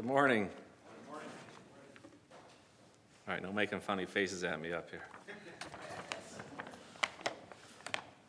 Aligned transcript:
Good 0.00 0.06
morning. 0.06 0.48
All 1.10 1.18
right, 3.28 3.42
no 3.42 3.52
making 3.52 3.80
funny 3.80 4.06
faces 4.06 4.42
at 4.44 4.58
me 4.58 4.72
up 4.72 4.88
here. 4.88 5.04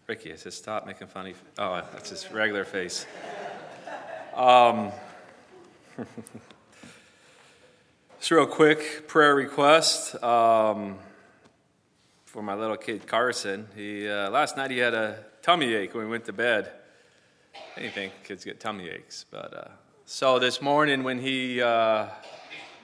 Ricky, 0.05 0.33
I 0.33 0.35
said 0.35 0.51
stop 0.51 0.85
making 0.85 1.07
funny. 1.07 1.33
Oh, 1.57 1.81
that's 1.93 2.09
his 2.09 2.29
regular 2.29 2.65
face. 2.65 3.05
Um, 4.35 4.91
just 8.19 8.31
real 8.31 8.47
quick 8.47 9.07
prayer 9.07 9.33
request 9.33 10.21
um, 10.21 10.97
for 12.25 12.43
my 12.43 12.53
little 12.53 12.75
kid 12.75 13.07
Carson. 13.07 13.69
He 13.77 14.09
uh, 14.09 14.29
last 14.29 14.57
night 14.57 14.71
he 14.71 14.79
had 14.79 14.93
a 14.93 15.23
tummy 15.41 15.73
ache 15.73 15.93
when 15.93 16.03
we 16.03 16.11
went 16.11 16.25
to 16.25 16.33
bed. 16.33 16.69
Anything 17.77 18.11
kids 18.25 18.43
get 18.43 18.59
tummy 18.59 18.89
aches, 18.89 19.25
but 19.31 19.53
uh, 19.55 19.69
so 20.05 20.39
this 20.39 20.61
morning 20.61 21.03
when 21.03 21.19
he, 21.19 21.61
uh, 21.61 22.07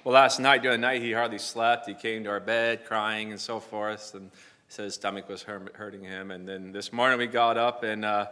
well, 0.03 0.13
last 0.13 0.39
night 0.39 0.62
during 0.62 0.80
the 0.80 0.88
night 0.88 1.02
he 1.02 1.12
hardly 1.12 1.40
slept. 1.40 1.88
He 1.88 1.93
came 1.93 2.23
to 2.23 2.30
our 2.30 2.40
bed 2.40 2.85
crying 2.85 3.31
and 3.31 3.40
so 3.40 3.59
forth, 3.59 4.13
and 4.16 4.31
said 4.70 4.85
his 4.85 4.95
stomach 4.95 5.30
was 5.30 5.43
hurting 5.43 6.03
him. 6.03 6.31
And 6.31 6.48
then 6.48 6.71
this 6.71 6.91
morning 6.91 7.17
we 7.17 7.27
got 7.27 7.57
up 7.57 7.84
and 7.84 8.03
uh, 8.03 8.27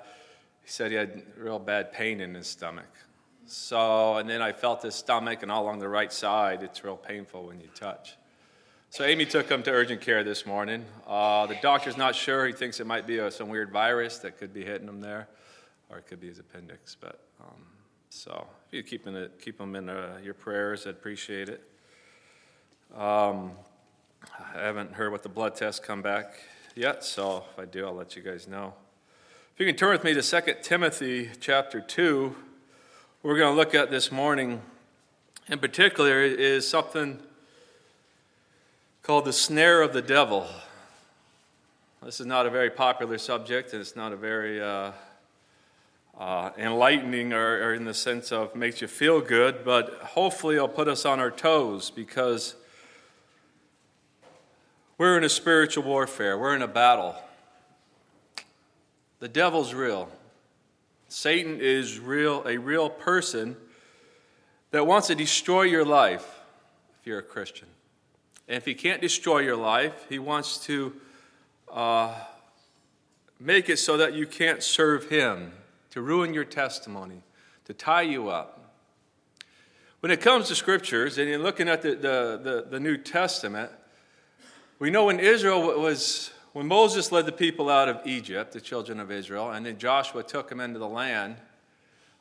he 0.64 0.70
said 0.70 0.92
he 0.92 0.98
had 0.98 1.24
real 1.38 1.60
bad 1.60 1.92
pain 1.92 2.22
in 2.22 2.34
his 2.34 2.48
stomach. 2.48 2.86
So, 3.48 4.18
and 4.18 4.30
then 4.30 4.42
I 4.42 4.52
felt 4.52 4.82
his 4.82 4.96
stomach 4.96 5.44
and 5.44 5.52
all 5.52 5.64
along 5.64 5.80
the 5.80 5.88
right 5.88 6.12
side. 6.12 6.64
It's 6.64 6.84
real 6.84 6.98
painful 6.98 7.46
when 7.46 7.60
you 7.62 7.68
touch. 7.76 8.16
So 8.90 9.04
Amy 9.04 9.26
took 9.26 9.50
him 9.50 9.62
to 9.64 9.72
urgent 9.72 10.02
care 10.02 10.24
this 10.24 10.46
morning. 10.46 10.86
Uh, 11.06 11.46
the 11.48 11.58
doctor's 11.62 11.98
not 11.98 12.16
sure. 12.16 12.48
He 12.48 12.54
thinks 12.54 12.80
it 12.80 12.88
might 12.88 13.06
be 13.06 13.18
a, 13.18 13.30
some 13.30 13.50
weird 13.50 13.72
virus 13.72 14.20
that 14.20 14.38
could 14.38 14.54
be 14.54 14.64
hitting 14.64 14.88
him 14.88 15.02
there, 15.02 15.28
or 15.90 15.98
it 15.98 16.08
could 16.08 16.22
be 16.22 16.28
his 16.28 16.40
appendix. 16.40 16.96
But 17.00 17.20
um, 17.42 17.62
so 18.16 18.48
if 18.66 18.74
you 18.74 18.82
keep, 18.82 19.06
in 19.08 19.30
keep 19.42 19.58
them 19.58 19.76
in 19.76 19.90
uh, 19.90 20.18
your 20.24 20.34
prayers, 20.34 20.88
I'd 20.88 20.92
appreciate 20.92 21.50
it. 21.50 21.62
Um, 22.96 23.52
I 24.56 24.62
haven't 24.62 24.94
heard 24.94 25.12
what 25.12 25.22
the 25.22 25.28
blood 25.28 25.56
tests 25.56 25.86
come 25.86 26.02
back 26.02 26.40
yet, 26.76 27.04
so 27.04 27.44
if 27.52 27.60
I 27.60 27.66
do, 27.66 27.86
I'll 27.86 27.94
let 27.94 28.16
you 28.16 28.22
guys 28.22 28.48
know. 28.48 28.74
If 29.54 29.60
you 29.60 29.66
can 29.66 29.76
turn 29.76 29.92
with 29.92 30.06
me 30.06 30.14
to 30.14 30.22
2 30.22 30.54
Timothy 30.64 31.30
chapter 31.42 31.82
2, 31.82 32.34
we're 33.22 33.38
going 33.38 33.52
to 33.52 33.58
look 33.58 33.76
at 33.76 33.92
this 33.92 34.14
morning 34.14 34.62
in 35.50 35.60
particular 35.60 36.24
is 36.24 36.66
something 36.66 37.20
called 39.04 39.26
the 39.26 39.34
snare 39.34 39.82
of 39.82 39.92
the 39.92 40.02
devil. 40.02 40.48
This 42.02 42.22
is 42.22 42.26
not 42.26 42.46
a 42.46 42.50
very 42.50 42.70
popular 42.70 43.18
subject, 43.18 43.74
and 43.74 43.82
it's 43.82 43.98
not 43.98 44.14
a 44.14 44.18
very 44.18 44.62
uh, 44.62 44.92
uh, 46.20 46.52
enlightening 46.58 47.34
or, 47.34 47.62
or, 47.62 47.74
in 47.74 47.84
the 47.84 47.94
sense 47.94 48.32
of 48.32 48.56
makes 48.56 48.82
you 48.82 48.88
feel 48.88 49.20
good, 49.20 49.66
but 49.66 49.90
hopefully 50.02 50.56
it'll 50.56 50.68
put 50.68 50.88
us 50.88 51.06
on 51.06 51.20
our 51.20 51.32
toes 51.32 51.92
because 51.92 52.56
we're 54.98 55.18
in 55.18 55.26
a 55.26 55.30
spiritual 55.30 55.84
warfare, 55.84 56.38
we're 56.38 56.56
in 56.56 56.62
a 56.62 56.68
battle. 56.68 57.16
The 59.20 59.28
devil's 59.28 59.74
real. 59.74 60.10
Satan 61.10 61.60
is 61.60 62.00
real, 62.00 62.44
a 62.48 62.58
real 62.58 62.90
person 62.90 63.58
that 64.72 64.88
wants 64.88 65.08
to 65.08 65.16
destroy 65.16 65.64
your 65.64 65.86
life 65.86 66.40
if 67.00 67.08
you're 67.08 67.20
a 67.20 67.24
Christian. 67.24 67.68
And 68.48 68.58
if 68.58 68.66
he 68.66 68.74
can't 68.74 69.02
destroy 69.02 69.40
your 69.40 69.56
life, 69.56 70.06
he 70.08 70.20
wants 70.20 70.64
to 70.66 70.94
uh, 71.72 72.14
make 73.40 73.70
it 73.70 73.78
so 73.78 73.98
that 73.98 74.14
you 74.14 74.28
can't 74.28 74.64
serve 74.64 75.10
him 75.10 75.52
to 75.96 76.02
ruin 76.02 76.34
your 76.34 76.44
testimony, 76.44 77.24
to 77.64 77.74
tie 77.74 78.02
you 78.02 78.28
up. 78.28 78.76
When 80.02 80.12
it 80.12 80.20
comes 80.20 80.50
to 80.50 80.56
scriptures, 80.56 81.18
and 81.18 81.30
you're 81.30 81.40
looking 81.40 81.70
at 81.70 81.82
the, 81.82 81.92
the, 81.92 82.40
the, 82.44 82.68
the 82.72 82.80
New 82.82 82.98
Testament, 82.98 83.72
we 84.78 84.90
know 84.90 85.06
when 85.06 85.22
Israel 85.22 85.80
was, 85.80 86.32
when 86.52 86.68
Moses 86.68 87.14
led 87.14 87.26
the 87.26 87.32
people 87.32 87.70
out 87.70 87.88
of 87.88 88.06
Egypt, 88.06 88.52
the 88.52 88.60
children 88.60 89.00
of 89.00 89.10
Israel, 89.10 89.52
and 89.52 89.66
then 89.66 89.78
Joshua 89.78 90.22
took 90.22 90.50
them 90.50 90.60
into 90.60 90.80
the 90.80 90.88
land, 90.88 91.38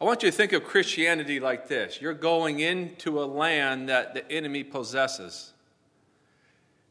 I 0.01 0.05
want 0.05 0.23
you 0.23 0.31
to 0.31 0.37
think 0.37 0.53
of 0.53 0.63
Christianity 0.63 1.41
like 1.41 1.67
this 1.67 2.01
you're 2.01 2.15
going 2.15 2.61
into 2.61 3.21
a 3.21 3.27
land 3.27 3.89
that 3.89 4.15
the 4.15 4.31
enemy 4.31 4.63
possesses. 4.63 5.53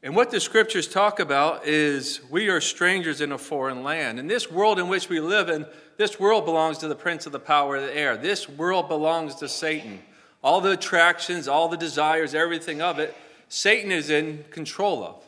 And 0.04 0.18
what 0.18 0.32
the 0.32 0.42
scriptures 0.42 0.90
talk 0.90 1.22
about 1.22 1.66
is 1.66 2.20
we 2.30 2.50
are 2.50 2.60
strangers 2.60 3.22
in 3.22 3.32
a 3.32 3.38
foreign 3.38 3.84
land. 3.84 4.20
And 4.20 4.30
this 4.30 4.52
world 4.52 4.78
in 4.78 4.90
which 4.90 5.08
we 5.08 5.22
live 5.22 5.48
in, 5.48 5.66
this 5.96 6.20
world 6.20 6.44
belongs 6.44 6.80
to 6.80 6.90
the 6.90 6.96
prince 6.96 7.26
of 7.26 7.32
the 7.32 7.40
power 7.40 7.78
of 7.78 7.84
the 7.84 7.96
air. 7.96 8.18
This 8.18 8.50
world 8.50 8.90
belongs 8.90 9.36
to 9.36 9.48
Satan. 9.48 10.02
All 10.44 10.60
the 10.60 10.72
attractions, 10.72 11.48
all 11.48 11.70
the 11.70 11.78
desires, 11.78 12.36
everything 12.36 12.82
of 12.82 13.00
it, 13.00 13.16
Satan 13.48 13.94
is 13.94 14.10
in 14.10 14.44
control 14.52 15.06
of. 15.06 15.24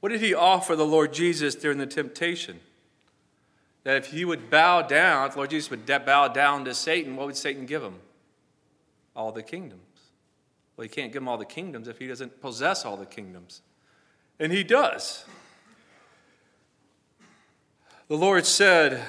What 0.00 0.08
did 0.08 0.22
he 0.22 0.32
offer 0.32 0.74
the 0.74 0.86
Lord 0.86 1.12
Jesus 1.12 1.54
during 1.54 1.76
the 1.76 1.86
temptation? 1.86 2.58
That 3.84 3.98
if 3.98 4.06
he 4.06 4.24
would 4.24 4.48
bow 4.48 4.80
down, 4.80 5.28
if 5.28 5.36
Lord 5.36 5.50
Jesus 5.50 5.68
would 5.70 5.84
bow 5.84 6.28
down 6.28 6.64
to 6.64 6.72
Satan, 6.72 7.16
what 7.16 7.26
would 7.26 7.36
Satan 7.36 7.66
give 7.66 7.82
him? 7.82 7.96
All 9.14 9.30
the 9.30 9.42
kingdom. 9.42 9.80
Well, 10.80 10.84
he 10.84 10.88
can't 10.88 11.12
give 11.12 11.20
him 11.20 11.28
all 11.28 11.36
the 11.36 11.44
kingdoms 11.44 11.88
if 11.88 11.98
he 11.98 12.06
doesn't 12.06 12.40
possess 12.40 12.86
all 12.86 12.96
the 12.96 13.04
kingdoms. 13.04 13.60
And 14.38 14.50
he 14.50 14.64
does. 14.64 15.26
The 18.08 18.16
Lord 18.16 18.46
said, 18.46 19.04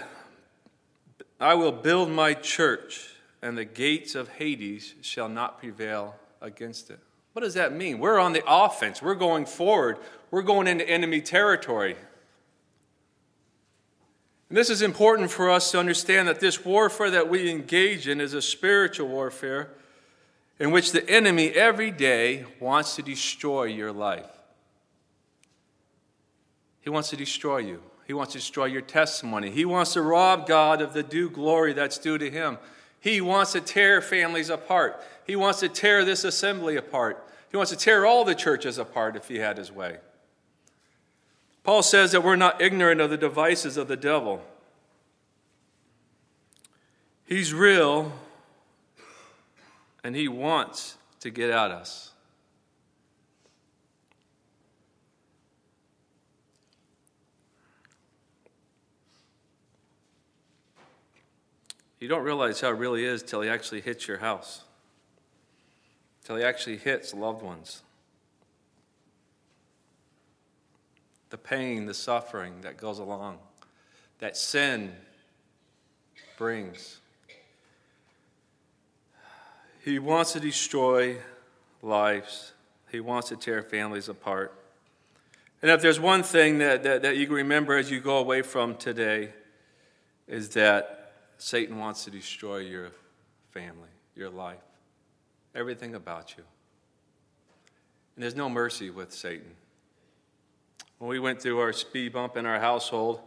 I 1.40 1.54
will 1.54 1.72
build 1.72 2.10
my 2.10 2.34
church, 2.34 3.12
and 3.42 3.58
the 3.58 3.64
gates 3.64 4.16
of 4.16 4.28
Hades 4.28 4.96
shall 5.00 5.30
not 5.30 5.60
prevail 5.60 6.18
against 6.42 6.90
it. 6.90 7.00
What 7.32 7.44
does 7.44 7.54
that 7.54 7.72
mean? 7.72 8.00
We're 8.00 8.20
on 8.20 8.34
the 8.34 8.44
offense. 8.46 9.02
We're 9.02 9.16
going 9.16 9.46
forward. 9.46 9.98
We're 10.30 10.42
going 10.42 10.68
into 10.68 10.86
enemy 10.86 11.22
territory. 11.22 11.96
And 14.50 14.58
this 14.58 14.70
is 14.70 14.82
important 14.82 15.32
for 15.32 15.50
us 15.50 15.72
to 15.72 15.80
understand 15.80 16.28
that 16.28 16.42
this 16.42 16.66
warfare 16.66 17.12
that 17.12 17.30
we 17.30 17.50
engage 17.50 18.10
in 18.10 18.20
is 18.20 18.34
a 18.34 18.42
spiritual 18.42 19.08
warfare 19.08 19.70
in 20.62 20.70
which 20.70 20.92
the 20.92 21.10
enemy 21.10 21.50
every 21.50 21.90
day 21.90 22.46
wants 22.60 22.96
to 22.96 23.02
destroy 23.02 23.64
your 23.64 23.92
life. 23.92 24.30
He 26.82 26.90
wants 26.92 27.10
to 27.10 27.18
destroy 27.18 27.58
you. 27.58 27.82
He 28.06 28.14
wants 28.14 28.34
to 28.34 28.38
destroy 28.38 28.66
your 28.66 28.84
testimony. 28.84 29.50
He 29.50 29.66
wants 29.66 29.94
to 29.94 30.04
rob 30.04 30.48
God 30.48 30.84
of 30.84 30.94
the 30.94 31.02
due 31.02 31.32
glory 31.32 31.74
that's 31.74 31.98
due 31.98 32.20
to 32.20 32.30
him. 32.30 32.60
He 33.00 33.22
wants 33.22 33.54
to 33.54 33.62
tear 33.62 34.02
families 34.02 34.52
apart. 34.52 35.04
He 35.26 35.36
wants 35.36 35.62
to 35.62 35.68
tear 35.68 36.06
this 36.06 36.24
assembly 36.24 36.76
apart. 36.76 37.28
He 37.50 37.58
wants 37.58 37.72
to 37.72 37.78
tear 37.78 38.06
all 38.06 38.24
the 38.24 38.36
churches 38.36 38.78
apart 38.78 39.16
if 39.16 39.28
he 39.30 39.40
had 39.40 39.58
his 39.58 39.72
way. 39.72 39.98
Paul 41.64 41.82
says 41.82 42.12
that 42.12 42.24
we're 42.24 42.36
not 42.36 42.62
ignorant 42.62 43.02
of 43.02 43.10
the 43.10 43.18
devices 43.18 43.78
of 43.78 43.88
the 43.88 43.98
devil. 43.98 44.44
He's 47.26 47.52
real, 47.52 48.12
and 50.04 50.16
He 50.16 50.28
wants 50.28 50.98
to 51.20 51.30
get 51.30 51.50
at 51.50 51.72
us. 51.72 52.12
You 62.02 62.08
don't 62.08 62.24
realize 62.24 62.60
how 62.60 62.70
it 62.70 62.78
really 62.78 63.06
is 63.06 63.22
till 63.22 63.42
he 63.42 63.48
actually 63.48 63.82
hits 63.82 64.08
your 64.08 64.18
house, 64.18 64.64
till 66.26 66.36
he 66.36 66.44
actually 66.44 66.78
hits 66.78 67.14
loved 67.14 67.44
ones. 67.44 67.84
The 71.30 71.38
pain, 71.38 71.86
the 71.86 71.94
suffering 71.94 72.62
that 72.62 72.76
goes 72.76 72.98
along, 72.98 73.38
that 74.18 74.36
sin 74.36 74.94
brings. 76.40 77.01
He 79.84 79.98
wants 79.98 80.34
to 80.34 80.40
destroy 80.40 81.18
lives, 81.82 82.54
he 82.92 83.00
wants 83.00 83.30
to 83.30 83.36
tear 83.36 83.64
families 83.64 84.10
apart. 84.10 84.54
And 85.62 85.70
if 85.70 85.82
there's 85.82 86.00
one 86.00 86.24
thing 86.24 86.58
that, 86.60 86.84
that, 86.84 87.02
that 87.04 87.18
you 87.18 87.28
can 87.28 87.36
remember 87.36 87.78
as 87.78 87.90
you 87.92 88.00
go 88.00 88.18
away 88.18 88.42
from 88.42 88.76
today, 88.76 89.30
is 90.28 90.50
that 90.50 91.14
Satan 91.38 91.78
wants 91.78 92.04
to 92.06 92.12
destroy 92.12 92.58
your 92.58 92.92
family, 93.52 93.90
your 94.16 94.30
life, 94.30 94.62
everything 95.54 95.96
about 95.96 96.36
you. 96.38 96.44
And 98.16 98.24
there's 98.24 98.36
no 98.36 98.50
mercy 98.50 98.90
with 98.90 99.12
Satan. 99.12 99.52
When 101.00 101.10
we 101.10 101.20
went 101.20 101.42
through 101.42 101.60
our 101.60 101.74
speed 101.74 102.14
bump 102.14 102.38
in 102.38 102.46
our 102.46 102.60
household, 102.60 103.20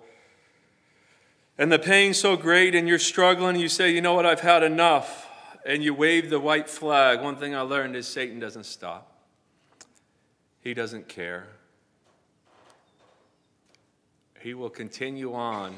and 1.59 1.71
the 1.71 1.79
pain's 1.79 2.19
so 2.19 2.37
great, 2.37 2.75
and 2.75 2.89
you're 2.89 2.99
struggling, 2.99 3.57
you 3.57 3.69
say, 3.69 3.91
You 3.91 4.01
know 4.01 4.15
what, 4.15 4.27
I've 4.27 4.41
had 4.41 4.63
enough 4.63 5.29
and 5.65 5.83
you 5.83 5.95
wave 5.95 6.31
the 6.31 6.41
white 6.41 6.69
flag, 6.69 7.21
one 7.21 7.37
thing 7.37 7.55
I 7.55 7.63
learned 7.63 7.97
is 7.97 8.07
Satan 8.07 8.39
doesn't 8.39 8.67
stop. 8.67 9.11
He 10.61 10.75
doesn't 10.75 11.09
care. 11.09 11.47
He 14.41 14.53
will 14.55 14.71
continue 14.71 15.33
on 15.33 15.75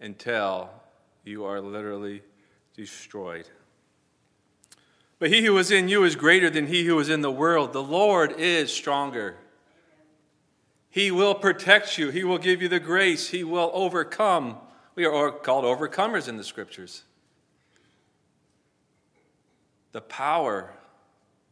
until 0.00 0.70
you 1.24 1.44
are 1.44 1.60
literally 1.60 2.22
destroyed. 2.74 3.48
But 5.18 5.30
he 5.30 5.44
who 5.44 5.56
is 5.58 5.70
in 5.70 5.88
you 5.88 6.04
is 6.04 6.16
greater 6.16 6.50
than 6.50 6.66
he 6.66 6.84
who 6.84 6.98
is 6.98 7.08
in 7.08 7.20
the 7.20 7.30
world. 7.30 7.72
The 7.72 7.82
Lord 7.82 8.34
is 8.38 8.72
stronger. 8.72 9.36
He 10.90 11.10
will 11.10 11.34
protect 11.34 11.98
you. 11.98 12.10
He 12.10 12.24
will 12.24 12.38
give 12.38 12.62
you 12.62 12.68
the 12.68 12.80
grace. 12.80 13.28
He 13.28 13.44
will 13.44 13.70
overcome. 13.74 14.56
We 14.94 15.04
are 15.04 15.30
called 15.30 15.64
overcomers 15.64 16.28
in 16.28 16.36
the 16.36 16.44
scriptures. 16.44 17.02
The 19.92 20.00
power 20.00 20.72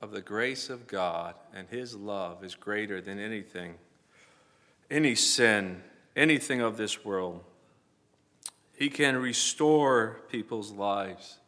of 0.00 0.10
the 0.10 0.20
grace 0.20 0.68
of 0.68 0.86
God 0.86 1.34
and 1.54 1.68
His 1.68 1.94
love 1.94 2.44
is 2.44 2.54
greater 2.54 3.00
than 3.00 3.18
anything, 3.18 3.74
any 4.90 5.14
sin, 5.14 5.82
anything 6.14 6.60
of 6.60 6.76
this 6.76 7.04
world. 7.04 7.42
He 8.76 8.90
can 8.90 9.16
restore 9.16 10.20
people's 10.28 10.70
lives. 10.70 11.38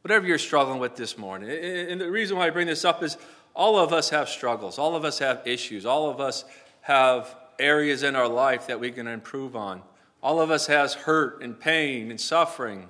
Whatever 0.00 0.26
you're 0.26 0.38
struggling 0.38 0.80
with 0.80 0.96
this 0.96 1.18
morning. 1.18 1.50
And 1.50 2.00
the 2.00 2.10
reason 2.10 2.36
why 2.36 2.46
I 2.46 2.50
bring 2.50 2.66
this 2.66 2.84
up 2.84 3.02
is 3.02 3.18
all 3.54 3.78
of 3.78 3.92
us 3.92 4.10
have 4.10 4.28
struggles, 4.28 4.78
all 4.78 4.96
of 4.96 5.04
us 5.04 5.18
have 5.18 5.46
issues, 5.46 5.84
all 5.84 6.08
of 6.08 6.18
us 6.20 6.44
have 6.80 7.36
areas 7.58 8.02
in 8.02 8.16
our 8.16 8.26
life 8.26 8.66
that 8.66 8.80
we 8.80 8.90
can 8.90 9.06
improve 9.06 9.54
on. 9.54 9.82
All 10.22 10.40
of 10.40 10.50
us 10.50 10.66
has 10.66 10.94
hurt 10.94 11.42
and 11.42 11.58
pain 11.58 12.10
and 12.10 12.20
suffering. 12.20 12.88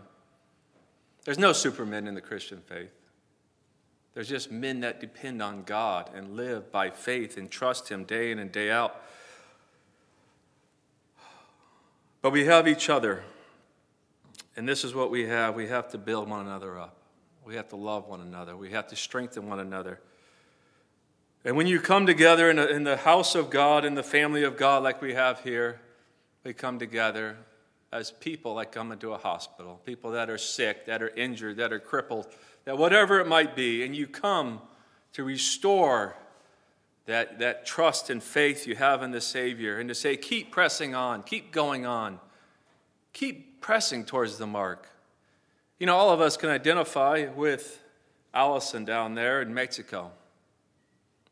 There's 1.25 1.39
no 1.39 1.53
supermen 1.53 2.07
in 2.07 2.15
the 2.15 2.21
Christian 2.21 2.63
faith. 2.67 2.93
There's 4.15 4.29
just 4.29 4.51
men 4.51 4.81
that 4.81 5.01
depend 5.01 5.41
on 5.43 5.63
God 5.63 6.11
and 6.15 6.37
live 6.37 6.71
by 6.71 6.91
faith 6.91 7.37
and 7.37 7.51
trust 7.51 7.89
Him 7.89 8.05
day 8.05 8.31
in 8.31 8.39
and 8.39 8.53
day 8.53 8.71
out. 8.71 9.03
But 12.21 12.31
we 12.31 12.45
have 12.45 12.69
each 12.69 12.89
other. 12.91 13.25
And 14.57 14.69
this 14.69 14.85
is 14.85 14.95
what 14.95 15.11
we 15.11 15.27
have. 15.27 15.55
We 15.55 15.69
have 15.69 15.89
to 15.91 15.99
build 15.99 16.29
one 16.29 16.47
another 16.47 16.79
up. 16.79 16.97
We 17.45 17.57
have 17.57 17.69
to 17.71 17.77
love 17.77 18.07
one 18.07 18.21
another. 18.21 18.57
We 18.57 18.71
have 18.71 18.87
to 18.89 18.97
strengthen 18.97 19.49
one 19.49 19.59
another. 19.59 19.99
And 21.45 21.57
when 21.57 21.67
you 21.67 21.81
come 21.81 22.07
together 22.07 22.51
in, 22.51 22.59
a, 22.59 22.67
in 22.67 22.85
the 22.85 22.99
house 22.99 23.35
of 23.35 23.51
God, 23.51 23.85
in 23.85 23.95
the 23.95 24.03
family 24.03 24.45
of 24.45 24.57
God, 24.57 24.83
like 24.83 25.03
we 25.03 25.15
have 25.15 25.41
here, 25.41 25.81
we 26.45 26.53
come 26.53 26.79
together 26.79 27.39
as 27.93 28.11
people 28.11 28.55
that 28.57 28.73
come 28.73 28.91
into 28.91 29.13
a 29.13 29.19
hospital, 29.19 29.81
people 29.85 30.13
that 30.13 30.31
are 30.31 30.39
sick, 30.39 30.87
that 30.87 31.03
are 31.03 31.11
injured, 31.11 31.59
that 31.59 31.73
are 31.73 31.79
crippled, 31.79 32.27
that 32.65 32.79
whatever 32.79 33.21
it 33.21 33.29
might 33.29 33.55
be, 33.55 33.85
and 33.85 33.95
you 33.95 34.07
come 34.07 34.61
to 35.13 35.23
restore 35.23 36.17
that, 37.07 37.39
that 37.41 37.67
trust 37.67 38.09
and 38.09 38.23
faith 38.23 38.67
you 38.67 38.75
have 38.77 39.03
in 39.03 39.11
the 39.11 39.21
Savior 39.21 39.79
and 39.79 39.89
to 39.89 39.95
say, 39.95 40.17
keep 40.17 40.51
pressing 40.51 40.95
on, 40.95 41.23
keep 41.23 41.53
going 41.53 41.85
on, 41.85 42.19
keep 43.13 43.61
pressing 43.61 44.05
towards 44.05 44.39
the 44.39 44.47
mark. 44.47 44.89
You 45.79 45.87
know, 45.87 45.97
all 45.97 46.11
of 46.11 46.21
us 46.21 46.37
can 46.37 46.49
identify 46.49 47.27
with 47.35 47.83
Allison 48.33 48.85
down 48.85 49.15
there 49.15 49.43
in 49.43 49.53
Mexico. 49.53 50.13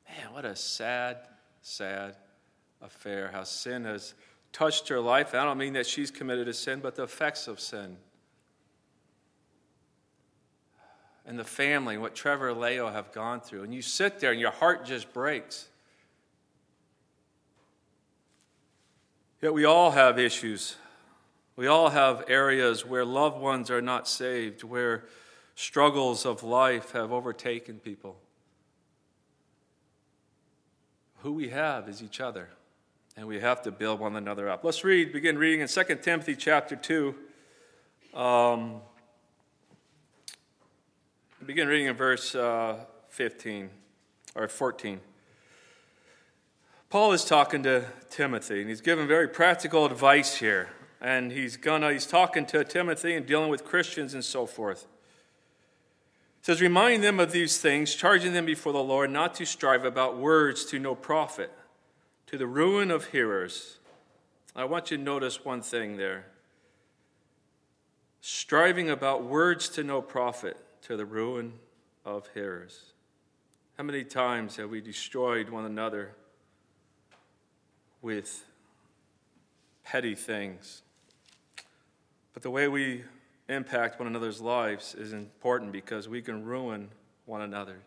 Man, 0.09 0.33
what 0.35 0.45
a 0.45 0.57
sad, 0.57 1.19
sad 1.63 2.17
affair. 2.83 3.31
How 3.33 3.45
sin 3.45 3.85
has 3.85 4.13
touched 4.53 4.89
her 4.89 5.01
life. 5.01 5.35
I 5.35 5.45
don't 5.45 5.59
mean 5.59 5.75
that 5.75 5.87
she's 5.87 6.11
committed 6.11 6.49
a 6.49 6.55
sin, 6.55 6.81
but 6.81 6.97
the 6.97 7.05
effects 7.05 7.49
of 7.49 7.61
sin. 7.61 7.97
And 11.27 11.39
the 11.39 11.45
family, 11.45 11.97
what 11.97 12.15
Trevor 12.15 12.51
and 12.51 12.61
Leo 12.61 12.91
have 12.91 13.13
gone 13.13 13.41
through. 13.41 13.63
And 13.63 13.75
you 13.75 13.83
sit 13.83 14.21
there 14.21 14.33
and 14.33 14.41
your 14.41 14.51
heart 14.51 14.85
just 14.85 15.13
breaks. 15.13 15.69
Yet 19.41 19.55
we 19.55 19.65
all 19.65 19.93
have 19.93 20.19
issues. 20.19 20.77
We 21.57 21.67
all 21.67 21.91
have 21.91 22.25
areas 22.29 22.85
where 22.85 23.05
loved 23.05 23.39
ones 23.39 23.71
are 23.71 23.83
not 23.83 24.09
saved, 24.09 24.65
where 24.65 25.05
struggles 25.55 26.27
of 26.27 26.43
life 26.43 26.93
have 26.93 27.13
overtaken 27.13 27.79
people 27.79 28.17
who 31.23 31.33
we 31.33 31.49
have 31.49 31.89
is 31.89 32.03
each 32.03 32.21
other, 32.21 32.49
and 33.21 33.29
we 33.29 33.39
have 33.39 33.61
to 33.61 33.71
build 33.71 34.01
one 34.01 34.17
another 34.17 34.49
up. 34.49 34.65
Let's 34.65 34.83
read, 34.83 35.13
begin 35.13 35.37
reading 35.37 35.61
in 35.61 35.69
2 35.69 35.83
Timothy 36.01 36.35
chapter 36.35 36.75
2. 36.75 37.15
Um, 38.15 38.81
begin 41.45 41.69
reading 41.69 41.89
in 41.89 41.97
verse 41.97 42.35
uh, 42.35 42.77
15 43.11 43.69
or 44.35 44.49
14. 44.49 45.01
Paul 46.89 47.13
is 47.13 47.23
talking 47.27 47.63
to 47.65 47.85
Timothy, 48.09 48.61
and 48.63 48.71
he's 48.71 48.81
giving 48.81 49.07
very 49.07 49.29
practical 49.29 49.85
advice 49.85 50.37
here. 50.37 50.71
And 51.03 51.31
he's 51.31 51.59
gonna 51.59 51.93
he's 51.93 52.07
talking 52.07 52.47
to 52.47 52.65
Timothy 52.65 53.15
and 53.15 53.27
dealing 53.27 53.51
with 53.51 53.67
Christians 53.67 54.15
and 54.15 54.25
so 54.25 54.47
forth. 54.47 54.85
It 56.39 56.47
says, 56.47 56.63
Remind 56.63 57.05
them 57.05 57.21
of 57.21 57.33
these 57.33 57.59
things, 57.59 57.95
charging 57.95 58.33
them 58.33 58.47
before 58.47 58.73
the 58.73 58.83
Lord 58.83 59.11
not 59.11 59.35
to 59.35 59.45
strive 59.45 59.85
about 59.85 60.17
words 60.17 60.65
to 60.67 60.79
no 60.79 60.95
profit, 60.95 61.53
to 62.31 62.39
the 62.39 62.47
ruin 62.47 62.93
of 62.93 63.07
hearers. 63.07 63.79
I 64.55 64.63
want 64.63 64.93
you 64.93 64.97
to 64.97 65.03
notice 65.03 65.45
one 65.45 65.63
thing 65.63 65.97
there. 65.97 66.27
Striving 68.21 68.89
about 68.89 69.25
words 69.25 69.69
to 69.71 69.83
no 69.83 70.01
profit, 70.01 70.57
to 70.83 70.97
the 70.97 71.05
ruin 71.05 71.55
of 72.05 72.29
hearers. 72.33 72.93
How 73.77 73.83
many 73.83 74.05
times 74.05 74.55
have 74.59 74.71
we 74.71 74.81
destroyed 74.81 75.49
one 75.49 75.65
another 75.65 76.15
with 78.01 78.45
petty 79.83 80.15
things? 80.15 80.83
But 82.33 82.45
the 82.45 82.51
way 82.51 82.69
we 82.69 83.03
impact 83.49 83.99
one 83.99 84.07
another's 84.07 84.41
lives 84.41 84.95
is 84.95 85.13
important 85.13 85.73
because 85.73 86.07
we 86.07 86.23
can 86.23 86.45
ruin 86.45 86.91
one 87.27 87.41
another's 87.41 87.83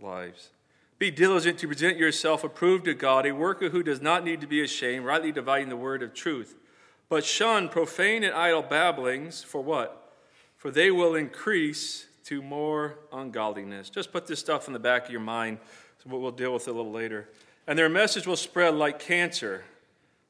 lives. 0.00 0.50
Be 1.02 1.10
diligent 1.10 1.58
to 1.58 1.66
present 1.66 1.98
yourself 1.98 2.44
approved 2.44 2.84
to 2.84 2.94
God, 2.94 3.26
a 3.26 3.32
worker 3.32 3.70
who 3.70 3.82
does 3.82 4.00
not 4.00 4.22
need 4.22 4.40
to 4.40 4.46
be 4.46 4.62
ashamed, 4.62 5.04
rightly 5.04 5.32
dividing 5.32 5.68
the 5.68 5.76
word 5.76 6.00
of 6.00 6.14
truth. 6.14 6.54
But 7.08 7.24
shun 7.24 7.68
profane 7.68 8.22
and 8.22 8.32
idle 8.32 8.62
babblings, 8.62 9.42
for 9.42 9.60
what? 9.60 10.14
For 10.56 10.70
they 10.70 10.92
will 10.92 11.16
increase 11.16 12.06
to 12.26 12.40
more 12.40 13.00
ungodliness. 13.12 13.90
Just 13.90 14.12
put 14.12 14.28
this 14.28 14.38
stuff 14.38 14.68
in 14.68 14.72
the 14.72 14.78
back 14.78 15.06
of 15.06 15.10
your 15.10 15.20
mind, 15.20 15.58
so 15.98 16.16
we'll 16.16 16.30
deal 16.30 16.54
with 16.54 16.68
it 16.68 16.70
a 16.70 16.72
little 16.72 16.92
later. 16.92 17.28
And 17.66 17.76
their 17.76 17.88
message 17.88 18.24
will 18.24 18.36
spread 18.36 18.76
like 18.76 19.00
cancer. 19.00 19.64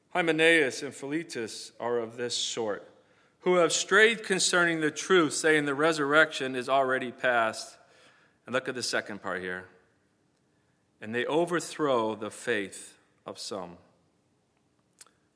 Hymenaeus 0.09 0.81
and 0.81 0.91
Philetus 0.91 1.71
are 1.79 1.99
of 1.99 2.17
this 2.17 2.35
sort 2.35 2.89
who 3.41 3.57
have 3.57 3.71
strayed 3.71 4.23
concerning 4.23 4.81
the 4.81 4.89
truth, 4.89 5.33
saying 5.33 5.65
the 5.65 5.75
resurrection 5.75 6.55
is 6.55 6.67
already 6.67 7.11
past. 7.11 7.77
And 8.47 8.53
look 8.53 8.67
at 8.67 8.73
the 8.73 8.81
second 8.81 9.21
part 9.21 9.39
here. 9.39 9.65
And 11.03 11.13
they 11.13 11.25
overthrow 11.25 12.15
the 12.15 12.31
faith 12.31 12.97
of 13.25 13.37
some. 13.37 13.71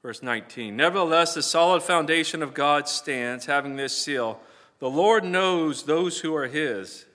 Verse 0.02 0.24
19 0.24 0.78
Nevertheless, 0.78 1.34
the 1.34 1.44
solid 1.44 1.84
foundation 1.84 2.42
of 2.42 2.54
God 2.54 2.88
stands, 2.88 3.48
having 3.48 3.76
this 3.76 3.96
seal 3.96 4.40
The 4.80 4.90
Lord 4.90 5.26
knows 5.26 5.84
those 5.84 6.22
who 6.22 6.34
are 6.34 6.48
his, 6.48 7.06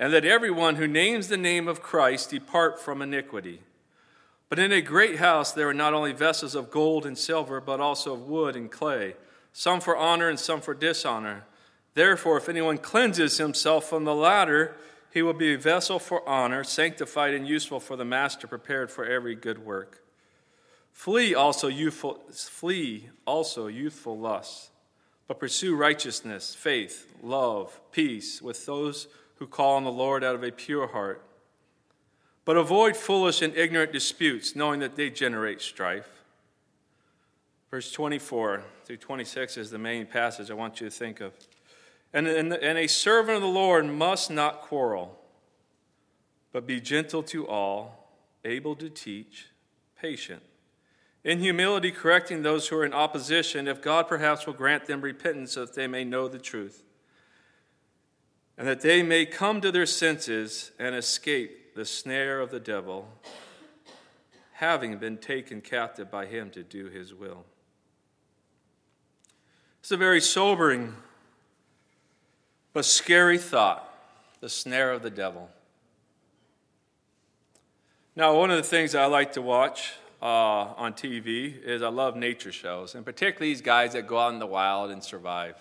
and 0.00 0.12
that 0.12 0.24
everyone 0.24 0.74
who 0.74 0.88
names 0.88 1.28
the 1.28 1.36
name 1.36 1.68
of 1.68 1.80
Christ 1.80 2.30
depart 2.30 2.80
from 2.80 3.02
iniquity. 3.02 3.60
But 4.48 4.58
in 4.58 4.72
a 4.72 4.80
great 4.80 5.20
house 5.20 5.52
there 5.52 5.68
are 5.68 5.74
not 5.74 5.94
only 5.94 6.12
vessels 6.12 6.56
of 6.56 6.72
gold 6.72 7.06
and 7.06 7.16
silver, 7.16 7.60
but 7.60 7.78
also 7.78 8.14
of 8.14 8.28
wood 8.28 8.56
and 8.56 8.68
clay 8.68 9.14
some 9.52 9.80
for 9.80 9.96
honor 9.96 10.28
and 10.28 10.40
some 10.40 10.60
for 10.60 10.74
dishonor. 10.74 11.44
Therefore, 11.94 12.38
if 12.38 12.48
anyone 12.48 12.78
cleanses 12.78 13.38
himself 13.38 13.84
from 13.84 14.02
the 14.02 14.14
latter, 14.14 14.74
he 15.12 15.20
will 15.20 15.34
be 15.34 15.52
a 15.52 15.58
vessel 15.58 15.98
for 15.98 16.26
honor, 16.26 16.64
sanctified 16.64 17.34
and 17.34 17.46
useful 17.46 17.80
for 17.80 17.96
the 17.96 18.04
master, 18.04 18.46
prepared 18.46 18.90
for 18.90 19.04
every 19.04 19.34
good 19.34 19.58
work. 19.58 20.02
Flee 20.92 21.34
also 21.34 21.68
youthful, 21.68 22.20
flee 22.32 23.10
also 23.26 23.66
youthful 23.66 24.18
lusts, 24.18 24.70
but 25.28 25.38
pursue 25.38 25.76
righteousness, 25.76 26.54
faith, 26.54 27.06
love, 27.22 27.78
peace 27.92 28.40
with 28.40 28.64
those 28.64 29.06
who 29.36 29.46
call 29.46 29.76
on 29.76 29.84
the 29.84 29.92
Lord 29.92 30.24
out 30.24 30.34
of 30.34 30.42
a 30.42 30.50
pure 30.50 30.86
heart. 30.86 31.22
But 32.44 32.56
avoid 32.56 32.96
foolish 32.96 33.42
and 33.42 33.54
ignorant 33.54 33.92
disputes, 33.92 34.56
knowing 34.56 34.80
that 34.80 34.96
they 34.96 35.10
generate 35.10 35.60
strife. 35.60 36.08
Verse 37.70 37.92
24 37.92 38.62
through 38.84 38.96
26 38.96 39.56
is 39.58 39.70
the 39.70 39.78
main 39.78 40.06
passage 40.06 40.50
I 40.50 40.54
want 40.54 40.80
you 40.80 40.88
to 40.88 40.94
think 40.94 41.20
of. 41.20 41.32
And, 42.12 42.26
and, 42.26 42.52
and 42.52 42.78
a 42.78 42.86
servant 42.86 43.36
of 43.36 43.42
the 43.42 43.48
Lord 43.48 43.86
must 43.86 44.30
not 44.30 44.60
quarrel, 44.60 45.18
but 46.52 46.66
be 46.66 46.80
gentle 46.80 47.22
to 47.24 47.48
all, 47.48 48.16
able 48.44 48.76
to 48.76 48.90
teach, 48.90 49.46
patient. 50.00 50.42
In 51.24 51.38
humility, 51.38 51.90
correcting 51.90 52.42
those 52.42 52.68
who 52.68 52.76
are 52.76 52.84
in 52.84 52.92
opposition, 52.92 53.68
if 53.68 53.80
God 53.80 54.08
perhaps 54.08 54.44
will 54.44 54.54
grant 54.54 54.86
them 54.86 55.00
repentance 55.00 55.52
so 55.52 55.64
that 55.64 55.74
they 55.74 55.86
may 55.86 56.04
know 56.04 56.28
the 56.28 56.38
truth, 56.38 56.82
and 58.58 58.68
that 58.68 58.80
they 58.80 59.02
may 59.02 59.24
come 59.24 59.60
to 59.60 59.72
their 59.72 59.86
senses 59.86 60.72
and 60.78 60.94
escape 60.94 61.74
the 61.74 61.84
snare 61.86 62.40
of 62.40 62.50
the 62.50 62.60
devil, 62.60 63.08
having 64.52 64.98
been 64.98 65.16
taken 65.16 65.60
captive 65.60 66.10
by 66.10 66.26
him 66.26 66.50
to 66.50 66.62
do 66.62 66.86
his 66.86 67.14
will. 67.14 67.44
It's 69.80 69.90
a 69.90 69.96
very 69.96 70.20
sobering 70.20 70.94
but 72.72 72.84
scary 72.84 73.38
thought 73.38 73.88
the 74.40 74.48
snare 74.48 74.90
of 74.90 75.02
the 75.02 75.10
devil. 75.10 75.48
Now, 78.14 78.36
one 78.36 78.50
of 78.50 78.56
the 78.56 78.62
things 78.62 78.94
I 78.94 79.06
like 79.06 79.32
to 79.34 79.42
watch 79.42 79.92
uh, 80.20 80.26
on 80.26 80.92
TV 80.92 81.62
is 81.62 81.80
I 81.80 81.88
love 81.88 82.16
nature 82.16 82.52
shows, 82.52 82.94
and 82.94 83.04
particularly 83.04 83.52
these 83.52 83.62
guys 83.62 83.92
that 83.94 84.06
go 84.06 84.18
out 84.18 84.32
in 84.32 84.38
the 84.38 84.46
wild 84.46 84.90
and 84.90 85.02
survive. 85.02 85.56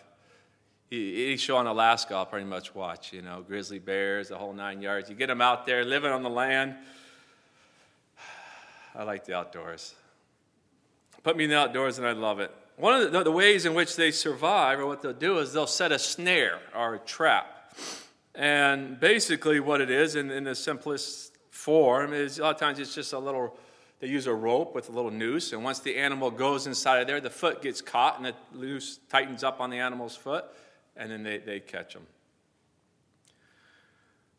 Any 0.92 1.38
show 1.38 1.56
on 1.56 1.68
Alaska, 1.68 2.16
I'll 2.16 2.26
pretty 2.26 2.46
much 2.46 2.76
watch. 2.76 3.14
You 3.14 3.22
know, 3.22 3.44
grizzly 3.48 3.80
bears, 3.80 4.28
the 4.28 4.38
whole 4.38 4.52
nine 4.52 4.82
yards. 4.82 5.10
You 5.10 5.16
get 5.16 5.28
them 5.28 5.40
out 5.42 5.66
there 5.66 5.86
living 5.86 6.12
on 6.12 6.22
the 6.22 6.30
land. 6.30 6.76
I 8.96 9.04
like 9.04 9.24
the 9.24 9.34
outdoors. 9.34 9.96
Put 11.24 11.38
me 11.38 11.46
in 11.46 11.50
the 11.50 11.58
outdoors, 11.58 11.98
and 11.98 12.06
I 12.06 12.12
love 12.12 12.40
it. 12.42 12.54
One 12.78 13.02
of 13.02 13.12
the, 13.12 13.24
the 13.24 13.32
ways 13.32 13.66
in 13.66 13.74
which 13.74 13.96
they 13.96 14.12
survive, 14.12 14.80
or 14.80 14.86
what 14.86 15.02
they'll 15.02 15.14
do, 15.14 15.38
is 15.40 15.54
they'll 15.54 15.68
set 15.68 15.92
a 15.92 16.00
snare 16.00 16.60
or 16.76 16.96
a 16.96 17.00
trap. 17.00 17.74
And 18.34 19.00
basically, 19.00 19.60
what 19.60 19.82
it 19.82 19.92
is, 19.92 20.16
in, 20.16 20.32
in 20.32 20.46
the 20.46 20.56
simplest 20.56 21.38
form, 21.50 22.14
is 22.14 22.40
a 22.40 22.44
lot 22.44 22.56
of 22.56 22.60
times 22.60 22.80
it's 22.80 22.96
just 22.96 23.14
a 23.14 23.20
little 23.20 23.58
they 24.02 24.08
use 24.08 24.26
a 24.26 24.34
rope 24.34 24.74
with 24.74 24.90
a 24.90 24.92
little 24.92 25.12
noose, 25.12 25.54
and 25.54 25.64
once 25.64 25.78
the 25.80 25.96
animal 25.96 26.32
goes 26.32 26.66
inside 26.66 27.02
of 27.02 27.08
there, 27.08 27.22
the 27.22 27.30
foot 27.30 27.62
gets 27.62 27.82
caught 27.82 28.18
and 28.18 28.26
the 28.26 28.34
noose 28.58 29.00
tightens 29.10 29.44
up 29.44 29.62
on 29.62 29.70
the 29.70 29.78
animal's 29.78 30.16
foot, 30.16 30.44
and 30.98 31.12
then 31.12 31.22
they, 31.22 31.38
they 31.38 31.60
catch 31.60 31.94
them. 31.94 32.08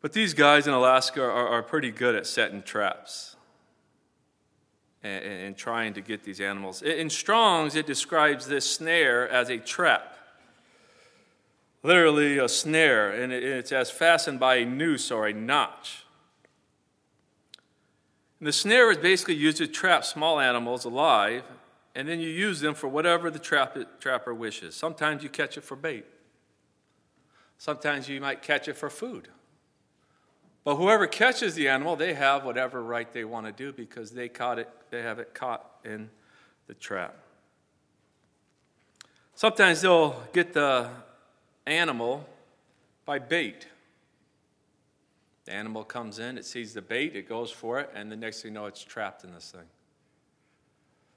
But 0.01 0.11
these 0.11 0.33
guys 0.33 0.67
in 0.67 0.73
Alaska 0.73 1.23
are, 1.23 1.47
are 1.47 1.63
pretty 1.63 1.91
good 1.91 2.13
at 2.13 2.27
setting 2.27 2.61
traps 2.61 3.37
and, 5.03 5.23
and 5.23 5.57
trying 5.57 5.93
to 5.93 6.01
get 6.01 6.23
these 6.23 6.39
animals. 6.39 6.81
In 6.81 7.09
Strong's, 7.09 7.75
it 7.75 7.85
describes 7.85 8.47
this 8.47 8.69
snare 8.69 9.27
as 9.29 9.49
a 9.49 9.57
trap. 9.57 10.17
Literally, 11.83 12.37
a 12.37 12.47
snare, 12.47 13.11
and 13.11 13.33
it's 13.33 13.73
as 13.73 13.91
fastened 13.91 14.39
by 14.39 14.55
a 14.55 14.65
noose 14.65 15.11
or 15.11 15.27
a 15.27 15.33
notch. 15.33 16.05
And 18.39 18.47
the 18.47 18.53
snare 18.53 18.89
is 18.91 18.97
basically 18.97 19.35
used 19.35 19.57
to 19.57 19.67
trap 19.67 20.05
small 20.05 20.39
animals 20.39 20.85
alive, 20.85 21.43
and 21.93 22.07
then 22.07 22.21
you 22.21 22.29
use 22.29 22.61
them 22.61 22.73
for 22.73 22.87
whatever 22.87 23.29
the 23.29 23.39
trap, 23.39 23.77
trapper 23.99 24.33
wishes. 24.33 24.75
Sometimes 24.75 25.23
you 25.23 25.29
catch 25.29 25.57
it 25.57 25.65
for 25.65 25.75
bait, 25.75 26.05
sometimes 27.57 28.07
you 28.07 28.21
might 28.21 28.41
catch 28.41 28.69
it 28.69 28.77
for 28.77 28.89
food. 28.89 29.27
But 30.63 30.75
whoever 30.75 31.07
catches 31.07 31.55
the 31.55 31.67
animal, 31.67 31.95
they 31.95 32.13
have 32.13 32.45
whatever 32.45 32.81
right 32.81 33.11
they 33.11 33.25
want 33.25 33.45
to 33.45 33.51
do 33.51 33.73
because 33.73 34.11
they 34.11 34.29
caught 34.29 34.59
it, 34.59 34.69
they 34.91 35.01
have 35.01 35.19
it 35.19 35.33
caught 35.33 35.69
in 35.83 36.09
the 36.67 36.73
trap. 36.73 37.15
Sometimes 39.35 39.81
they'll 39.81 40.21
get 40.31 40.53
the 40.53 40.89
animal 41.65 42.25
by 43.05 43.19
bait. 43.19 43.67
The 45.45 45.51
animal 45.51 45.83
comes 45.83 46.19
in, 46.19 46.37
it 46.37 46.45
sees 46.45 46.73
the 46.73 46.81
bait, 46.81 47.15
it 47.15 47.27
goes 47.27 47.51
for 47.51 47.79
it, 47.81 47.89
and 47.93 48.09
the 48.09 48.15
next 48.15 48.41
thing 48.41 48.51
you 48.51 48.59
know, 48.59 48.65
it's 48.65 48.83
trapped 48.83 49.25
in 49.25 49.33
this 49.33 49.51
thing. 49.51 49.67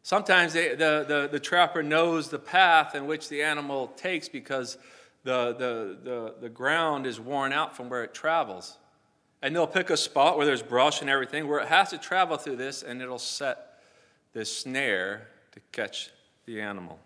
Sometimes 0.03 0.53
they, 0.53 0.71
the, 0.71 1.05
the, 1.07 1.29
the 1.31 1.41
trapper 1.41 1.83
knows 1.83 2.29
the 2.29 2.39
path 2.39 2.95
in 2.97 3.07
which 3.07 3.29
the 3.29 3.43
animal 3.43 3.89
takes 3.97 4.29
because 4.29 4.79
the, 5.23 5.53
the, 5.53 5.99
the, 6.03 6.35
the 6.41 6.49
ground 6.49 7.07
is 7.07 7.21
worn 7.21 7.53
out 7.53 7.77
from 7.77 7.89
where 7.89 8.03
it 8.03 8.15
travels. 8.15 8.79
And 9.47 9.55
they'll 9.55 9.69
pick 9.69 9.91
a 9.91 9.97
spot 9.97 10.37
where 10.37 10.45
there's 10.45 10.61
brush 10.61 11.03
and 11.03 11.09
everything 11.09 11.47
where 11.47 11.61
it 11.61 11.69
has 11.69 11.91
to 11.91 11.99
travel 11.99 12.37
through 12.37 12.57
this, 12.57 12.83
and 12.83 13.01
it'll 13.01 13.17
set 13.17 13.79
this 14.33 14.51
snare 14.51 15.29
to 15.53 15.61
catch 15.71 16.11
the 16.47 16.61
animal. 16.61 16.99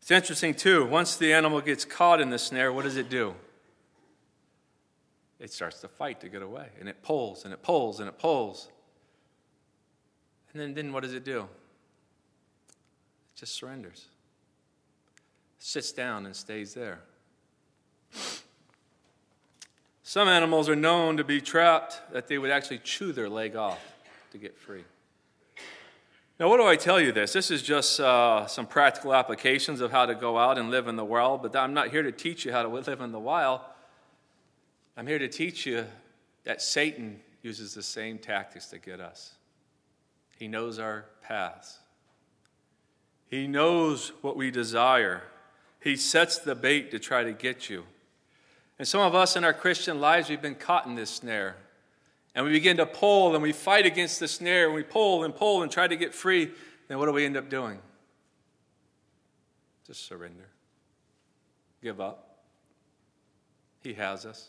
It's 0.00 0.10
interesting, 0.10 0.54
too. 0.54 0.86
Once 0.86 1.16
the 1.16 1.34
animal 1.34 1.60
gets 1.60 1.84
caught 1.84 2.22
in 2.22 2.30
the 2.30 2.38
snare, 2.38 2.72
what 2.72 2.84
does 2.84 2.96
it 2.96 3.10
do? 3.10 3.34
it 5.38 5.52
starts 5.52 5.78
to 5.82 5.88
fight 5.88 6.20
to 6.20 6.30
get 6.30 6.40
away. 6.40 6.68
And 6.80 6.88
it 6.88 7.02
pulls 7.02 7.44
and 7.44 7.52
it 7.52 7.62
pulls 7.62 8.00
and 8.00 8.08
it 8.08 8.18
pulls. 8.18 8.70
And 10.54 10.62
then, 10.62 10.72
then 10.72 10.90
what 10.90 11.02
does 11.02 11.12
it 11.12 11.22
do? 11.22 11.40
It 12.70 13.36
just 13.36 13.54
surrenders, 13.54 14.06
sits 15.58 15.92
down 15.92 16.24
and 16.24 16.34
stays 16.34 16.72
there. 16.72 17.00
Some 20.08 20.26
animals 20.26 20.70
are 20.70 20.74
known 20.74 21.18
to 21.18 21.22
be 21.22 21.38
trapped 21.38 22.00
that 22.14 22.28
they 22.28 22.38
would 22.38 22.50
actually 22.50 22.78
chew 22.78 23.12
their 23.12 23.28
leg 23.28 23.56
off 23.56 23.78
to 24.32 24.38
get 24.38 24.56
free. 24.56 24.84
Now, 26.40 26.48
what 26.48 26.56
do 26.56 26.66
I 26.66 26.76
tell 26.76 26.98
you 26.98 27.12
this? 27.12 27.34
This 27.34 27.50
is 27.50 27.60
just 27.60 28.00
uh, 28.00 28.46
some 28.46 28.66
practical 28.66 29.12
applications 29.12 29.82
of 29.82 29.90
how 29.90 30.06
to 30.06 30.14
go 30.14 30.38
out 30.38 30.56
and 30.56 30.70
live 30.70 30.88
in 30.88 30.96
the 30.96 31.04
world, 31.04 31.42
but 31.42 31.54
I'm 31.54 31.74
not 31.74 31.90
here 31.90 32.02
to 32.02 32.10
teach 32.10 32.46
you 32.46 32.52
how 32.52 32.62
to 32.62 32.68
live 32.88 33.02
in 33.02 33.12
the 33.12 33.20
wild. 33.20 33.60
I'm 34.96 35.06
here 35.06 35.18
to 35.18 35.28
teach 35.28 35.66
you 35.66 35.84
that 36.44 36.62
Satan 36.62 37.20
uses 37.42 37.74
the 37.74 37.82
same 37.82 38.16
tactics 38.16 38.68
to 38.68 38.78
get 38.78 39.00
us. 39.00 39.34
He 40.38 40.48
knows 40.48 40.78
our 40.78 41.04
paths, 41.20 41.80
he 43.26 43.46
knows 43.46 44.12
what 44.22 44.38
we 44.38 44.50
desire. 44.50 45.24
He 45.80 45.96
sets 45.96 46.38
the 46.38 46.54
bait 46.54 46.92
to 46.92 46.98
try 46.98 47.24
to 47.24 47.32
get 47.34 47.68
you. 47.68 47.84
And 48.78 48.86
some 48.86 49.00
of 49.00 49.14
us 49.14 49.34
in 49.34 49.44
our 49.44 49.52
Christian 49.52 50.00
lives, 50.00 50.28
we've 50.28 50.40
been 50.40 50.54
caught 50.54 50.86
in 50.86 50.94
this 50.94 51.10
snare. 51.10 51.56
And 52.34 52.46
we 52.46 52.52
begin 52.52 52.76
to 52.76 52.86
pull 52.86 53.34
and 53.34 53.42
we 53.42 53.52
fight 53.52 53.86
against 53.86 54.20
the 54.20 54.28
snare 54.28 54.66
and 54.66 54.74
we 54.74 54.84
pull 54.84 55.24
and 55.24 55.34
pull 55.34 55.62
and 55.62 55.72
try 55.72 55.88
to 55.88 55.96
get 55.96 56.14
free. 56.14 56.50
Then 56.86 56.98
what 56.98 57.06
do 57.06 57.12
we 57.12 57.24
end 57.24 57.36
up 57.36 57.48
doing? 57.48 57.80
Just 59.86 60.06
surrender. 60.06 60.48
Give 61.82 62.00
up. 62.00 62.44
He 63.82 63.94
has 63.94 64.24
us. 64.24 64.48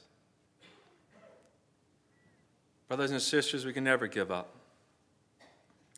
Brothers 2.88 3.12
and 3.12 3.22
sisters, 3.22 3.66
we 3.66 3.74
can 3.74 3.84
never 3.84 4.08
give 4.08 4.32
up. 4.32 4.56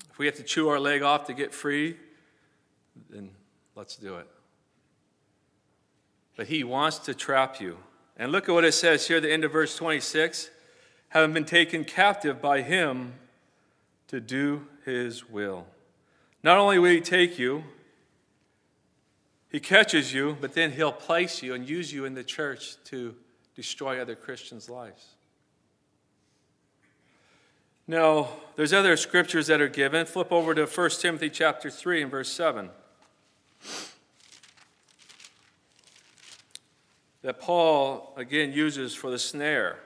If 0.10 0.20
we 0.20 0.26
have 0.26 0.36
to 0.36 0.44
chew 0.44 0.70
our 0.70 0.80
leg 0.80 1.02
off 1.02 1.26
to 1.28 1.34
get 1.34 1.54
free, 1.54 1.98
then 3.10 3.32
let's 3.76 3.96
do 3.96 4.18
it. 4.18 4.28
But 6.36 6.48
he 6.48 6.64
wants 6.64 7.00
to 7.00 7.14
trap 7.14 7.60
you. 7.60 7.78
And 8.22 8.32
look 8.32 8.48
at 8.48 8.52
what 8.52 8.66
it 8.66 8.74
says 8.74 9.08
here 9.08 9.18
at 9.18 9.24
the 9.24 9.32
end 9.32 9.44
of 9.44 9.52
verse 9.52 9.76
26 9.76 10.52
having 11.10 11.34
been 11.34 11.44
taken 11.44 11.84
captive 11.84 12.40
by 12.40 12.62
him 12.62 13.14
to 14.10 14.20
do 14.22 14.68
his 14.86 15.28
will. 15.28 15.66
Not 16.44 16.60
only 16.60 16.78
will 16.78 16.92
he 16.92 17.02
take 17.02 17.40
you, 17.40 17.64
he 19.50 19.60
catches 19.60 20.14
you, 20.14 20.38
but 20.40 20.54
then 20.54 20.72
he'll 20.72 20.92
place 20.92 21.42
you 21.42 21.56
and 21.56 21.68
use 21.68 21.92
you 21.92 22.06
in 22.06 22.14
the 22.14 22.24
church 22.24 22.76
to 22.86 23.16
destroy 23.56 24.00
other 24.00 24.16
Christians' 24.16 24.70
lives. 24.70 25.08
Now, 27.88 28.30
there's 28.56 28.72
other 28.72 28.96
scriptures 28.98 29.48
that 29.48 29.62
are 29.62 29.68
given. 29.68 30.06
Flip 30.06 30.32
over 30.32 30.54
to 30.54 30.68
1 30.68 30.90
Timothy 30.92 31.32
chapter 31.32 31.72
3 31.72 32.04
and 32.04 32.12
verse 32.12 32.32
7. 32.32 32.70
That 37.24 37.40
Paul 37.40 38.14
again 38.18 38.52
uses 38.52 38.96
for 38.96 39.12
the 39.12 39.20
snare. 39.20 39.78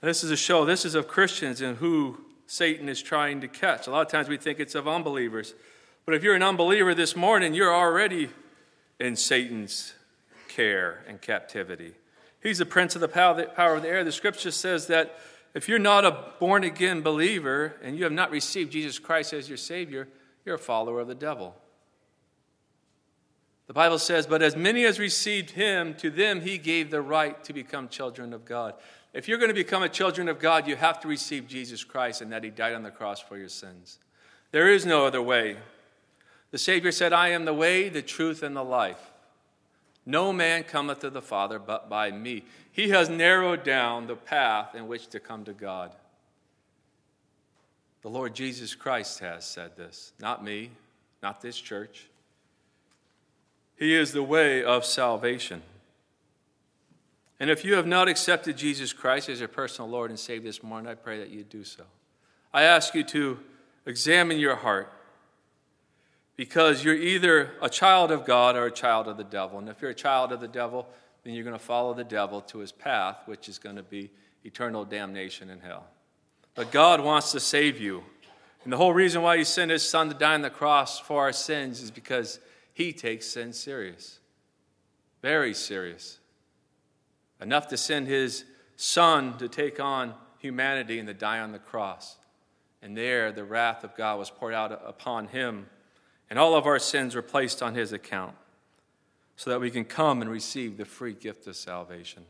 This 0.00 0.22
is 0.22 0.30
a 0.30 0.36
show, 0.36 0.64
this 0.64 0.84
is 0.84 0.94
of 0.94 1.08
Christians 1.08 1.60
and 1.60 1.76
who 1.78 2.18
Satan 2.46 2.88
is 2.88 3.02
trying 3.02 3.40
to 3.40 3.48
catch. 3.48 3.86
A 3.86 3.90
lot 3.90 4.06
of 4.06 4.12
times 4.12 4.28
we 4.28 4.36
think 4.36 4.60
it's 4.60 4.74
of 4.74 4.86
unbelievers. 4.86 5.54
But 6.04 6.14
if 6.14 6.22
you're 6.22 6.34
an 6.34 6.42
unbeliever 6.42 6.94
this 6.94 7.16
morning, 7.16 7.54
you're 7.54 7.74
already 7.74 8.30
in 9.00 9.16
Satan's 9.16 9.94
care 10.48 11.02
and 11.08 11.20
captivity. 11.20 11.94
He's 12.42 12.58
the 12.58 12.66
prince 12.66 12.94
of 12.94 13.00
the 13.00 13.08
power 13.08 13.74
of 13.74 13.82
the 13.82 13.88
air. 13.88 14.04
The 14.04 14.12
scripture 14.12 14.52
says 14.52 14.86
that 14.86 15.18
if 15.54 15.68
you're 15.68 15.78
not 15.78 16.04
a 16.04 16.32
born 16.38 16.64
again 16.64 17.02
believer 17.02 17.74
and 17.82 17.96
you 17.96 18.04
have 18.04 18.12
not 18.12 18.30
received 18.30 18.72
Jesus 18.72 18.98
Christ 18.98 19.32
as 19.32 19.48
your 19.48 19.58
Savior, 19.58 20.06
you're 20.44 20.54
a 20.54 20.58
follower 20.58 21.00
of 21.00 21.08
the 21.08 21.14
devil. 21.14 21.56
The 23.66 23.72
Bible 23.72 23.98
says, 23.98 24.26
But 24.26 24.42
as 24.42 24.56
many 24.56 24.84
as 24.84 24.98
received 24.98 25.50
him, 25.50 25.94
to 25.94 26.10
them 26.10 26.40
he 26.40 26.58
gave 26.58 26.90
the 26.90 27.02
right 27.02 27.42
to 27.44 27.52
become 27.52 27.88
children 27.88 28.32
of 28.32 28.44
God. 28.44 28.74
If 29.12 29.28
you're 29.28 29.38
going 29.38 29.50
to 29.50 29.54
become 29.54 29.82
a 29.82 29.88
children 29.88 30.28
of 30.28 30.38
God, 30.38 30.68
you 30.68 30.76
have 30.76 31.00
to 31.00 31.08
receive 31.08 31.48
Jesus 31.48 31.82
Christ 31.84 32.20
and 32.20 32.32
that 32.32 32.44
he 32.44 32.50
died 32.50 32.74
on 32.74 32.82
the 32.82 32.90
cross 32.90 33.20
for 33.20 33.36
your 33.36 33.48
sins. 33.48 33.98
There 34.52 34.70
is 34.70 34.86
no 34.86 35.06
other 35.06 35.22
way. 35.22 35.56
The 36.50 36.58
Savior 36.58 36.92
said, 36.92 37.12
I 37.12 37.28
am 37.28 37.44
the 37.44 37.54
way, 37.54 37.88
the 37.88 38.02
truth, 38.02 38.42
and 38.42 38.54
the 38.54 38.62
life. 38.62 39.10
No 40.04 40.32
man 40.32 40.62
cometh 40.62 41.00
to 41.00 41.10
the 41.10 41.22
Father 41.22 41.58
but 41.58 41.88
by 41.88 42.12
me. 42.12 42.44
He 42.70 42.90
has 42.90 43.08
narrowed 43.08 43.64
down 43.64 44.06
the 44.06 44.14
path 44.14 44.74
in 44.74 44.86
which 44.86 45.08
to 45.08 45.18
come 45.18 45.44
to 45.44 45.52
God. 45.52 45.92
The 48.02 48.10
Lord 48.10 48.34
Jesus 48.34 48.74
Christ 48.74 49.18
has 49.18 49.44
said 49.44 49.76
this, 49.76 50.12
not 50.20 50.44
me, 50.44 50.70
not 51.22 51.40
this 51.40 51.58
church. 51.58 52.08
He 53.76 53.94
is 53.94 54.12
the 54.12 54.22
way 54.22 54.64
of 54.64 54.84
salvation. 54.84 55.62
And 57.38 57.50
if 57.50 57.64
you 57.64 57.74
have 57.74 57.86
not 57.86 58.08
accepted 58.08 58.56
Jesus 58.56 58.92
Christ 58.92 59.28
as 59.28 59.40
your 59.40 59.48
personal 59.48 59.90
Lord 59.90 60.10
and 60.10 60.18
Savior 60.18 60.48
this 60.48 60.62
morning, 60.62 60.90
I 60.90 60.94
pray 60.94 61.18
that 61.18 61.28
you 61.28 61.44
do 61.44 61.64
so. 61.64 61.84
I 62.52 62.62
ask 62.62 62.94
you 62.94 63.04
to 63.04 63.38
examine 63.84 64.38
your 64.38 64.56
heart 64.56 64.90
because 66.36 66.82
you're 66.82 66.94
either 66.94 67.52
a 67.60 67.68
child 67.68 68.10
of 68.10 68.24
God 68.24 68.56
or 68.56 68.66
a 68.66 68.70
child 68.70 69.08
of 69.08 69.18
the 69.18 69.24
devil. 69.24 69.58
And 69.58 69.68
if 69.68 69.82
you're 69.82 69.90
a 69.90 69.94
child 69.94 70.32
of 70.32 70.40
the 70.40 70.48
devil, 70.48 70.88
then 71.24 71.34
you're 71.34 71.44
going 71.44 71.58
to 71.58 71.62
follow 71.62 71.92
the 71.92 72.04
devil 72.04 72.40
to 72.42 72.58
his 72.58 72.72
path, 72.72 73.18
which 73.26 73.48
is 73.48 73.58
going 73.58 73.76
to 73.76 73.82
be 73.82 74.10
eternal 74.44 74.84
damnation 74.84 75.50
in 75.50 75.60
hell. 75.60 75.84
But 76.54 76.70
God 76.70 77.00
wants 77.00 77.32
to 77.32 77.40
save 77.40 77.78
you. 77.78 78.02
And 78.64 78.72
the 78.72 78.78
whole 78.78 78.94
reason 78.94 79.22
why 79.22 79.36
he 79.36 79.44
sent 79.44 79.70
his 79.70 79.82
son 79.82 80.08
to 80.08 80.14
die 80.14 80.34
on 80.34 80.42
the 80.42 80.50
cross 80.50 80.98
for 80.98 81.22
our 81.22 81.32
sins 81.32 81.82
is 81.82 81.90
because 81.90 82.40
he 82.76 82.92
takes 82.92 83.26
sin 83.26 83.54
serious. 83.54 84.18
Very 85.22 85.54
serious. 85.54 86.18
Enough 87.40 87.68
to 87.68 87.76
send 87.78 88.06
his 88.06 88.44
son 88.76 89.38
to 89.38 89.48
take 89.48 89.80
on 89.80 90.12
humanity 90.40 90.98
and 90.98 91.08
to 91.08 91.14
die 91.14 91.38
on 91.38 91.52
the 91.52 91.58
cross. 91.58 92.18
And 92.82 92.94
there, 92.94 93.32
the 93.32 93.44
wrath 93.44 93.82
of 93.82 93.96
God 93.96 94.18
was 94.18 94.28
poured 94.28 94.52
out 94.52 94.78
upon 94.86 95.28
him, 95.28 95.68
and 96.28 96.38
all 96.38 96.54
of 96.54 96.66
our 96.66 96.78
sins 96.78 97.14
were 97.14 97.22
placed 97.22 97.62
on 97.62 97.74
his 97.74 97.94
account 97.94 98.34
so 99.36 99.48
that 99.48 99.58
we 99.58 99.70
can 99.70 99.86
come 99.86 100.20
and 100.20 100.30
receive 100.30 100.76
the 100.76 100.84
free 100.84 101.14
gift 101.14 101.46
of 101.46 101.56
salvation. 101.56 102.26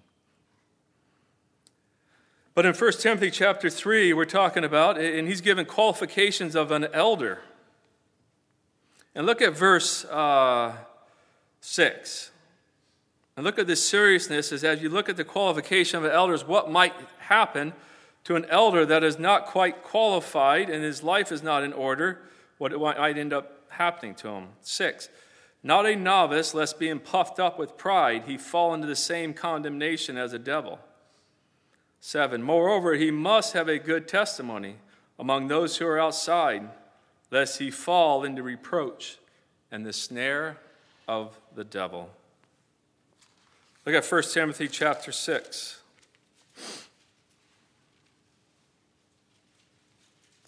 But 2.54 2.66
in 2.66 2.72
1 2.72 2.92
Timothy 2.92 3.32
chapter 3.32 3.68
3, 3.68 4.12
we're 4.12 4.24
talking 4.24 4.62
about, 4.62 4.96
and 4.96 5.26
he's 5.26 5.40
given 5.40 5.66
qualifications 5.66 6.54
of 6.54 6.70
an 6.70 6.86
elder. 6.92 7.40
And 9.16 9.24
look 9.24 9.40
at 9.40 9.56
verse 9.56 10.04
uh, 10.04 10.76
6. 11.62 12.30
And 13.36 13.44
look 13.44 13.58
at 13.58 13.66
the 13.66 13.74
seriousness 13.74 14.52
as, 14.52 14.62
as 14.62 14.82
you 14.82 14.90
look 14.90 15.08
at 15.08 15.16
the 15.16 15.24
qualification 15.24 15.98
of 15.98 16.04
elders, 16.04 16.44
what 16.44 16.70
might 16.70 16.92
happen 17.20 17.72
to 18.24 18.36
an 18.36 18.44
elder 18.50 18.84
that 18.84 19.02
is 19.02 19.18
not 19.18 19.46
quite 19.46 19.82
qualified 19.82 20.68
and 20.68 20.84
his 20.84 21.02
life 21.02 21.32
is 21.32 21.42
not 21.42 21.64
in 21.64 21.72
order, 21.72 22.20
what 22.58 22.78
might 22.78 23.16
end 23.16 23.32
up 23.32 23.62
happening 23.70 24.14
to 24.16 24.28
him. 24.28 24.48
6. 24.60 25.08
Not 25.62 25.86
a 25.86 25.96
novice, 25.96 26.52
lest 26.52 26.78
being 26.78 26.98
puffed 26.98 27.40
up 27.40 27.58
with 27.58 27.78
pride, 27.78 28.24
he 28.26 28.36
fall 28.36 28.74
into 28.74 28.86
the 28.86 28.94
same 28.94 29.32
condemnation 29.32 30.18
as 30.18 30.34
a 30.34 30.38
devil. 30.38 30.78
7. 32.00 32.42
Moreover, 32.42 32.94
he 32.94 33.10
must 33.10 33.54
have 33.54 33.68
a 33.68 33.78
good 33.78 34.08
testimony 34.08 34.76
among 35.18 35.48
those 35.48 35.78
who 35.78 35.86
are 35.86 35.98
outside, 35.98 36.68
lest 37.30 37.58
he 37.58 37.70
fall 37.70 38.24
into 38.24 38.42
reproach 38.42 39.18
and 39.70 39.84
the 39.84 39.92
snare 39.92 40.58
of 41.08 41.38
the 41.54 41.64
devil. 41.64 42.10
Look 43.84 43.94
at 43.94 44.04
1 44.04 44.22
Timothy 44.32 44.68
chapter 44.68 45.12
6. 45.12 45.80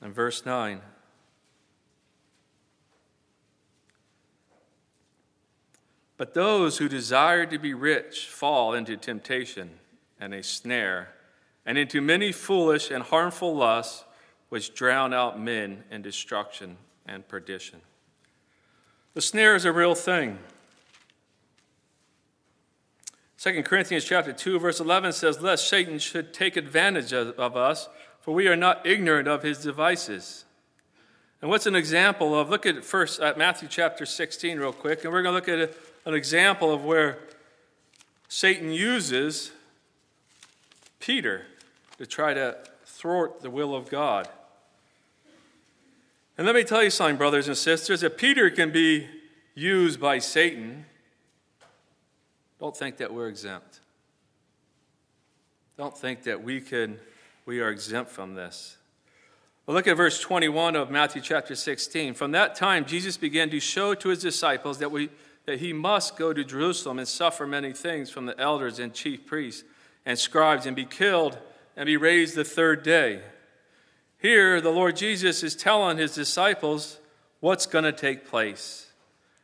And 0.00 0.14
verse 0.14 0.44
9. 0.46 0.80
But 6.16 6.34
those 6.34 6.78
who 6.78 6.88
desire 6.88 7.46
to 7.46 7.58
be 7.58 7.74
rich 7.74 8.26
fall 8.26 8.74
into 8.74 8.96
temptation 8.96 9.70
and 10.20 10.34
a 10.34 10.42
snare 10.42 11.10
and 11.64 11.78
into 11.78 12.00
many 12.00 12.32
foolish 12.32 12.90
and 12.90 13.04
harmful 13.04 13.54
lusts 13.54 14.04
which 14.48 14.74
drown 14.74 15.12
out 15.12 15.40
men 15.40 15.84
in 15.90 16.02
destruction 16.02 16.76
and 17.06 17.26
perdition. 17.28 17.80
The 19.14 19.20
snare 19.20 19.54
is 19.54 19.64
a 19.64 19.72
real 19.72 19.94
thing. 19.94 20.38
2 23.38 23.62
Corinthians 23.62 24.04
chapter 24.04 24.32
2 24.32 24.58
verse 24.58 24.80
11 24.80 25.12
says 25.12 25.40
lest 25.40 25.68
Satan 25.68 25.98
should 25.98 26.34
take 26.34 26.56
advantage 26.56 27.12
of, 27.12 27.38
us 27.38 27.88
for 28.20 28.34
we 28.34 28.48
are 28.48 28.56
not 28.56 28.84
ignorant 28.84 29.28
of 29.28 29.42
his 29.42 29.58
devices. 29.58 30.44
And 31.40 31.48
what's 31.48 31.66
an 31.66 31.76
example 31.76 32.38
of 32.38 32.50
look 32.50 32.66
at 32.66 32.84
first 32.84 33.20
at 33.20 33.38
Matthew 33.38 33.68
chapter 33.68 34.04
16 34.04 34.58
real 34.58 34.72
quick 34.72 35.04
and 35.04 35.12
we're 35.12 35.22
going 35.22 35.40
to 35.40 35.52
look 35.52 35.60
at 35.60 35.70
a, 35.70 36.08
an 36.08 36.14
example 36.14 36.72
of 36.72 36.84
where 36.84 37.18
Satan 38.28 38.72
uses 38.72 39.52
Peter 40.98 41.46
to 41.98 42.06
try 42.06 42.34
to 42.34 42.56
thwart 42.98 43.42
the 43.42 43.50
will 43.50 43.74
of 43.74 43.88
God. 43.88 44.28
And 46.36 46.46
let 46.46 46.54
me 46.54 46.64
tell 46.64 46.82
you 46.82 46.90
something, 46.90 47.16
brothers 47.16 47.48
and 47.48 47.56
sisters. 47.56 48.02
If 48.02 48.16
Peter 48.16 48.50
can 48.50 48.72
be 48.72 49.06
used 49.54 50.00
by 50.00 50.18
Satan, 50.18 50.84
don't 52.60 52.76
think 52.76 52.96
that 52.96 53.12
we're 53.12 53.28
exempt. 53.28 53.80
Don't 55.76 55.96
think 55.96 56.24
that 56.24 56.42
we 56.42 56.60
can 56.60 56.98
we 57.46 57.60
are 57.60 57.70
exempt 57.70 58.10
from 58.10 58.34
this. 58.34 58.76
Well, 59.64 59.74
look 59.74 59.86
at 59.86 59.96
verse 59.96 60.20
21 60.20 60.76
of 60.76 60.90
Matthew 60.90 61.22
chapter 61.22 61.54
16. 61.54 62.12
From 62.12 62.32
that 62.32 62.54
time, 62.54 62.84
Jesus 62.84 63.16
began 63.16 63.48
to 63.50 63.58
show 63.58 63.94
to 63.94 64.10
his 64.10 64.20
disciples 64.20 64.78
that, 64.80 64.90
we, 64.90 65.08
that 65.46 65.58
he 65.60 65.72
must 65.72 66.18
go 66.18 66.34
to 66.34 66.44
Jerusalem 66.44 66.98
and 66.98 67.08
suffer 67.08 67.46
many 67.46 67.72
things 67.72 68.10
from 68.10 68.26
the 68.26 68.38
elders 68.38 68.78
and 68.78 68.92
chief 68.92 69.24
priests 69.24 69.64
and 70.04 70.18
scribes 70.18 70.66
and 70.66 70.76
be 70.76 70.84
killed 70.84 71.38
and 71.78 71.86
be 71.86 71.96
raised 71.96 72.34
the 72.34 72.44
third 72.44 72.82
day. 72.82 73.22
Here, 74.18 74.60
the 74.60 74.68
Lord 74.68 74.96
Jesus 74.96 75.44
is 75.44 75.54
telling 75.54 75.96
his 75.96 76.12
disciples 76.12 76.98
what's 77.38 77.66
going 77.66 77.84
to 77.84 77.92
take 77.92 78.26
place. 78.26 78.90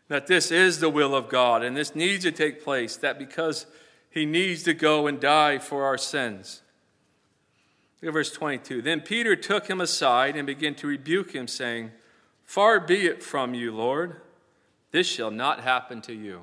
That 0.08 0.26
this 0.26 0.50
is 0.50 0.80
the 0.80 0.90
will 0.90 1.14
of 1.14 1.28
God 1.28 1.62
and 1.62 1.76
this 1.76 1.94
needs 1.94 2.24
to 2.24 2.32
take 2.32 2.64
place, 2.64 2.96
that 2.96 3.20
because 3.20 3.66
he 4.10 4.26
needs 4.26 4.64
to 4.64 4.74
go 4.74 5.06
and 5.06 5.20
die 5.20 5.58
for 5.58 5.84
our 5.84 5.96
sins. 5.96 6.62
Look 8.02 8.08
at 8.08 8.12
verse 8.12 8.32
22. 8.32 8.82
Then 8.82 9.00
Peter 9.00 9.36
took 9.36 9.68
him 9.68 9.80
aside 9.80 10.36
and 10.36 10.44
began 10.44 10.74
to 10.74 10.88
rebuke 10.88 11.30
him, 11.30 11.46
saying, 11.46 11.92
Far 12.42 12.80
be 12.80 13.06
it 13.06 13.22
from 13.22 13.54
you, 13.54 13.72
Lord. 13.72 14.20
This 14.90 15.06
shall 15.06 15.30
not 15.30 15.60
happen 15.60 16.02
to 16.02 16.12
you. 16.12 16.42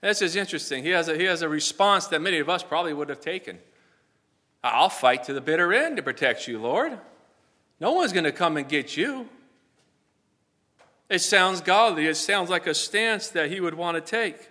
This 0.00 0.22
is 0.22 0.34
interesting. 0.34 0.82
He 0.82 0.90
has 0.90 1.08
a, 1.08 1.16
he 1.16 1.24
has 1.24 1.40
a 1.40 1.48
response 1.48 2.08
that 2.08 2.20
many 2.20 2.40
of 2.40 2.48
us 2.48 2.64
probably 2.64 2.92
would 2.92 3.08
have 3.08 3.20
taken. 3.20 3.60
I'll 4.64 4.88
fight 4.88 5.24
to 5.24 5.34
the 5.34 5.42
bitter 5.42 5.74
end 5.74 5.98
to 5.98 6.02
protect 6.02 6.48
you, 6.48 6.58
Lord. 6.58 6.98
No 7.80 7.92
one's 7.92 8.14
going 8.14 8.24
to 8.24 8.32
come 8.32 8.56
and 8.56 8.66
get 8.66 8.96
you. 8.96 9.28
It 11.10 11.18
sounds 11.18 11.60
godly. 11.60 12.06
It 12.06 12.16
sounds 12.16 12.48
like 12.48 12.66
a 12.66 12.72
stance 12.72 13.28
that 13.28 13.50
he 13.50 13.60
would 13.60 13.74
want 13.74 13.96
to 13.96 14.00
take. 14.00 14.48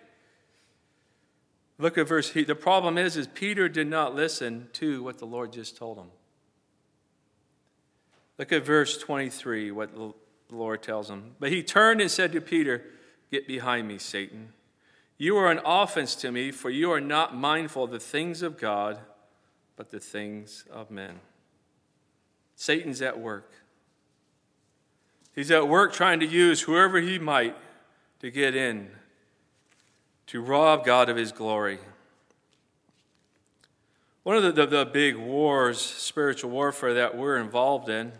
Look 1.79 1.97
at 1.97 2.07
verse. 2.07 2.31
The 2.31 2.53
problem 2.53 2.99
is, 2.99 3.17
is 3.17 3.25
Peter 3.25 3.67
did 3.67 3.87
not 3.87 4.13
listen 4.13 4.69
to 4.73 5.01
what 5.01 5.17
the 5.17 5.25
Lord 5.25 5.51
just 5.51 5.75
told 5.75 5.97
him. 5.97 6.11
Look 8.37 8.51
at 8.51 8.63
verse 8.63 8.99
23, 8.99 9.71
what 9.71 9.95
the 9.95 10.13
Lord 10.51 10.83
tells 10.83 11.09
him. 11.09 11.35
But 11.39 11.51
he 11.51 11.63
turned 11.63 12.01
and 12.01 12.11
said 12.11 12.31
to 12.33 12.41
Peter, 12.41 12.83
Get 13.31 13.47
behind 13.47 13.87
me, 13.87 13.97
Satan. 13.97 14.53
You 15.17 15.37
are 15.37 15.49
an 15.49 15.61
offense 15.65 16.13
to 16.15 16.31
me, 16.31 16.51
for 16.51 16.69
you 16.69 16.91
are 16.91 17.01
not 17.01 17.35
mindful 17.35 17.85
of 17.85 17.91
the 17.91 17.99
things 17.99 18.43
of 18.43 18.59
God 18.59 18.99
but 19.75 19.89
the 19.89 19.99
things 19.99 20.65
of 20.71 20.91
men. 20.91 21.19
Satan's 22.55 23.01
at 23.01 23.19
work. 23.19 23.51
He's 25.35 25.51
at 25.51 25.67
work 25.67 25.93
trying 25.93 26.19
to 26.19 26.25
use 26.25 26.61
whoever 26.61 26.99
he 26.99 27.17
might 27.17 27.55
to 28.19 28.29
get 28.29 28.55
in, 28.55 28.89
to 30.27 30.41
rob 30.41 30.85
God 30.85 31.09
of 31.09 31.17
his 31.17 31.31
glory. 31.31 31.79
One 34.21 34.37
of 34.37 34.43
the, 34.43 34.51
the, 34.51 34.65
the 34.65 34.85
big 34.85 35.17
wars, 35.17 35.81
spiritual 35.81 36.51
warfare 36.51 36.93
that 36.93 37.17
we're 37.17 37.37
involved 37.37 37.89
in, 37.89 38.13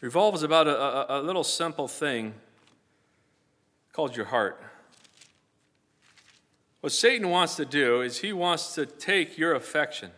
revolves 0.00 0.42
about 0.42 0.66
a, 0.66 1.12
a, 1.12 1.20
a 1.20 1.22
little 1.22 1.44
simple 1.44 1.86
thing 1.86 2.34
called 3.92 4.16
your 4.16 4.26
heart. 4.26 4.60
What 6.80 6.92
Satan 6.92 7.30
wants 7.30 7.56
to 7.56 7.64
do 7.64 8.02
is 8.02 8.18
he 8.18 8.32
wants 8.32 8.74
to 8.74 8.84
take 8.84 9.38
your 9.38 9.54
affection 9.54 10.10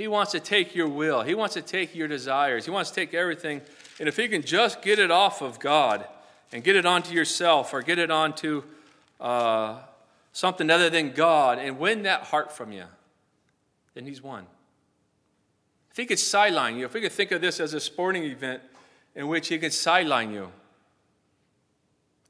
he 0.00 0.08
wants 0.08 0.32
to 0.32 0.40
take 0.40 0.74
your 0.74 0.88
will, 0.88 1.20
He 1.20 1.34
wants 1.34 1.52
to 1.56 1.60
take 1.60 1.94
your 1.94 2.08
desires, 2.08 2.64
He 2.64 2.70
wants 2.70 2.88
to 2.88 2.96
take 2.96 3.12
everything. 3.12 3.60
And 3.98 4.08
if 4.08 4.16
He 4.16 4.28
can 4.28 4.40
just 4.40 4.80
get 4.80 4.98
it 4.98 5.10
off 5.10 5.42
of 5.42 5.60
God 5.60 6.06
and 6.52 6.64
get 6.64 6.74
it 6.74 6.86
onto 6.86 7.12
yourself 7.12 7.74
or 7.74 7.82
get 7.82 7.98
it 7.98 8.10
onto 8.10 8.62
uh, 9.20 9.76
something 10.32 10.70
other 10.70 10.88
than 10.88 11.10
God 11.10 11.58
and 11.58 11.78
win 11.78 12.04
that 12.04 12.22
heart 12.22 12.50
from 12.50 12.72
you, 12.72 12.84
then 13.92 14.06
He's 14.06 14.22
won. 14.22 14.46
If 15.90 15.98
He 15.98 16.06
could 16.06 16.18
sideline 16.18 16.78
you, 16.78 16.86
if 16.86 16.94
we 16.94 17.02
could 17.02 17.12
think 17.12 17.30
of 17.30 17.42
this 17.42 17.60
as 17.60 17.74
a 17.74 17.80
sporting 17.80 18.24
event 18.24 18.62
in 19.14 19.28
which 19.28 19.48
He 19.48 19.58
could 19.58 19.74
sideline 19.74 20.32
you 20.32 20.50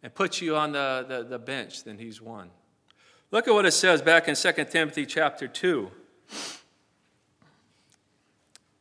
and 0.03 0.13
put 0.13 0.41
you 0.41 0.57
on 0.57 0.73
the, 0.73 1.07
the, 1.07 1.23
the 1.23 1.39
bench, 1.39 1.85
then 1.85 1.99
He's 1.99 2.21
won. 2.21 2.51
Look 3.31 3.47
at 3.47 3.55
what 3.55 3.65
it 3.65 3.71
says 3.71 4.03
back 4.03 4.27
in 4.27 4.35
2 4.35 4.65
Timothy 4.65 5.07
chapter 5.07 5.47
2 5.47 5.93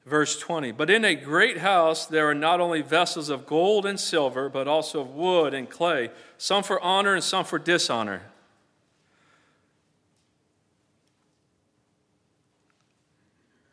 verse 0.10 0.38
20. 0.40 0.72
But 0.72 0.90
in 0.90 1.06
a 1.06 1.16
great 1.16 1.60
house 1.60 2.06
there 2.06 2.30
are 2.30 2.36
not 2.36 2.60
only 2.60 2.82
vessels 2.82 3.30
of 3.30 3.46
gold 3.46 3.86
and 3.86 4.00
silver, 4.00 4.50
but 4.50 4.68
also 4.68 5.02
of 5.02 5.14
wood 5.14 5.54
and 5.54 5.70
clay, 5.70 6.10
some 6.38 6.64
for 6.64 6.82
honor 6.82 7.14
and 7.14 7.24
some 7.24 7.46
for 7.46 7.60
dishonor. 7.60 8.24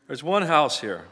There's 0.07 0.23
one 0.23 0.43
house 0.43 0.81
here. 0.81 1.07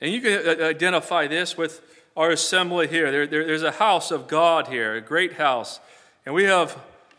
And 0.00 0.12
you 0.12 0.20
can 0.20 0.32
uh, 0.32 0.64
uh, 0.64 0.68
identify 0.68 1.26
this 1.26 1.56
with 1.56 1.82
our 2.16 2.30
assembly 2.30 2.88
here. 2.88 3.10
There, 3.10 3.26
there, 3.26 3.46
there's 3.46 3.62
a 3.62 3.72
house 3.72 4.10
of 4.10 4.28
God 4.28 4.68
here, 4.68 4.94
a 4.94 5.00
great 5.00 5.34
house. 5.34 5.80
And 6.24 6.34
we 6.34 6.44
have 6.44 6.78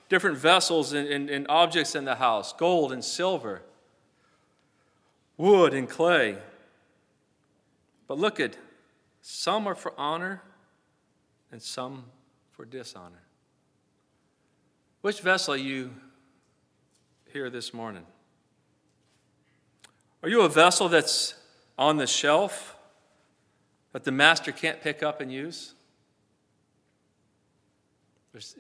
different 0.10 0.38
vessels 0.38 0.94
and, 0.94 1.08
and, 1.08 1.30
and 1.30 1.46
objects 1.50 1.96
in 1.96 2.06
the 2.06 2.16
house 2.16 2.54
gold 2.54 2.92
and 2.92 3.04
silver, 3.04 3.62
wood 5.38 5.74
and 5.74 5.90
clay. 5.90 6.38
But 8.08 8.18
look 8.18 8.40
at 8.40 8.58
some 9.22 9.68
are 9.68 9.76
for 9.76 9.94
honor 9.98 10.42
and 11.52 11.62
some 11.62 12.06
for 12.52 12.66
dishonor. 12.66 13.24
Which 15.02 15.22
vessel 15.22 15.54
are 15.54 15.58
you 15.58 15.92
here 17.32 17.50
this 17.50 17.74
morning? 17.74 18.06
Are 20.24 20.30
you 20.30 20.42
a 20.42 20.50
vessel 20.50 20.90
that's 20.90 21.36
on 21.78 21.98
the 21.98 22.08
shelf 22.08 22.76
that 23.94 24.04
the 24.04 24.12
master 24.12 24.52
can't 24.52 24.82
pick 24.82 25.04
up 25.04 25.22
and 25.22 25.32
use? 25.32 25.74
There's, 28.32 28.56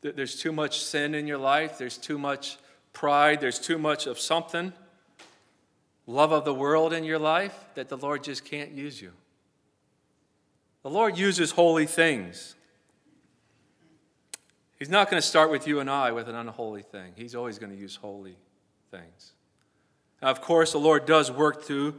there's 0.00 0.40
too 0.40 0.52
much 0.52 0.80
sin 0.80 1.14
in 1.14 1.26
your 1.26 1.38
life, 1.38 1.78
there's 1.78 1.98
too 1.98 2.18
much 2.18 2.58
pride, 2.92 3.40
there's 3.40 3.58
too 3.58 3.78
much 3.78 4.06
of 4.06 4.18
something, 4.18 4.72
love 6.06 6.32
of 6.32 6.44
the 6.44 6.54
world 6.54 6.92
in 6.92 7.04
your 7.04 7.18
life 7.18 7.56
that 7.74 7.88
the 7.88 7.96
Lord 7.96 8.24
just 8.24 8.44
can't 8.44 8.72
use 8.72 9.00
you. 9.00 9.12
The 10.82 10.90
Lord 10.90 11.16
uses 11.16 11.52
holy 11.52 11.86
things. 11.86 12.56
He's 14.78 14.88
not 14.90 15.08
going 15.08 15.20
to 15.20 15.26
start 15.26 15.50
with 15.50 15.68
you 15.68 15.78
and 15.78 15.88
I 15.88 16.10
with 16.10 16.28
an 16.28 16.34
unholy 16.34 16.82
thing. 16.82 17.12
He's 17.14 17.36
always 17.36 17.58
going 17.60 17.70
to 17.70 17.78
use 17.78 17.94
holy 17.94 18.36
things. 18.90 19.32
Now, 20.20 20.30
of 20.30 20.40
course, 20.40 20.72
the 20.72 20.78
Lord 20.78 21.06
does 21.06 21.30
work 21.30 21.62
through 21.62 21.94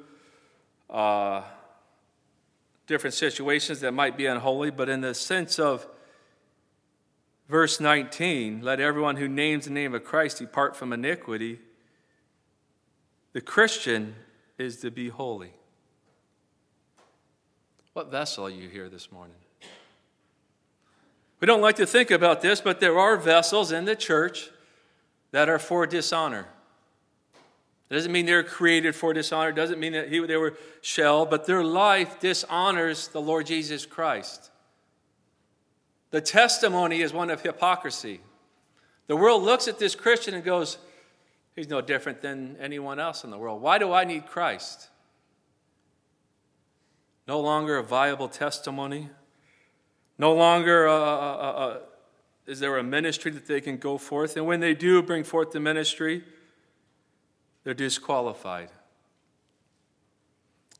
uh, 0.89 1.43
different 2.85 3.13
situations 3.13 3.79
that 3.79 3.93
might 3.93 4.17
be 4.17 4.25
unholy, 4.25 4.69
but 4.69 4.89
in 4.89 4.99
the 4.99 5.13
sense 5.13 5.59
of 5.59 5.87
verse 7.47 7.79
19, 7.79 8.61
let 8.61 8.81
everyone 8.81 9.15
who 9.15 9.27
names 9.29 9.65
the 9.65 9.71
name 9.71 9.93
of 9.93 10.03
Christ 10.03 10.39
depart 10.39 10.75
from 10.75 10.91
iniquity, 10.91 11.59
the 13.33 13.41
Christian 13.41 14.15
is 14.57 14.77
to 14.77 14.91
be 14.91 15.09
holy. 15.09 15.51
What 17.93 18.09
vessel 18.09 18.45
are 18.45 18.49
you 18.49 18.69
here 18.69 18.89
this 18.89 19.11
morning? 19.11 19.35
We 21.39 21.45
don't 21.45 21.61
like 21.61 21.75
to 21.75 21.85
think 21.85 22.09
about 22.09 22.41
this, 22.41 22.61
but 22.61 22.79
there 22.79 22.97
are 22.97 23.17
vessels 23.17 23.71
in 23.71 23.85
the 23.85 23.95
church 23.95 24.49
that 25.31 25.49
are 25.49 25.59
for 25.59 25.85
dishonor. 25.85 26.47
It 27.89 27.93
doesn't 27.93 28.11
mean 28.11 28.25
they're 28.25 28.43
created 28.43 28.95
for 28.95 29.13
dishonor. 29.13 29.49
It 29.49 29.55
doesn't 29.55 29.79
mean 29.79 29.93
that 29.93 30.09
he, 30.09 30.25
they 30.25 30.37
were 30.37 30.55
shell, 30.81 31.25
but 31.25 31.45
their 31.45 31.63
life 31.63 32.19
dishonors 32.19 33.09
the 33.09 33.21
Lord 33.21 33.45
Jesus 33.45 33.85
Christ. 33.85 34.51
The 36.11 36.21
testimony 36.21 37.01
is 37.01 37.11
one 37.11 37.29
of 37.29 37.41
hypocrisy. 37.41 38.21
The 39.07 39.15
world 39.15 39.43
looks 39.43 39.67
at 39.67 39.79
this 39.79 39.95
Christian 39.95 40.33
and 40.33 40.43
goes, 40.43 40.77
He's 41.55 41.69
no 41.69 41.81
different 41.81 42.21
than 42.21 42.57
anyone 42.59 42.99
else 42.99 43.23
in 43.23 43.29
the 43.29 43.37
world. 43.37 43.61
Why 43.61 43.77
do 43.77 43.93
I 43.93 44.05
need 44.05 44.25
Christ? 44.25 44.89
no 47.27 47.39
longer 47.39 47.77
a 47.77 47.83
viable 47.83 48.27
testimony, 48.27 49.09
no 50.17 50.33
longer 50.33 50.87
uh, 50.87 50.93
uh, 50.93 50.97
uh, 50.97 51.79
is 52.45 52.59
there 52.59 52.77
a 52.77 52.83
ministry 52.83 53.31
that 53.31 53.47
they 53.47 53.61
can 53.61 53.77
go 53.77 53.97
forth. 53.97 54.35
And 54.35 54.45
when 54.45 54.59
they 54.59 54.73
do 54.73 55.01
bring 55.01 55.23
forth 55.23 55.51
the 55.51 55.59
ministry, 55.59 56.23
they're 57.63 57.73
disqualified. 57.73 58.69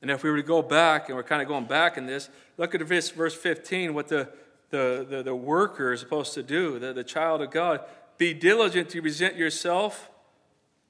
And 0.01 0.11
if 0.11 0.23
we 0.23 0.29
were 0.29 0.37
to 0.37 0.43
go 0.43 0.61
back, 0.61 1.07
and 1.07 1.15
we're 1.15 1.23
kind 1.23 1.41
of 1.41 1.47
going 1.47 1.65
back 1.65 1.97
in 1.97 2.05
this, 2.05 2.29
look 2.57 2.75
at 2.75 2.81
verse, 2.81 3.09
verse 3.11 3.33
15, 3.33 3.93
what 3.93 4.09
the, 4.09 4.29
the, 4.69 5.07
the, 5.09 5.23
the 5.23 5.35
worker 5.35 5.93
is 5.93 6.01
supposed 6.01 6.33
to 6.33 6.43
do, 6.43 6.77
the, 6.77 6.91
the 6.91 7.05
child 7.05 7.41
of 7.41 7.51
God. 7.51 7.79
Be 8.17 8.33
diligent 8.33 8.89
to 8.89 9.01
present 9.01 9.37
yourself 9.37 10.09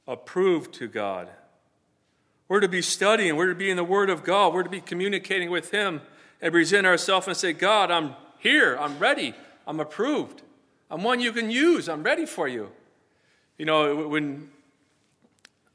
approved 0.07 0.73
to 0.75 0.87
God 0.87 1.29
we're 2.53 2.59
to 2.59 2.67
be 2.67 2.83
studying, 2.83 3.35
we're 3.35 3.47
to 3.47 3.55
be 3.55 3.71
in 3.71 3.77
the 3.77 3.83
Word 3.83 4.11
of 4.11 4.23
God, 4.23 4.53
we're 4.53 4.61
to 4.61 4.69
be 4.69 4.79
communicating 4.79 5.49
with 5.49 5.71
Him 5.71 6.01
and 6.39 6.51
present 6.51 6.85
ourselves 6.85 7.27
and 7.27 7.35
say, 7.35 7.51
God, 7.51 7.89
I'm 7.89 8.15
here, 8.37 8.77
I'm 8.79 8.99
ready, 8.99 9.33
I'm 9.65 9.79
approved, 9.79 10.43
I'm 10.91 11.03
one 11.03 11.19
you 11.19 11.31
can 11.31 11.49
use, 11.49 11.89
I'm 11.89 12.03
ready 12.03 12.27
for 12.27 12.47
you. 12.47 12.69
You 13.57 13.65
know, 13.65 14.07
when 14.07 14.51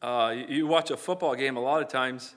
uh, 0.02 0.36
you 0.48 0.68
watch 0.68 0.92
a 0.92 0.96
football 0.96 1.34
game, 1.34 1.56
a 1.56 1.60
lot 1.60 1.82
of 1.82 1.88
times 1.88 2.36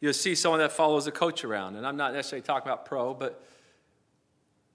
you'll 0.00 0.12
see 0.12 0.34
someone 0.34 0.58
that 0.58 0.72
follows 0.72 1.06
a 1.06 1.12
coach 1.12 1.44
around. 1.44 1.76
And 1.76 1.86
I'm 1.86 1.96
not 1.96 2.12
necessarily 2.14 2.42
talking 2.42 2.68
about 2.68 2.84
pro, 2.84 3.14
but 3.14 3.44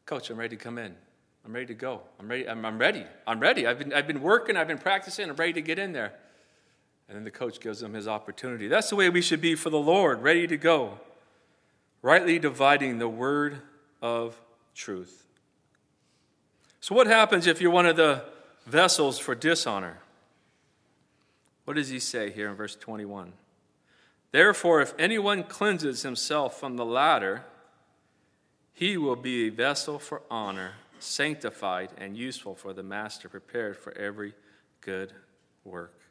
coach, 0.06 0.30
I'm 0.30 0.38
ready 0.38 0.56
to 0.56 0.64
come 0.64 0.78
in. 0.78 0.96
I'm 1.46 1.52
ready 1.52 1.66
to 1.66 1.74
go. 1.74 2.04
I'm 2.22 2.30
ready. 2.30 2.48
I'm, 2.48 2.66
I'm 2.66 2.78
ready. 2.78 3.06
I'm 3.28 3.42
ready. 3.42 3.68
I've 3.68 3.80
been, 3.80 3.94
I've 3.94 4.08
been 4.08 4.22
working, 4.22 4.56
I've 4.56 4.68
been 4.68 4.78
practicing, 4.78 5.30
I'm 5.30 5.36
ready 5.36 5.52
to 5.52 5.62
get 5.62 5.78
in 5.78 5.92
there. 5.92 6.14
And 7.14 7.20
then 7.20 7.26
the 7.26 7.32
coach 7.32 7.60
gives 7.60 7.80
them 7.80 7.94
his 7.94 8.08
opportunity. 8.08 8.68
That's 8.68 8.90
the 8.90 8.96
way 8.96 9.08
we 9.08 9.22
should 9.22 9.40
be 9.40 9.54
for 9.54 9.70
the 9.70 9.78
Lord, 9.78 10.24
ready 10.24 10.48
to 10.48 10.58
go, 10.58 10.98
rightly 12.02 12.40
dividing 12.40 12.98
the 12.98 13.08
word 13.08 13.62
of 14.02 14.36
truth. 14.74 15.28
So, 16.82 16.96
what 16.96 17.06
happens 17.06 17.46
if 17.46 17.62
you're 17.62 17.70
one 17.70 17.86
of 17.86 17.98
the 17.98 18.26
vessels 18.66 19.20
for 19.20 19.36
dishonor? 19.36 20.00
What 21.66 21.76
does 21.76 21.90
he 21.90 22.00
say 22.00 22.32
here 22.32 22.50
in 22.50 22.56
verse 22.56 22.76
21? 22.76 23.34
Therefore, 24.32 24.82
if 24.82 24.96
anyone 24.98 25.44
cleanses 25.44 26.02
himself 26.02 26.60
from 26.60 26.78
the 26.78 26.86
latter, 26.86 27.44
he 28.74 28.98
will 28.98 29.16
be 29.16 29.46
a 29.46 29.52
vessel 29.52 30.00
for 30.00 30.24
honor, 30.32 30.72
sanctified 30.98 31.92
and 31.96 32.18
useful 32.18 32.56
for 32.56 32.74
the 32.74 32.82
master, 32.82 33.30
prepared 33.30 33.78
for 33.78 33.96
every 33.96 34.34
good 34.82 35.14
work. 35.64 36.03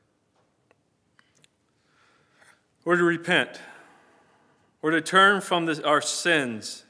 We're 2.84 2.96
to 2.96 3.04
repent. 3.04 3.60
We're 4.80 4.90
to 4.90 5.00
turn 5.00 5.40
from 5.40 5.72
our 5.84 6.00
sins, 6.00 6.84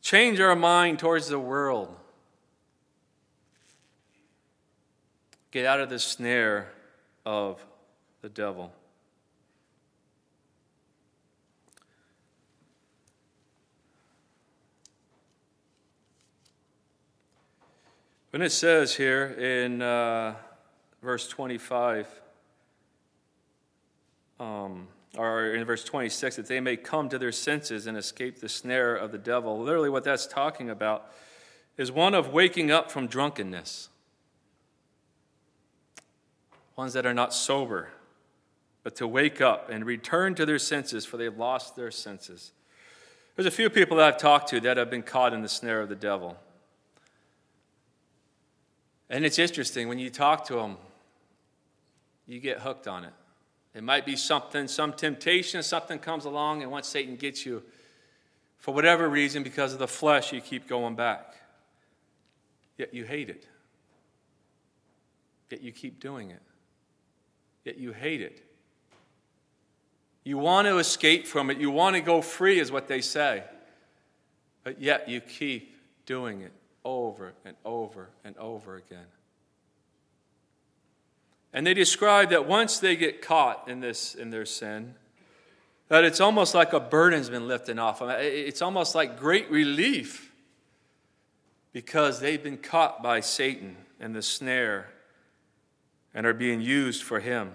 change 0.00 0.40
our 0.40 0.56
mind 0.56 0.98
towards 0.98 1.28
the 1.28 1.38
world, 1.38 1.94
get 5.52 5.64
out 5.64 5.78
of 5.78 5.88
the 5.88 6.00
snare 6.00 6.72
of 7.24 7.64
the 8.20 8.28
devil. 8.28 8.72
When 18.30 18.42
it 18.42 18.50
says 18.50 18.96
here 18.96 19.26
in 19.26 19.82
uh, 19.82 20.34
verse 21.02 21.28
25, 21.28 22.08
um, 24.42 24.88
or 25.16 25.54
in 25.54 25.64
verse 25.64 25.84
26, 25.84 26.36
that 26.36 26.46
they 26.48 26.58
may 26.58 26.76
come 26.76 27.08
to 27.08 27.18
their 27.18 27.32
senses 27.32 27.86
and 27.86 27.96
escape 27.96 28.40
the 28.40 28.48
snare 28.48 28.96
of 28.96 29.12
the 29.12 29.18
devil. 29.18 29.60
Literally, 29.60 29.88
what 29.88 30.04
that's 30.04 30.26
talking 30.26 30.68
about 30.68 31.12
is 31.76 31.92
one 31.92 32.14
of 32.14 32.32
waking 32.32 32.70
up 32.70 32.90
from 32.90 33.06
drunkenness. 33.06 33.88
Ones 36.76 36.92
that 36.94 37.06
are 37.06 37.14
not 37.14 37.32
sober, 37.32 37.90
but 38.82 38.96
to 38.96 39.06
wake 39.06 39.40
up 39.40 39.68
and 39.70 39.84
return 39.84 40.34
to 40.34 40.44
their 40.44 40.58
senses, 40.58 41.04
for 41.04 41.18
they've 41.18 41.36
lost 41.36 41.76
their 41.76 41.90
senses. 41.90 42.52
There's 43.36 43.46
a 43.46 43.50
few 43.50 43.70
people 43.70 43.98
that 43.98 44.14
I've 44.14 44.20
talked 44.20 44.48
to 44.48 44.60
that 44.60 44.76
have 44.76 44.90
been 44.90 45.02
caught 45.02 45.32
in 45.32 45.42
the 45.42 45.48
snare 45.48 45.80
of 45.80 45.88
the 45.88 45.94
devil. 45.94 46.36
And 49.08 49.24
it's 49.24 49.38
interesting, 49.38 49.88
when 49.88 49.98
you 49.98 50.10
talk 50.10 50.46
to 50.46 50.54
them, 50.54 50.78
you 52.26 52.40
get 52.40 52.60
hooked 52.60 52.88
on 52.88 53.04
it. 53.04 53.12
It 53.74 53.82
might 53.82 54.04
be 54.04 54.16
something, 54.16 54.68
some 54.68 54.92
temptation, 54.92 55.62
something 55.62 55.98
comes 55.98 56.24
along, 56.24 56.62
and 56.62 56.70
once 56.70 56.88
Satan 56.88 57.16
gets 57.16 57.46
you, 57.46 57.62
for 58.58 58.74
whatever 58.74 59.08
reason, 59.08 59.42
because 59.42 59.72
of 59.72 59.78
the 59.78 59.88
flesh, 59.88 60.32
you 60.32 60.40
keep 60.40 60.68
going 60.68 60.94
back. 60.94 61.34
Yet 62.76 62.94
you 62.94 63.04
hate 63.04 63.28
it. 63.28 63.48
Yet 65.50 65.62
you 65.62 65.72
keep 65.72 66.00
doing 66.00 66.30
it. 66.30 66.42
Yet 67.64 67.78
you 67.78 67.92
hate 67.92 68.20
it. 68.20 68.42
You 70.24 70.38
want 70.38 70.68
to 70.68 70.78
escape 70.78 71.26
from 71.26 71.50
it. 71.50 71.58
You 71.58 71.70
want 71.70 71.96
to 71.96 72.02
go 72.02 72.22
free, 72.22 72.60
is 72.60 72.70
what 72.70 72.88
they 72.88 73.00
say. 73.00 73.42
But 74.62 74.80
yet 74.80 75.08
you 75.08 75.20
keep 75.20 75.74
doing 76.06 76.42
it 76.42 76.52
over 76.84 77.32
and 77.44 77.56
over 77.64 78.10
and 78.24 78.36
over 78.36 78.76
again. 78.76 79.06
And 81.52 81.66
they 81.66 81.74
describe 81.74 82.30
that 82.30 82.46
once 82.46 82.78
they 82.78 82.96
get 82.96 83.20
caught 83.20 83.68
in 83.68 83.80
this 83.80 84.14
in 84.14 84.30
their 84.30 84.46
sin, 84.46 84.94
that 85.88 86.04
it's 86.04 86.20
almost 86.20 86.54
like 86.54 86.72
a 86.72 86.80
burden's 86.80 87.28
been 87.28 87.46
lifted 87.46 87.78
off. 87.78 88.00
It's 88.02 88.62
almost 88.62 88.94
like 88.94 89.18
great 89.18 89.50
relief 89.50 90.32
because 91.72 92.20
they've 92.20 92.42
been 92.42 92.56
caught 92.56 93.02
by 93.02 93.20
Satan 93.20 93.76
in 94.00 94.14
the 94.14 94.22
snare 94.22 94.88
and 96.14 96.26
are 96.26 96.34
being 96.34 96.60
used 96.60 97.02
for 97.02 97.20
him. 97.20 97.52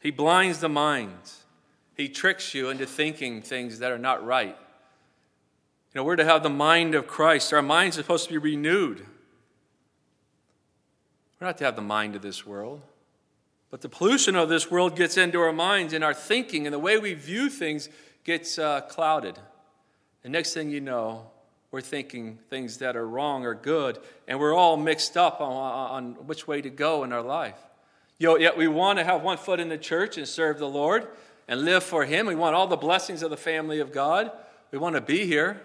He 0.00 0.10
blinds 0.10 0.60
the 0.60 0.68
mind. 0.68 1.18
He 1.96 2.08
tricks 2.08 2.54
you 2.54 2.70
into 2.70 2.86
thinking 2.86 3.42
things 3.42 3.80
that 3.80 3.90
are 3.90 3.98
not 3.98 4.24
right. 4.24 4.56
You 5.94 6.00
know, 6.00 6.04
we're 6.04 6.16
to 6.16 6.24
have 6.24 6.42
the 6.42 6.50
mind 6.50 6.94
of 6.94 7.06
Christ. 7.06 7.52
Our 7.52 7.62
minds 7.62 7.98
are 7.98 8.02
supposed 8.02 8.26
to 8.26 8.30
be 8.30 8.38
renewed. 8.38 9.06
We're 11.40 11.46
not 11.46 11.58
to 11.58 11.64
have 11.64 11.76
the 11.76 11.82
mind 11.82 12.16
of 12.16 12.22
this 12.22 12.46
world. 12.46 12.82
But 13.70 13.82
the 13.82 13.88
pollution 13.88 14.34
of 14.34 14.48
this 14.48 14.70
world 14.70 14.96
gets 14.96 15.16
into 15.16 15.40
our 15.40 15.52
minds 15.52 15.92
and 15.92 16.02
our 16.02 16.14
thinking, 16.14 16.66
and 16.66 16.74
the 16.74 16.78
way 16.78 16.98
we 16.98 17.14
view 17.14 17.50
things 17.50 17.88
gets 18.24 18.58
uh, 18.58 18.80
clouded. 18.82 19.38
And 20.24 20.32
next 20.32 20.54
thing 20.54 20.70
you 20.70 20.80
know, 20.80 21.30
we're 21.70 21.82
thinking 21.82 22.38
things 22.48 22.78
that 22.78 22.96
are 22.96 23.06
wrong 23.06 23.44
or 23.44 23.54
good, 23.54 23.98
and 24.26 24.40
we're 24.40 24.54
all 24.54 24.76
mixed 24.76 25.16
up 25.16 25.40
on, 25.40 25.50
on 25.50 26.26
which 26.26 26.48
way 26.48 26.62
to 26.62 26.70
go 26.70 27.04
in 27.04 27.12
our 27.12 27.22
life. 27.22 27.58
Yet 28.18 28.56
we 28.56 28.66
want 28.66 28.98
to 28.98 29.04
have 29.04 29.22
one 29.22 29.36
foot 29.36 29.60
in 29.60 29.68
the 29.68 29.78
church 29.78 30.16
and 30.16 30.26
serve 30.26 30.58
the 30.58 30.68
Lord 30.68 31.06
and 31.46 31.64
live 31.64 31.84
for 31.84 32.04
Him. 32.04 32.26
We 32.26 32.34
want 32.34 32.56
all 32.56 32.66
the 32.66 32.76
blessings 32.76 33.22
of 33.22 33.30
the 33.30 33.36
family 33.36 33.78
of 33.80 33.92
God. 33.92 34.32
We 34.72 34.78
want 34.78 34.96
to 34.96 35.00
be 35.00 35.26
here. 35.26 35.62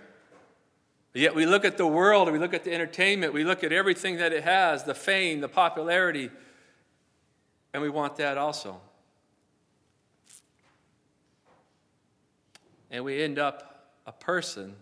But 1.13 1.21
yet 1.21 1.35
we 1.35 1.45
look 1.45 1.63
at 1.63 1.77
the 1.77 1.87
world, 1.87 2.31
we 2.31 2.39
look 2.39 2.53
at 2.53 2.63
the 2.63 2.73
entertainment, 2.73 3.33
we 3.33 3.43
look 3.43 3.63
at 3.63 3.71
everything 3.71 4.17
that 4.17 4.33
it 4.33 4.43
has 4.43 4.83
the 4.83 4.95
fame, 4.95 5.41
the 5.41 5.47
popularity, 5.47 6.31
and 7.73 7.81
we 7.81 7.89
want 7.89 8.17
that 8.17 8.37
also. 8.37 8.81
And 12.91 13.03
we 13.03 13.21
end 13.21 13.39
up 13.39 13.89
a 14.05 14.11
person 14.11 14.75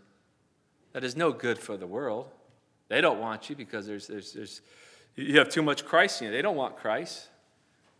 that 0.93 1.03
is 1.03 1.15
no 1.15 1.31
good 1.31 1.57
for 1.57 1.77
the 1.77 1.87
world. 1.87 2.27
They 2.87 2.99
don't 2.99 3.19
want 3.19 3.49
you 3.49 3.55
because 3.55 3.87
there's, 3.87 4.07
there's, 4.07 4.33
there's, 4.33 4.61
you 5.15 5.37
have 5.37 5.49
too 5.49 5.61
much 5.61 5.85
Christ 5.85 6.21
in 6.21 6.27
you. 6.27 6.33
They 6.33 6.41
don't 6.41 6.57
want 6.57 6.75
Christ. 6.75 7.29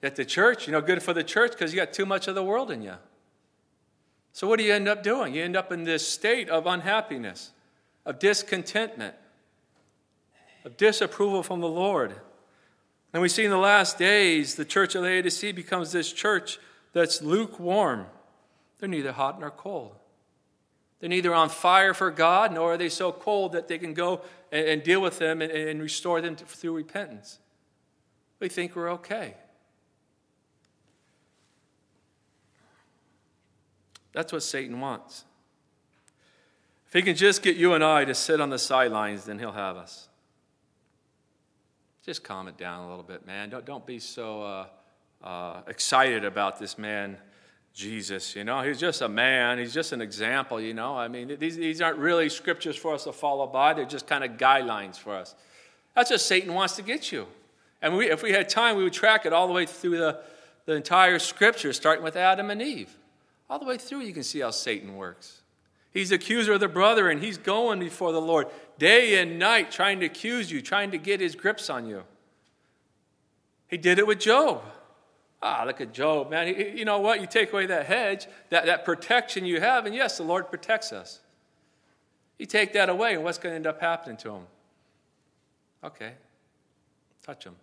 At 0.04 0.16
the 0.16 0.26
church, 0.26 0.68
you 0.68 0.74
know, 0.74 0.82
good 0.82 1.02
for 1.04 1.14
the 1.14 1.24
church 1.24 1.52
because 1.52 1.74
you 1.74 1.80
got 1.80 1.94
too 1.94 2.06
much 2.06 2.28
of 2.28 2.36
the 2.36 2.44
world 2.44 2.72
in 2.72 2.82
you. 2.82 2.96
So 4.34 4.48
what 4.48 4.58
do 4.58 4.66
you 4.66 4.74
end 4.74 4.88
up 4.88 5.04
doing? 5.04 5.36
You 5.36 5.44
end 5.44 5.56
up 5.56 5.72
in 5.72 5.84
this 5.84 6.06
state 6.06 6.50
of 6.50 6.66
unhappiness, 6.66 7.52
of 8.06 8.20
discontentment, 8.20 9.16
of 10.66 10.78
disapproval 10.78 11.44
from 11.44 11.60
the 11.60 11.68
Lord. 11.68 12.16
And 13.14 13.22
we 13.22 13.30
see 13.30 13.44
in 13.44 13.52
the 13.52 13.58
last 13.58 13.98
days, 13.98 14.56
the 14.56 14.66
church 14.66 14.96
of 14.96 15.04
Laodicea 15.04 15.54
becomes 15.54 15.92
this 15.92 16.12
church 16.12 16.60
that's 16.94 17.22
lukewarm. 17.22 18.06
They're 18.80 18.90
neither 18.90 19.12
hot 19.12 19.40
nor 19.40 19.52
cold. 19.52 19.96
They're 21.00 21.10
neither 21.10 21.34
on 21.34 21.50
fire 21.50 21.94
for 21.94 22.12
God, 22.12 22.54
nor 22.54 22.74
are 22.74 22.78
they 22.78 22.90
so 22.90 23.12
cold 23.12 23.54
that 23.54 23.68
they 23.68 23.78
can 23.80 23.94
go 23.94 24.22
and, 24.52 24.68
and 24.68 24.84
deal 24.84 25.02
with 25.02 25.20
them 25.20 25.42
and, 25.42 25.52
and 25.52 25.82
restore 25.82 26.22
them 26.22 26.36
to, 26.36 26.46
through 26.46 26.76
repentance. 26.76 27.40
We 28.40 28.50
think 28.50 28.76
we're 28.76 28.92
okay. 28.94 29.36
That's 34.14 34.34
what 34.34 34.44
Satan 34.44 34.80
wants. 34.80 35.26
If 36.92 36.96
he 36.96 37.04
can 37.04 37.16
just 37.16 37.42
get 37.42 37.56
you 37.56 37.74
and 37.74 37.82
I 37.82 38.04
to 38.04 38.14
sit 38.14 38.42
on 38.42 38.50
the 38.50 38.60
sidelines, 38.60 39.24
then 39.24 39.40
he'll 39.40 39.54
have 39.54 39.78
us. 39.78 40.10
Just 42.06 42.22
calm 42.22 42.50
it 42.50 42.58
down 42.58 42.84
a 42.84 42.90
little 42.90 43.04
bit, 43.04 43.26
man. 43.26 43.50
Don't, 43.50 43.66
don't 43.66 43.86
be 43.86 43.98
so 43.98 44.42
uh, 44.42 44.66
uh, 45.24 45.62
excited 45.68 46.26
about 46.26 46.60
this 46.60 46.78
man, 46.78 47.16
Jesus. 47.74 48.36
You 48.36 48.44
know, 48.44 48.62
he's 48.62 48.78
just 48.78 49.02
a 49.02 49.08
man. 49.08 49.58
He's 49.58 49.74
just 49.74 49.94
an 49.94 50.02
example, 50.02 50.60
you 50.60 50.74
know. 50.74 50.98
I 50.98 51.08
mean, 51.08 51.38
these, 51.40 51.56
these 51.56 51.80
aren't 51.80 51.98
really 51.98 52.28
scriptures 52.28 52.76
for 52.76 52.94
us 52.94 53.06
to 53.06 53.14
follow 53.14 53.48
by, 53.48 53.74
they're 53.74 53.86
just 53.86 54.06
kind 54.06 54.26
of 54.26 54.32
guidelines 54.32 54.98
for 54.98 55.16
us. 55.16 55.34
That's 55.96 56.12
what 56.12 56.20
Satan 56.20 56.54
wants 56.54 56.76
to 56.76 56.82
get 56.82 57.10
you. 57.10 57.26
And 57.82 57.96
we, 57.96 58.12
if 58.12 58.22
we 58.22 58.34
had 58.34 58.50
time, 58.50 58.76
we 58.76 58.84
would 58.84 58.92
track 58.92 59.26
it 59.26 59.32
all 59.32 59.48
the 59.48 59.54
way 59.54 59.66
through 59.66 59.98
the, 59.98 60.20
the 60.66 60.74
entire 60.74 61.20
scripture, 61.20 61.72
starting 61.72 62.04
with 62.04 62.18
Adam 62.18 62.50
and 62.50 62.62
Eve. 62.62 62.94
All 63.50 63.60
the 63.60 63.66
way 63.66 63.78
through, 63.78 64.02
you 64.02 64.12
can 64.12 64.24
see 64.24 64.42
how 64.42 64.52
Satan 64.52 64.98
works. 64.98 65.41
He's 65.92 66.12
accuser 66.12 66.54
of 66.54 66.62
the 66.62 66.68
brother, 66.68 67.10
and 67.10 67.22
he's 67.22 67.38
going 67.38 67.80
before 67.80 68.12
the 68.12 68.22
Lord 68.22 68.48
day 68.78 69.22
and 69.22 69.38
night 69.38 69.72
trying 69.72 70.00
to 70.00 70.06
accuse 70.06 70.52
you, 70.52 70.62
trying 70.62 70.92
to 70.92 70.98
get 70.98 71.20
his 71.20 71.36
grips 71.36 71.70
on 71.70 71.86
you. 71.86 72.04
He 73.68 73.78
did 73.78 74.00
it 74.00 74.08
with 74.08 74.20
Job. 74.20 74.64
Ah, 75.42 75.64
look 75.66 75.82
at 75.82 75.94
Job, 75.94 76.30
man. 76.30 76.48
He, 76.48 76.80
you 76.80 76.86
know 76.86 77.00
what? 77.00 77.20
You 77.20 77.28
take 77.28 77.52
away 77.52 77.66
that 77.66 77.88
hedge, 77.88 78.28
that, 78.50 78.66
that 78.68 78.86
protection 78.86 79.44
you 79.44 79.60
have, 79.60 79.86
and 79.86 79.94
yes, 79.96 80.18
the 80.18 80.24
Lord 80.24 80.50
protects 80.50 80.94
us. 80.94 81.20
You 82.38 82.46
take 82.46 82.74
that 82.74 82.90
away, 82.90 83.16
and 83.16 83.24
what's 83.24 83.38
going 83.38 83.52
to 83.52 83.56
end 83.56 83.68
up 83.68 83.82
happening 83.82 84.18
to 84.18 84.36
him? 84.36 84.44
Okay, 85.84 86.14
touch 87.26 87.44
him. 87.44 87.56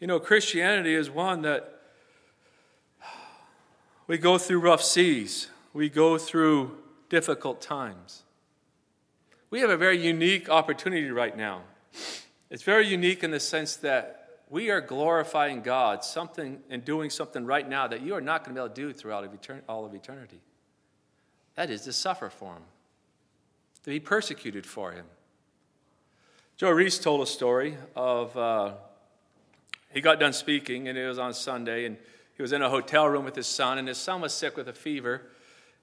You 0.00 0.06
know, 0.06 0.20
Christianity 0.20 0.94
is 0.94 1.10
one 1.10 1.42
that 1.42 1.80
we 4.06 4.18
go 4.18 4.38
through 4.38 4.60
rough 4.60 4.82
seas, 4.82 5.48
we 5.72 5.88
go 5.88 6.18
through 6.18 6.76
difficult 7.08 7.60
times. 7.60 8.22
We 9.50 9.60
have 9.60 9.70
a 9.70 9.76
very 9.76 9.98
unique 9.98 10.48
opportunity 10.48 11.10
right 11.10 11.36
now. 11.36 11.62
It's 12.50 12.62
very 12.62 12.86
unique 12.86 13.24
in 13.24 13.30
the 13.30 13.40
sense 13.40 13.76
that 13.76 14.18
we 14.50 14.70
are 14.70 14.80
glorifying 14.80 15.62
God 15.62 16.04
something 16.04 16.60
and 16.70 16.84
doing 16.84 17.10
something 17.10 17.44
right 17.44 17.68
now 17.68 17.86
that 17.86 18.02
you 18.02 18.14
are 18.14 18.20
not 18.20 18.44
going 18.44 18.54
to 18.54 18.60
be 18.60 18.64
able 18.64 18.74
to 18.74 18.80
do 18.80 18.92
throughout 18.92 19.28
all 19.68 19.84
of 19.84 19.94
eternity. 19.94 20.40
That 21.54 21.70
is 21.70 21.82
to 21.82 21.92
suffer 21.92 22.30
for 22.30 22.54
Him, 22.54 22.62
to 23.84 23.90
be 23.90 24.00
persecuted 24.00 24.64
for 24.64 24.92
Him. 24.92 25.04
Joe 26.56 26.70
Reese 26.70 26.98
told 26.98 27.20
a 27.20 27.26
story 27.26 27.76
of 27.94 28.36
uh, 28.36 28.72
he 29.90 30.00
got 30.00 30.20
done 30.20 30.32
speaking, 30.32 30.88
and 30.88 30.98
it 30.98 31.06
was 31.06 31.18
on 31.18 31.34
Sunday, 31.34 31.84
and 31.84 31.96
he 32.36 32.42
was 32.42 32.52
in 32.52 32.62
a 32.62 32.68
hotel 32.68 33.08
room 33.08 33.24
with 33.24 33.36
his 33.36 33.46
son, 33.46 33.78
and 33.78 33.88
his 33.88 33.98
son 33.98 34.20
was 34.20 34.32
sick 34.32 34.56
with 34.56 34.68
a 34.68 34.72
fever. 34.72 35.22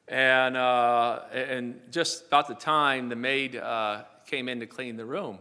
And, 0.08 0.56
uh, 0.56 1.22
and 1.34 1.80
just 1.92 2.28
about 2.28 2.48
the 2.48 2.56
time, 2.56 3.10
the 3.10 3.16
maid 3.16 3.56
uh, 3.56 4.04
came 4.28 4.48
in 4.50 4.60
to 4.60 4.68
clean 4.68 4.98
the 4.98 5.06
room. 5.06 5.40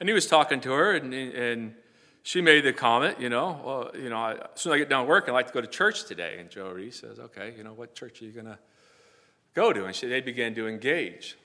And 0.00 0.08
he 0.08 0.14
was 0.14 0.26
talking 0.26 0.60
to 0.60 0.72
her, 0.72 0.92
and, 0.92 1.12
and 1.12 1.74
she 2.22 2.40
made 2.40 2.64
the 2.64 2.72
comment, 2.72 3.20
you 3.20 3.28
know, 3.28 3.60
well, 3.64 3.90
you 3.94 4.10
know, 4.10 4.16
I, 4.16 4.32
as 4.32 4.60
soon 4.60 4.72
as 4.72 4.76
I 4.76 4.78
get 4.78 4.88
done 4.88 5.06
work, 5.06 5.24
I'd 5.28 5.32
like 5.32 5.48
to 5.48 5.52
go 5.52 5.60
to 5.60 5.66
church 5.66 6.04
today. 6.04 6.36
And 6.38 6.50
Joe 6.50 6.70
Reese 6.70 7.00
says, 7.00 7.18
okay, 7.18 7.54
you 7.56 7.64
know, 7.64 7.72
what 7.72 7.94
church 7.94 8.22
are 8.22 8.24
you 8.24 8.32
going 8.32 8.46
to 8.46 8.58
go 9.54 9.72
to? 9.72 9.84
And 9.84 9.94
she, 9.94 10.06
they 10.08 10.20
began 10.20 10.54
to 10.54 10.68
engage. 10.68 11.36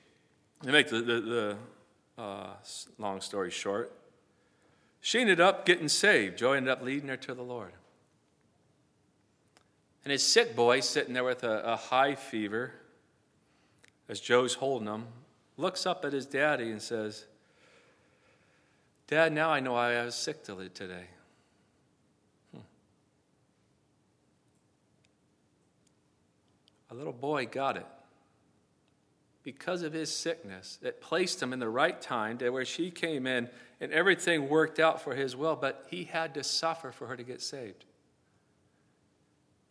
To 0.63 0.71
make 0.71 0.87
the, 0.87 1.01
the, 1.01 1.21
the 1.21 2.21
uh, 2.21 2.53
long 2.97 3.19
story 3.19 3.51
short, 3.51 3.91
she 5.01 5.19
ended 5.19 5.41
up 5.41 5.65
getting 5.65 5.89
saved. 5.89 6.37
Joe 6.37 6.53
ended 6.53 6.71
up 6.71 6.81
leading 6.81 7.09
her 7.09 7.17
to 7.17 7.33
the 7.33 7.41
Lord. 7.41 7.73
And 10.03 10.11
his 10.11 10.23
sick 10.23 10.55
boy, 10.55 10.81
sitting 10.81 11.13
there 11.13 11.23
with 11.23 11.43
a, 11.43 11.63
a 11.63 11.75
high 11.75 12.15
fever, 12.15 12.73
as 14.09 14.19
Joe's 14.19 14.55
holding 14.55 14.87
him, 14.87 15.05
looks 15.55 15.85
up 15.85 16.03
at 16.03 16.11
his 16.11 16.25
daddy 16.25 16.71
and 16.71 16.81
says, 16.81 17.25
Dad, 19.07 19.31
now 19.31 19.49
I 19.49 19.59
know 19.59 19.75
I 19.75 20.03
was 20.03 20.15
sick 20.15 20.43
today. 20.43 21.05
Hmm. 22.53 22.61
A 26.91 26.95
little 26.95 27.13
boy 27.13 27.45
got 27.45 27.77
it. 27.77 27.85
Because 29.43 29.83
of 29.83 29.91
his 29.91 30.13
sickness, 30.13 30.79
it 30.81 31.01
placed 31.01 31.41
him 31.41 31.51
in 31.51 31.59
the 31.59 31.69
right 31.69 32.01
time 32.01 32.37
to 32.37 32.49
where 32.49 32.63
she 32.63 32.91
came 32.91 33.27
in 33.27 33.49
and 33.81 33.91
everything 33.91 34.47
worked 34.47 34.79
out 34.79 35.01
for 35.01 35.15
his 35.15 35.35
will, 35.35 35.57
but 35.57 35.85
he 35.89 36.05
had 36.05 36.33
to 36.33 36.43
suffer 36.43 36.91
for 36.91 37.07
her 37.07 37.17
to 37.17 37.23
get 37.23 37.41
saved. 37.41 37.83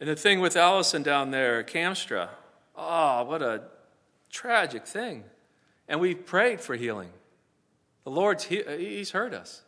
And 0.03 0.11
the 0.11 0.17
thing 0.17 0.41
with 0.41 0.57
Allison 0.57 1.05
down 1.05 1.31
there, 1.31 1.63
Camstra, 1.63 2.29
oh, 2.75 3.23
what 3.23 3.41
a 3.41 3.63
tragic 4.31 4.85
thing. 4.85 5.23
And 5.87 6.01
we 6.01 6.17
prayed 6.17 6.61
for 6.61 6.75
healing. 6.75 7.11
The 8.03 8.11
Lord's, 8.11 8.43
he, 8.43 8.65
He's 8.79 9.13
heard 9.13 9.33
us. 9.33 9.63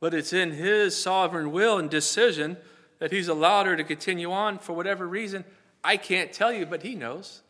But 0.00 0.14
it's 0.14 0.32
in 0.32 0.52
His 0.52 0.96
sovereign 0.96 1.52
will 1.52 1.76
and 1.76 1.90
decision 1.90 2.56
that 2.98 3.12
He's 3.12 3.28
allowed 3.28 3.66
her 3.66 3.76
to 3.76 3.84
continue 3.84 4.32
on 4.32 4.58
for 4.58 4.72
whatever 4.72 5.06
reason. 5.06 5.44
I 5.84 5.98
can't 5.98 6.32
tell 6.32 6.50
you, 6.50 6.64
but 6.64 6.82
He 6.82 6.94
knows. 6.94 7.42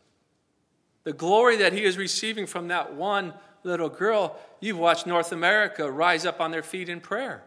The 1.05 1.13
glory 1.13 1.55
that 1.55 1.71
He 1.71 1.85
is 1.85 1.97
receiving 1.97 2.47
from 2.47 2.67
that 2.67 2.95
one 2.95 3.33
little 3.63 3.87
girl, 3.87 4.37
you've 4.59 4.77
watched 4.77 5.07
North 5.07 5.31
America 5.31 5.89
rise 5.89 6.25
up 6.25 6.41
on 6.41 6.51
their 6.51 6.63
feet 6.63 6.89
in 6.89 6.99
prayer. 6.99 7.45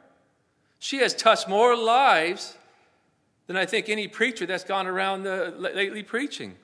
She 0.78 0.96
has 1.00 1.12
touched 1.12 1.46
more 1.46 1.76
lives 1.76 2.56
than 3.48 3.56
I 3.56 3.66
think 3.66 3.88
any 3.88 4.06
preacher 4.06 4.46
that's 4.46 4.62
gone 4.62 4.86
around 4.86 5.24
the, 5.24 5.52
lately 5.58 6.04
preaching. 6.04 6.54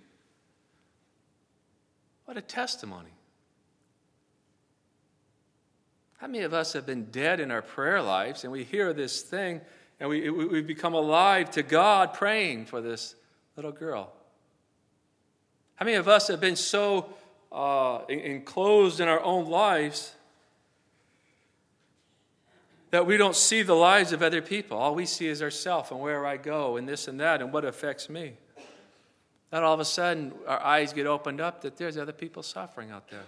What 2.27 2.37
a 2.37 2.43
testimony. 2.43 3.11
How 6.19 6.27
many 6.27 6.45
of 6.45 6.55
us 6.55 6.75
have 6.75 6.87
been 6.87 7.07
dead 7.07 7.41
in 7.41 7.51
our 7.51 7.63
prayer 7.63 8.01
lives 8.01 8.45
and 8.45 8.53
we 8.53 8.65
hear 8.65 8.93
this 8.93 9.23
thing 9.23 9.63
and 9.99 10.09
we, 10.09 10.29
we, 10.31 10.61
become 10.61 10.95
alive 10.95 11.51
to 11.53 11.63
God 11.63 12.13
praying 12.15 12.67
for 12.67 12.81
this 12.81 13.15
little 13.57 13.73
girl? 13.73 14.13
How 15.77 15.87
many 15.87 15.97
of 15.97 16.07
us 16.07 16.29
have 16.29 16.41
been 16.41 16.57
so 16.57 17.15
uh, 17.51 18.01
enclosed 18.09 19.01
in 19.01 19.09
our 19.09 19.21
own 19.21 19.47
lives 19.47 20.15
that 22.95 23.07
we 23.07 23.17
don't 23.17 23.35
see 23.35 23.63
the 23.63 23.75
lives 23.75 24.13
of 24.13 24.23
other 24.23 24.41
people. 24.41 24.79
All 24.79 24.95
we 24.95 25.05
see 25.05 25.27
is 25.27 25.43
ourselves 25.43 25.91
and 25.91 25.99
where 25.99 26.25
I 26.25 26.37
go 26.37 26.77
and 26.77 26.89
this 26.89 27.09
and 27.09 27.19
that 27.19 27.43
and 27.43 27.53
what 27.53 27.65
affects 27.65 28.09
me. 28.09 28.35
Then 29.51 29.65
all 29.65 29.75
of 29.75 29.81
a 29.81 29.85
sudden, 29.85 30.33
our 30.47 30.61
eyes 30.63 30.93
get 30.93 31.05
opened 31.05 31.41
up 31.41 31.63
that 31.63 31.77
there's 31.77 31.99
other 31.99 32.13
people 32.13 32.45
suffering 32.45 32.93
out 32.93 33.09
there. 33.09 33.25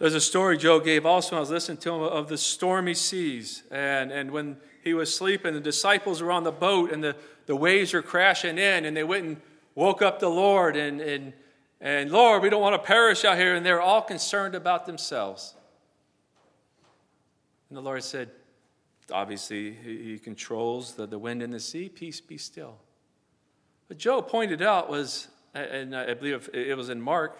There's 0.00 0.16
a 0.16 0.20
story 0.20 0.58
Joe 0.58 0.80
gave 0.80 1.06
also, 1.06 1.36
I 1.36 1.40
was 1.40 1.48
listening 1.48 1.78
to 1.78 1.94
him, 1.94 2.02
of 2.02 2.28
the 2.28 2.36
stormy 2.36 2.94
seas. 2.94 3.62
And, 3.70 4.10
and 4.10 4.32
when 4.32 4.56
he 4.82 4.92
was 4.92 5.14
sleeping, 5.14 5.54
the 5.54 5.60
disciples 5.60 6.20
were 6.20 6.32
on 6.32 6.42
the 6.42 6.50
boat 6.50 6.90
and 6.90 7.04
the, 7.04 7.14
the 7.46 7.54
waves 7.54 7.94
were 7.94 8.02
crashing 8.02 8.58
in, 8.58 8.84
and 8.84 8.96
they 8.96 9.04
went 9.04 9.24
and 9.24 9.36
woke 9.76 10.02
up 10.02 10.18
the 10.18 10.28
Lord. 10.28 10.76
And, 10.76 11.00
and, 11.00 11.32
and 11.80 12.10
Lord, 12.10 12.42
we 12.42 12.50
don't 12.50 12.62
want 12.62 12.74
to 12.74 12.84
perish 12.84 13.24
out 13.24 13.38
here. 13.38 13.54
And 13.54 13.64
they're 13.64 13.80
all 13.80 14.02
concerned 14.02 14.56
about 14.56 14.86
themselves. 14.86 15.55
And 17.68 17.76
the 17.76 17.82
Lord 17.82 18.02
said, 18.02 18.30
obviously, 19.10 19.72
he 19.72 20.18
controls 20.18 20.94
the, 20.94 21.06
the 21.06 21.18
wind 21.18 21.42
and 21.42 21.52
the 21.52 21.60
sea. 21.60 21.88
Peace, 21.88 22.20
be 22.20 22.38
still. 22.38 22.76
What 23.88 23.98
Joe 23.98 24.22
pointed 24.22 24.62
out 24.62 24.90
was, 24.90 25.28
and 25.54 25.94
I 25.96 26.14
believe 26.14 26.48
it 26.52 26.76
was 26.76 26.88
in 26.88 27.00
Mark, 27.00 27.38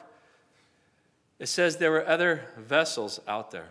it 1.38 1.48
says 1.48 1.76
there 1.76 1.90
were 1.90 2.06
other 2.06 2.44
vessels 2.56 3.20
out 3.28 3.50
there. 3.50 3.68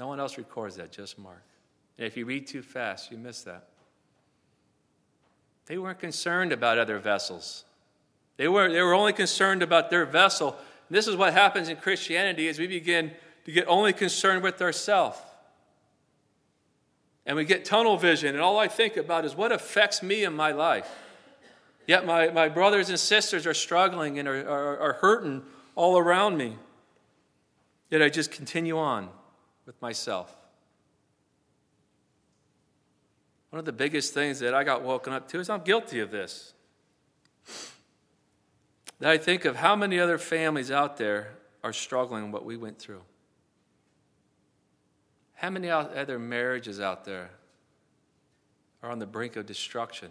No 0.00 0.08
one 0.08 0.20
else 0.20 0.38
records 0.38 0.76
that, 0.76 0.92
just 0.92 1.18
Mark. 1.18 1.42
And 1.96 2.06
if 2.06 2.16
you 2.16 2.24
read 2.24 2.46
too 2.46 2.62
fast, 2.62 3.10
you 3.10 3.18
miss 3.18 3.42
that. 3.42 3.68
They 5.66 5.78
weren't 5.78 5.98
concerned 5.98 6.52
about 6.52 6.78
other 6.78 6.98
vessels. 6.98 7.64
They 8.38 8.48
were, 8.48 8.72
they 8.72 8.80
were 8.80 8.94
only 8.94 9.12
concerned 9.12 9.62
about 9.62 9.90
their 9.90 10.06
vessel. 10.06 10.56
And 10.88 10.96
this 10.96 11.06
is 11.06 11.16
what 11.16 11.32
happens 11.32 11.68
in 11.68 11.76
Christianity 11.76 12.48
as 12.48 12.58
we 12.58 12.66
begin 12.66 13.12
to 13.44 13.52
get 13.52 13.66
only 13.68 13.92
concerned 13.92 14.42
with 14.42 14.62
ourselves. 14.62 15.18
And 17.28 17.36
we 17.36 17.44
get 17.44 17.66
tunnel 17.66 17.98
vision, 17.98 18.34
and 18.34 18.40
all 18.40 18.58
I 18.58 18.68
think 18.68 18.96
about 18.96 19.26
is 19.26 19.36
what 19.36 19.52
affects 19.52 20.02
me 20.02 20.24
in 20.24 20.34
my 20.34 20.50
life. 20.50 20.88
Yet 21.86 22.06
my, 22.06 22.30
my 22.30 22.48
brothers 22.48 22.88
and 22.88 22.98
sisters 22.98 23.46
are 23.46 23.52
struggling 23.52 24.18
and 24.18 24.26
are, 24.26 24.48
are, 24.48 24.78
are 24.78 24.92
hurting 24.94 25.42
all 25.74 25.98
around 25.98 26.38
me. 26.38 26.56
Yet 27.90 28.02
I 28.02 28.08
just 28.08 28.30
continue 28.30 28.78
on 28.78 29.10
with 29.66 29.80
myself. 29.82 30.34
One 33.50 33.58
of 33.58 33.66
the 33.66 33.72
biggest 33.72 34.14
things 34.14 34.40
that 34.40 34.54
I 34.54 34.64
got 34.64 34.82
woken 34.82 35.12
up 35.12 35.28
to 35.28 35.38
is 35.38 35.50
I'm 35.50 35.62
guilty 35.62 36.00
of 36.00 36.10
this. 36.10 36.54
That 39.00 39.10
I 39.10 39.18
think 39.18 39.44
of 39.44 39.56
how 39.56 39.76
many 39.76 40.00
other 40.00 40.16
families 40.16 40.70
out 40.70 40.96
there 40.96 41.34
are 41.62 41.74
struggling 41.74 42.32
what 42.32 42.46
we 42.46 42.56
went 42.56 42.78
through. 42.78 43.02
How 45.38 45.50
many 45.50 45.70
other 45.70 46.18
marriages 46.18 46.80
out 46.80 47.04
there 47.04 47.30
are 48.82 48.90
on 48.90 48.98
the 48.98 49.06
brink 49.06 49.36
of 49.36 49.46
destruction? 49.46 50.10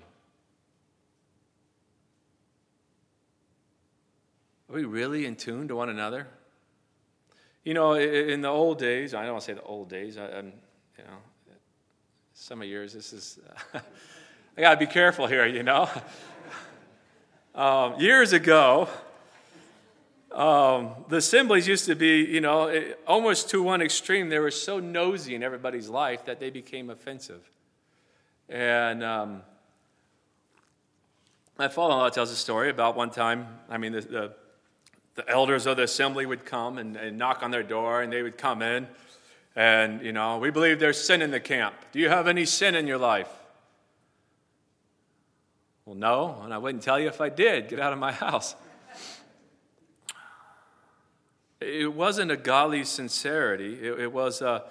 Are 4.70 4.76
we 4.76 4.86
really 4.86 5.26
in 5.26 5.36
tune 5.36 5.68
to 5.68 5.76
one 5.76 5.90
another? 5.90 6.28
You 7.66 7.74
know, 7.74 7.96
in 7.96 8.40
the 8.40 8.48
old 8.48 8.80
days, 8.80 9.14
I 9.14 9.24
don't 9.24 9.34
want 9.34 9.44
to 9.44 9.46
say 9.48 9.54
the 9.56 9.64
old 9.64 9.90
days, 9.90 10.18
I, 10.18 10.30
am 10.30 10.54
you 10.98 11.04
know, 11.04 11.18
some 12.34 12.62
of 12.62 12.70
yours, 12.70 12.94
this 12.94 13.12
is, 13.12 13.38
I 13.74 14.62
got 14.62 14.76
to 14.76 14.78
be 14.78 14.90
careful 14.90 15.28
here, 15.28 15.46
you 15.46 15.64
know. 15.64 15.90
um, 17.54 18.00
years 18.00 18.32
ago, 18.32 18.88
um, 20.38 20.92
the 21.10 21.18
assemblies 21.18 21.68
used 21.68 21.86
to 21.86 21.96
be, 21.96 22.24
you 22.24 22.42
know, 22.42 22.94
almost 23.08 23.50
to 23.50 23.64
one 23.64 23.82
extreme. 23.82 24.30
They 24.30 24.40
were 24.40 24.52
so 24.52 24.80
nosy 24.80 25.34
in 25.34 25.42
everybody's 25.42 25.90
life 25.90 26.26
that 26.26 26.40
they 26.40 26.52
became 26.52 26.92
offensive. 26.92 27.42
And 28.48 29.04
um, 29.04 29.42
my 31.58 31.68
father 31.68 31.94
in 31.94 32.00
law 32.00 32.10
tells 32.10 32.30
a 32.32 32.36
story 32.36 32.70
about 32.70 32.96
one 32.96 33.10
time, 33.10 33.48
I 33.68 33.78
mean, 33.78 33.94
the, 33.94 34.02
the 34.02 34.34
the 35.16 35.28
elders 35.28 35.66
of 35.66 35.78
the 35.78 35.84
assembly 35.84 36.28
would 36.28 36.46
come 36.46 36.78
and, 36.78 36.96
and, 36.96 37.18
knock 37.18 37.42
on 37.42 37.50
their 37.50 37.64
door 37.64 38.04
and 38.04 38.14
they 38.14 38.22
would 38.22 38.38
come 38.38 38.62
in 38.62 38.88
and 39.56 40.04
you 40.04 40.14
know 40.14 40.38
we 40.38 40.52
believe 40.52 40.80
there's 40.80 41.04
sin 41.04 41.24
in 41.24 41.32
the 41.32 41.40
camp 41.40 41.74
do 41.92 41.98
you 41.98 42.08
have 42.08 42.28
any 42.28 42.46
sin 42.46 42.76
in 42.76 42.86
your 42.86 43.00
life 43.00 43.30
well 45.86 45.96
no 45.96 46.40
and 46.44 46.54
i 46.54 46.58
wouldn't 46.60 46.84
tell 46.84 47.00
you 47.00 47.08
if 47.08 47.20
i 47.20 47.30
did 47.30 47.68
get 47.68 47.80
out 47.80 47.92
of 47.92 47.98
my 47.98 48.12
house 48.28 48.54
it 51.60 51.94
wasn't 51.94 52.30
a 52.32 52.38
godly 52.38 52.84
sincerity 52.84 53.76
it, 53.82 54.00
it 54.00 54.14
was 54.14 54.42
a, 54.42 54.64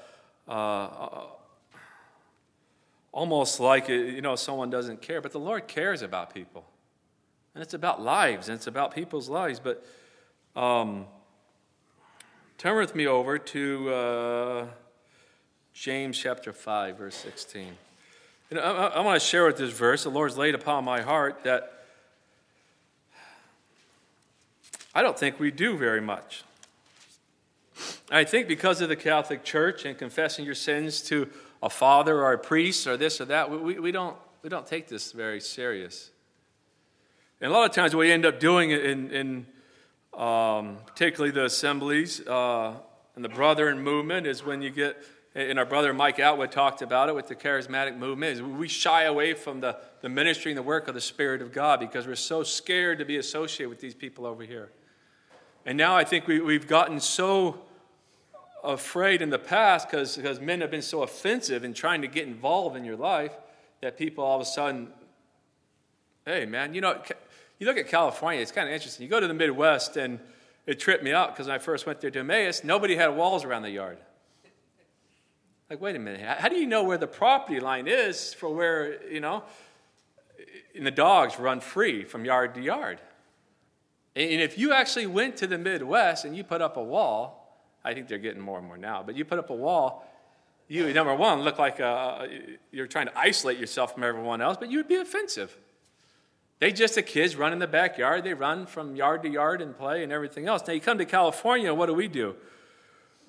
almost 3.12 3.61
like 3.61 3.88
you 3.88 4.20
know 4.20 4.37
someone 4.37 4.70
doesn't 4.70 5.03
care 5.03 5.20
but 5.20 5.33
the 5.33 5.40
lord 5.40 5.66
cares 5.66 6.03
about 6.03 6.33
people 6.33 6.64
and 7.55 7.62
it's 7.62 7.75
about 7.75 8.01
lives 8.01 8.49
and 8.49 8.57
it's 8.57 8.66
about 8.66 8.94
people's 8.94 9.29
lives 9.29 9.61
but 9.61 9.85
um, 10.55 11.05
turn 12.57 12.79
with 12.79 12.94
me 12.94 13.07
over 13.07 13.38
to 13.38 13.92
uh, 13.92 14.66
James 15.75 16.16
chapter 16.16 16.55
5, 16.55 16.96
verse 16.96 17.14
16. 17.16 17.77
And 18.51 18.59
I, 18.59 18.70
I 18.70 19.01
want 19.01 19.20
to 19.20 19.27
share 19.27 19.44
with 19.44 19.59
this 19.59 19.70
verse. 19.70 20.05
The 20.05 20.09
Lord's 20.09 20.38
laid 20.38 20.55
upon 20.55 20.85
my 20.85 21.03
heart 21.03 21.44
that 21.44 21.85
I 24.94 25.03
don't 25.03 25.18
think 25.18 25.38
we 25.38 25.51
do 25.51 25.77
very 25.77 26.01
much. 26.01 26.44
I 28.11 28.23
think 28.25 28.47
because 28.47 28.81
of 28.81 28.88
the 28.88 28.97
Catholic 28.97 29.42
Church 29.42 29.85
and 29.85 29.99
confessing 29.99 30.45
your 30.45 30.55
sins 30.55 31.01
to 31.03 31.29
a 31.62 31.69
father 31.69 32.23
or 32.23 32.33
a 32.33 32.38
priest 32.38 32.87
or 32.87 32.97
this 32.97 33.21
or 33.21 33.25
that, 33.27 33.51
we, 33.51 33.79
we, 33.81 33.90
don't, 33.90 34.16
we 34.42 34.49
don't 34.49 34.66
take 34.66 34.87
this 34.87 35.11
very 35.11 35.40
serious. 35.40 36.11
And 37.40 37.51
a 37.51 37.55
lot 37.55 37.69
of 37.69 37.75
times 37.75 37.97
we 37.97 38.12
end 38.12 38.25
up 38.25 38.38
doing 38.38 38.71
it 38.71 38.85
in, 38.85 39.11
in 39.11 39.47
um, 40.16 40.79
particularly 40.87 41.33
the 41.33 41.47
assemblies 41.47 42.21
uh, 42.27 42.75
and 43.16 43.25
the 43.25 43.29
brethren 43.29 43.83
movement, 43.83 44.27
is 44.27 44.45
when 44.45 44.62
you 44.62 44.71
get, 44.71 44.97
and 45.35 45.59
our 45.59 45.66
brother 45.66 45.92
Mike 45.92 46.21
Atwood 46.21 46.53
talked 46.53 46.83
about 46.83 47.09
it 47.09 47.14
with 47.14 47.27
the 47.27 47.35
charismatic 47.35 47.97
movement, 47.97 48.37
is 48.37 48.42
we 48.42 48.69
shy 48.69 49.03
away 49.03 49.35
from 49.35 49.61
the, 49.61 49.77
the 50.01 50.09
ministry 50.09 50.53
and 50.53 50.59
the 50.59 50.62
work 50.62 50.87
of 50.87 50.95
the 50.95 51.01
Spirit 51.01 51.42
of 51.42 51.53
God 51.53 51.81
because 51.81 52.07
we're 52.07 52.14
so 52.14 52.45
scared 52.45 52.99
to 53.01 53.05
be 53.05 53.16
associated 53.16 53.69
with 53.69 53.81
these 53.81 53.95
people 53.95 54.27
over 54.27 54.45
here. 54.45 54.71
And 55.66 55.77
now 55.77 55.97
I 55.97 56.05
think 56.05 56.29
we, 56.29 56.40
we've 56.40 56.69
gotten 56.69 57.01
so 57.01 57.65
afraid 58.64 59.23
in 59.23 59.31
the 59.31 59.38
past 59.38 59.90
because 59.90 60.40
men 60.40 60.61
have 60.61 60.71
been 60.71 60.83
so 60.83 61.03
offensive 61.03 61.64
in 61.64 61.75
trying 61.75 62.03
to 62.03 62.09
get 62.09 62.27
involved 62.27 62.77
in 62.77 62.85
your 62.85 62.97
life 62.97 63.33
that 63.81 63.97
people 63.97 64.25
all 64.25 64.37
of 64.37 64.42
a 64.42 64.45
sudden, 64.45 64.88
hey, 66.25 66.47
man, 66.47 66.75
you 66.75 66.81
know, 66.81 67.01
you 67.59 67.66
look 67.66 67.77
at 67.77 67.88
California, 67.88 68.40
it's 68.40 68.53
kind 68.53 68.69
of 68.69 68.75
interesting. 68.75 69.05
You 69.05 69.11
go 69.11 69.21
to 69.21 69.29
the 69.29 69.35
Midwest, 69.35 69.97
and 69.97 70.19
it 70.66 70.81
tripped 70.81 71.05
me 71.05 71.12
out 71.12 71.33
because 71.33 71.47
when 71.47 71.55
I 71.55 71.59
first 71.59 71.87
went 71.87 72.01
there 72.01 72.11
to 72.11 72.19
Emmaus, 72.19 72.64
nobody 72.64 72.97
had 72.97 73.09
walls 73.09 73.45
around 73.45 73.62
the 73.62 73.71
yard. 73.71 73.99
Like, 75.71 75.81
wait 75.81 75.97
a 75.97 75.99
minute, 75.99 76.21
how 76.21 76.49
do 76.49 76.57
you 76.57 76.66
know 76.66 76.85
where 76.85 76.99
the 76.99 77.09
property 77.09 77.59
line 77.59 77.88
is 77.88 78.33
for 78.35 78.49
where, 78.55 79.05
you 79.11 79.21
know, 79.21 79.42
and 80.77 80.87
the 80.87 80.92
dogs 80.92 81.40
run 81.40 81.61
free 81.61 82.05
from 82.05 82.25
yard 82.25 82.55
to 82.55 82.62
yard? 82.62 83.01
And 84.14 84.40
if 84.40 84.57
you 84.59 84.73
actually 84.73 85.07
went 85.07 85.37
to 85.38 85.47
the 85.47 85.59
Midwest 85.59 86.25
and 86.25 86.37
you 86.37 86.45
put 86.45 86.62
up 86.62 86.77
a 86.77 86.83
wall, 86.83 87.36
I 87.87 87.94
think 87.94 88.09
they're 88.09 88.18
getting 88.18 88.40
more 88.40 88.59
and 88.59 88.66
more 88.66 88.77
now, 88.77 89.05
but 89.05 89.14
you 89.14 89.25
put 89.25 89.38
up 89.38 89.49
a 89.51 89.55
wall, 89.55 90.05
you, 90.66 90.92
number 90.92 91.14
one, 91.14 91.42
look 91.42 91.57
like 91.57 91.79
a, 91.79 92.27
you're 92.72 92.88
trying 92.88 93.07
to 93.07 93.16
isolate 93.16 93.59
yourself 93.59 93.94
from 93.94 94.03
everyone 94.03 94.40
else, 94.40 94.57
but 94.59 94.72
you 94.72 94.79
would 94.79 94.88
be 94.88 94.96
offensive. 94.96 95.57
They 96.59 96.72
just 96.72 96.96
the 96.96 97.03
kids 97.03 97.37
run 97.37 97.53
in 97.53 97.61
the 97.61 97.68
backyard. 97.68 98.25
They 98.25 98.35
run 98.35 98.66
from 98.66 98.96
yard 98.96 99.22
to 99.22 99.29
yard 99.29 99.62
and 99.62 99.79
play 99.79 100.03
and 100.03 100.11
everything 100.11 100.49
else. 100.49 100.66
Now 100.66 100.72
you 100.72 100.81
come 100.81 100.99
to 100.99 101.05
California, 101.05 101.72
what 101.72 101.87
do 101.87 101.94
we 101.94 102.09
do? 102.09 102.35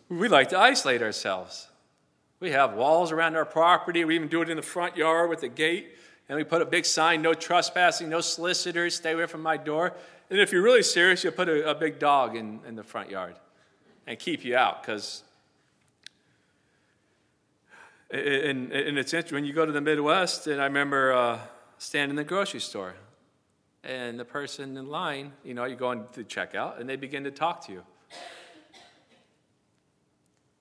We 0.10 0.28
like 0.28 0.50
to 0.50 0.58
isolate 0.58 1.04
ourselves. 1.04 1.67
We 2.39 2.50
have 2.50 2.74
walls 2.74 3.12
around 3.12 3.36
our 3.36 3.46
property. 3.46 4.04
We 4.06 4.15
even 4.15 4.28
do 4.28 4.41
it 4.41 4.50
in 4.50 4.56
the 4.56 4.63
front 4.63 4.98
yard 4.98 5.30
with 5.30 5.43
a 5.43 5.50
gate. 5.50 5.89
And 6.30 6.36
we 6.36 6.43
put 6.43 6.63
a 6.63 6.65
big 6.65 6.86
sign 6.86 7.21
no 7.21 7.36
trespassing, 7.36 8.10
no 8.10 8.21
solicitors, 8.21 8.96
stay 8.96 9.12
away 9.12 9.27
from 9.27 9.44
my 9.44 9.58
door. 9.58 9.94
And 10.32 10.40
if 10.40 10.52
you're 10.52 10.63
really 10.63 10.84
serious, 10.84 11.23
you 11.23 11.29
put 11.29 11.48
a, 11.48 11.69
a 11.69 11.75
big 11.75 12.00
dog 12.00 12.36
in, 12.36 12.62
in 12.67 12.75
the 12.75 12.84
front 12.84 13.12
yard 13.12 13.36
and 14.08 14.18
keep 14.18 14.44
you 14.44 14.56
out 14.56 14.82
because 14.82 15.24
and, 18.10 18.72
and 18.72 18.98
it's 18.98 19.14
interesting 19.14 19.36
when 19.36 19.44
you 19.44 19.52
go 19.52 19.66
to 19.66 19.72
the 19.74 19.82
Midwest, 19.82 20.48
and 20.48 20.62
I 20.62 20.66
remember 20.66 21.12
uh, 21.12 21.40
standing 21.78 22.12
in 22.12 22.16
the 22.16 22.24
grocery 22.24 22.62
store 22.62 22.94
and 23.84 24.18
the 24.18 24.24
person 24.24 24.78
in 24.78 24.88
line, 24.88 25.34
you 25.44 25.54
know, 25.54 25.66
you 25.66 25.76
go 25.76 25.92
in 25.92 26.06
to 26.14 26.24
checkout, 26.24 26.80
and 26.80 26.90
they 26.90 26.96
begin 26.96 27.26
to 27.26 27.32
talk 27.32 27.66
to 27.66 27.74
you. 27.74 27.84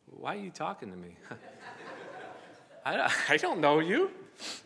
Why 0.06 0.34
are 0.34 0.40
you 0.40 0.50
talking 0.50 0.90
to 0.90 0.96
me? 0.96 1.16
I, 2.84 3.12
I 3.28 3.36
don't 3.36 3.60
know 3.60 3.78
you. 3.78 4.10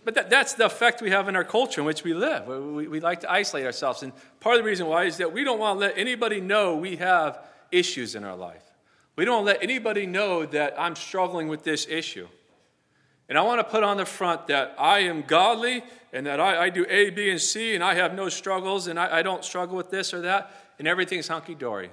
But 0.04 0.14
that, 0.14 0.30
that's 0.30 0.54
the 0.54 0.66
effect 0.66 1.00
we 1.00 1.10
have 1.10 1.28
in 1.28 1.36
our 1.36 1.44
culture 1.44 1.80
in 1.80 1.86
which 1.86 2.02
we 2.02 2.14
live. 2.14 2.46
We, 2.46 2.88
we 2.88 3.00
like 3.00 3.20
to 3.20 3.30
isolate 3.30 3.66
ourselves. 3.66 4.02
And 4.02 4.12
part 4.40 4.56
of 4.56 4.62
the 4.62 4.68
reason 4.68 4.86
why 4.86 5.04
is 5.04 5.18
that 5.18 5.32
we 5.32 5.44
don't 5.44 5.58
want 5.58 5.76
to 5.76 5.86
let 5.86 5.98
anybody 5.98 6.40
know 6.40 6.76
we 6.76 6.96
have 6.96 7.38
issues 7.70 8.14
in 8.14 8.24
our 8.24 8.36
life. 8.36 8.69
We 9.20 9.26
don't 9.26 9.44
let 9.44 9.62
anybody 9.62 10.06
know 10.06 10.46
that 10.46 10.80
I'm 10.80 10.96
struggling 10.96 11.48
with 11.48 11.62
this 11.62 11.86
issue. 11.86 12.26
And 13.28 13.36
I 13.36 13.42
want 13.42 13.60
to 13.60 13.64
put 13.64 13.82
on 13.82 13.98
the 13.98 14.06
front 14.06 14.46
that 14.46 14.74
I 14.78 15.00
am 15.00 15.20
godly 15.20 15.84
and 16.14 16.24
that 16.24 16.40
I, 16.40 16.56
I 16.56 16.70
do 16.70 16.86
A, 16.88 17.10
B, 17.10 17.28
and 17.28 17.38
C, 17.38 17.74
and 17.74 17.84
I 17.84 17.92
have 17.96 18.14
no 18.14 18.30
struggles, 18.30 18.86
and 18.86 18.98
I, 18.98 19.18
I 19.18 19.22
don't 19.22 19.44
struggle 19.44 19.76
with 19.76 19.90
this 19.90 20.14
or 20.14 20.22
that, 20.22 20.50
and 20.78 20.88
everything's 20.88 21.28
hunky 21.28 21.54
dory. 21.54 21.90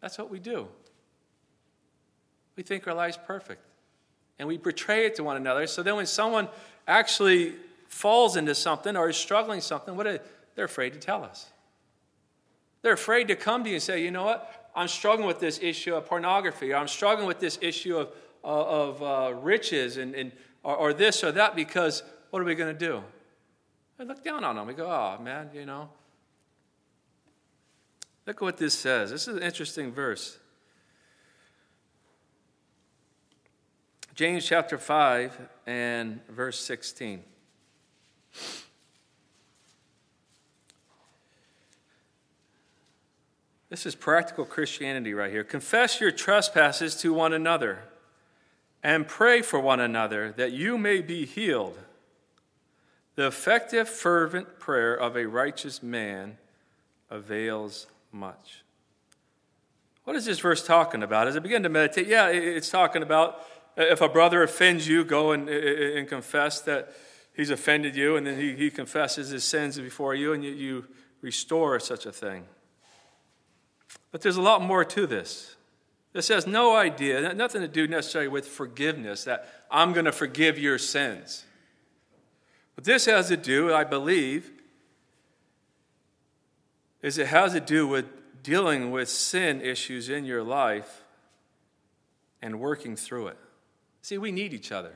That's 0.00 0.16
what 0.16 0.30
we 0.30 0.38
do. 0.38 0.68
We 2.56 2.62
think 2.62 2.88
our 2.88 2.94
life's 2.94 3.18
perfect. 3.26 3.60
And 4.38 4.48
we 4.48 4.56
portray 4.56 5.04
it 5.04 5.16
to 5.16 5.22
one 5.22 5.36
another. 5.36 5.66
So 5.66 5.82
then 5.82 5.96
when 5.96 6.06
someone 6.06 6.48
actually 6.88 7.56
falls 7.88 8.36
into 8.36 8.54
something 8.54 8.96
or 8.96 9.10
is 9.10 9.18
struggling 9.18 9.60
something, 9.60 9.96
what 9.96 10.06
are, 10.06 10.20
they're 10.54 10.64
afraid 10.64 10.94
to 10.94 10.98
tell 10.98 11.24
us. 11.24 11.50
They're 12.80 12.94
afraid 12.94 13.28
to 13.28 13.36
come 13.36 13.64
to 13.64 13.68
you 13.68 13.76
and 13.76 13.82
say, 13.82 14.02
you 14.02 14.10
know 14.10 14.24
what? 14.24 14.61
I'm 14.74 14.88
struggling 14.88 15.26
with 15.26 15.38
this 15.38 15.58
issue 15.62 15.94
of 15.94 16.06
pornography. 16.06 16.72
Or 16.72 16.76
I'm 16.76 16.88
struggling 16.88 17.26
with 17.26 17.40
this 17.40 17.58
issue 17.60 17.98
of, 17.98 18.08
uh, 18.42 18.46
of 18.46 19.02
uh, 19.02 19.34
riches 19.34 19.96
and, 19.96 20.14
and, 20.14 20.32
or, 20.62 20.76
or 20.76 20.92
this 20.92 21.22
or 21.22 21.32
that 21.32 21.54
because 21.54 22.02
what 22.30 22.40
are 22.40 22.44
we 22.44 22.54
going 22.54 22.76
to 22.76 22.86
do? 22.86 23.02
I 23.98 24.04
look 24.04 24.24
down 24.24 24.44
on 24.44 24.56
them. 24.56 24.66
We 24.66 24.74
go, 24.74 24.86
oh, 24.86 25.22
man, 25.22 25.50
you 25.54 25.66
know. 25.66 25.90
Look 28.26 28.36
at 28.36 28.42
what 28.42 28.56
this 28.56 28.74
says. 28.74 29.10
This 29.10 29.28
is 29.28 29.36
an 29.36 29.42
interesting 29.42 29.92
verse. 29.92 30.38
James 34.14 34.46
chapter 34.46 34.78
5 34.78 35.48
and 35.66 36.20
verse 36.28 36.58
16. 36.60 37.22
This 43.72 43.86
is 43.86 43.94
practical 43.94 44.44
Christianity 44.44 45.14
right 45.14 45.30
here. 45.30 45.44
Confess 45.44 45.98
your 45.98 46.10
trespasses 46.10 46.94
to 46.96 47.14
one 47.14 47.32
another 47.32 47.78
and 48.82 49.08
pray 49.08 49.40
for 49.40 49.58
one 49.58 49.80
another 49.80 50.30
that 50.32 50.52
you 50.52 50.76
may 50.76 51.00
be 51.00 51.24
healed. 51.24 51.78
The 53.14 53.28
effective, 53.28 53.88
fervent 53.88 54.58
prayer 54.58 54.94
of 54.94 55.16
a 55.16 55.24
righteous 55.24 55.82
man 55.82 56.36
avails 57.08 57.86
much. 58.12 58.62
What 60.04 60.16
is 60.16 60.26
this 60.26 60.40
verse 60.40 60.66
talking 60.66 61.02
about? 61.02 61.26
As 61.26 61.34
I 61.34 61.38
begin 61.38 61.62
to 61.62 61.70
meditate, 61.70 62.08
yeah, 62.08 62.28
it's 62.28 62.68
talking 62.68 63.02
about 63.02 63.40
uh, 63.78 63.84
if 63.84 64.02
a 64.02 64.08
brother 64.10 64.42
offends 64.42 64.86
you, 64.86 65.02
go 65.02 65.32
and, 65.32 65.48
uh, 65.48 65.52
uh, 65.52 65.98
and 65.98 66.06
confess 66.06 66.60
that 66.60 66.92
he's 67.34 67.48
offended 67.48 67.96
you, 67.96 68.16
and 68.16 68.26
then 68.26 68.38
he, 68.38 68.54
he 68.54 68.70
confesses 68.70 69.30
his 69.30 69.44
sins 69.44 69.78
before 69.78 70.14
you, 70.14 70.34
and 70.34 70.44
you, 70.44 70.50
you 70.50 70.84
restore 71.22 71.80
such 71.80 72.04
a 72.04 72.12
thing. 72.12 72.44
But 74.12 74.20
there's 74.20 74.36
a 74.36 74.42
lot 74.42 74.62
more 74.62 74.84
to 74.84 75.06
this. 75.06 75.56
This 76.12 76.28
has 76.28 76.46
no 76.46 76.76
idea, 76.76 77.32
nothing 77.34 77.62
to 77.62 77.68
do 77.68 77.88
necessarily 77.88 78.28
with 78.28 78.46
forgiveness, 78.46 79.24
that 79.24 79.48
I'm 79.70 79.94
going 79.94 80.04
to 80.04 80.12
forgive 80.12 80.58
your 80.58 80.78
sins. 80.78 81.46
What 82.74 82.84
this 82.84 83.06
has 83.06 83.28
to 83.28 83.36
do, 83.36 83.74
I 83.74 83.84
believe, 83.84 84.50
is 87.00 87.16
it 87.16 87.28
has 87.28 87.54
to 87.54 87.60
do 87.60 87.86
with 87.86 88.04
dealing 88.42 88.90
with 88.90 89.08
sin 89.08 89.60
issues 89.62 90.10
in 90.10 90.24
your 90.26 90.42
life 90.42 91.02
and 92.42 92.60
working 92.60 92.94
through 92.94 93.28
it. 93.28 93.38
See, 94.02 94.18
we 94.18 94.32
need 94.32 94.52
each 94.52 94.70
other. 94.70 94.92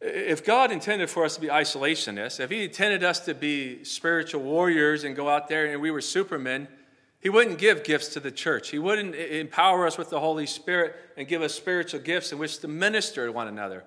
If 0.00 0.44
God 0.46 0.72
intended 0.72 1.10
for 1.10 1.24
us 1.24 1.34
to 1.34 1.40
be 1.42 1.48
isolationists, 1.48 2.40
if 2.40 2.48
He 2.48 2.64
intended 2.64 3.04
us 3.04 3.20
to 3.20 3.34
be 3.34 3.84
spiritual 3.84 4.42
warriors 4.42 5.04
and 5.04 5.14
go 5.14 5.28
out 5.28 5.48
there 5.48 5.66
and 5.66 5.82
we 5.82 5.90
were 5.90 6.00
supermen, 6.00 6.68
He 7.20 7.28
wouldn't 7.28 7.58
give 7.58 7.84
gifts 7.84 8.08
to 8.08 8.20
the 8.20 8.30
church. 8.30 8.70
He 8.70 8.78
wouldn't 8.78 9.14
empower 9.14 9.86
us 9.86 9.98
with 9.98 10.08
the 10.08 10.20
Holy 10.20 10.46
Spirit 10.46 10.96
and 11.16 11.28
give 11.28 11.42
us 11.42 11.54
spiritual 11.54 12.00
gifts 12.00 12.32
in 12.32 12.38
which 12.38 12.58
to 12.60 12.68
minister 12.68 13.26
to 13.26 13.32
one 13.32 13.46
another. 13.46 13.84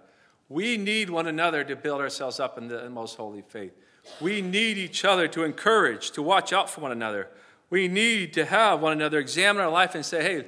We 0.49 0.77
need 0.77 1.09
one 1.09 1.27
another 1.27 1.63
to 1.63 1.75
build 1.75 1.99
ourselves 1.99 2.39
up 2.39 2.57
in 2.59 2.67
the 2.67 2.89
most 2.89 3.17
holy 3.17 3.41
faith. 3.41 3.73
We 4.21 4.41
need 4.41 4.77
each 4.77 5.03
other 5.03 5.27
to 5.29 5.43
encourage, 5.43 6.11
to 6.11 6.21
watch 6.21 6.53
out 6.53 6.69
for 6.69 6.81
one 6.81 6.91
another. 6.91 7.29
We 7.71 7.87
need 7.87 8.33
to 8.33 8.45
have 8.45 8.81
one 8.81 8.91
another 8.91 9.17
examine 9.17 9.63
our 9.63 9.71
life 9.71 9.95
and 9.95 10.05
say, 10.05 10.21
hey, 10.21 10.47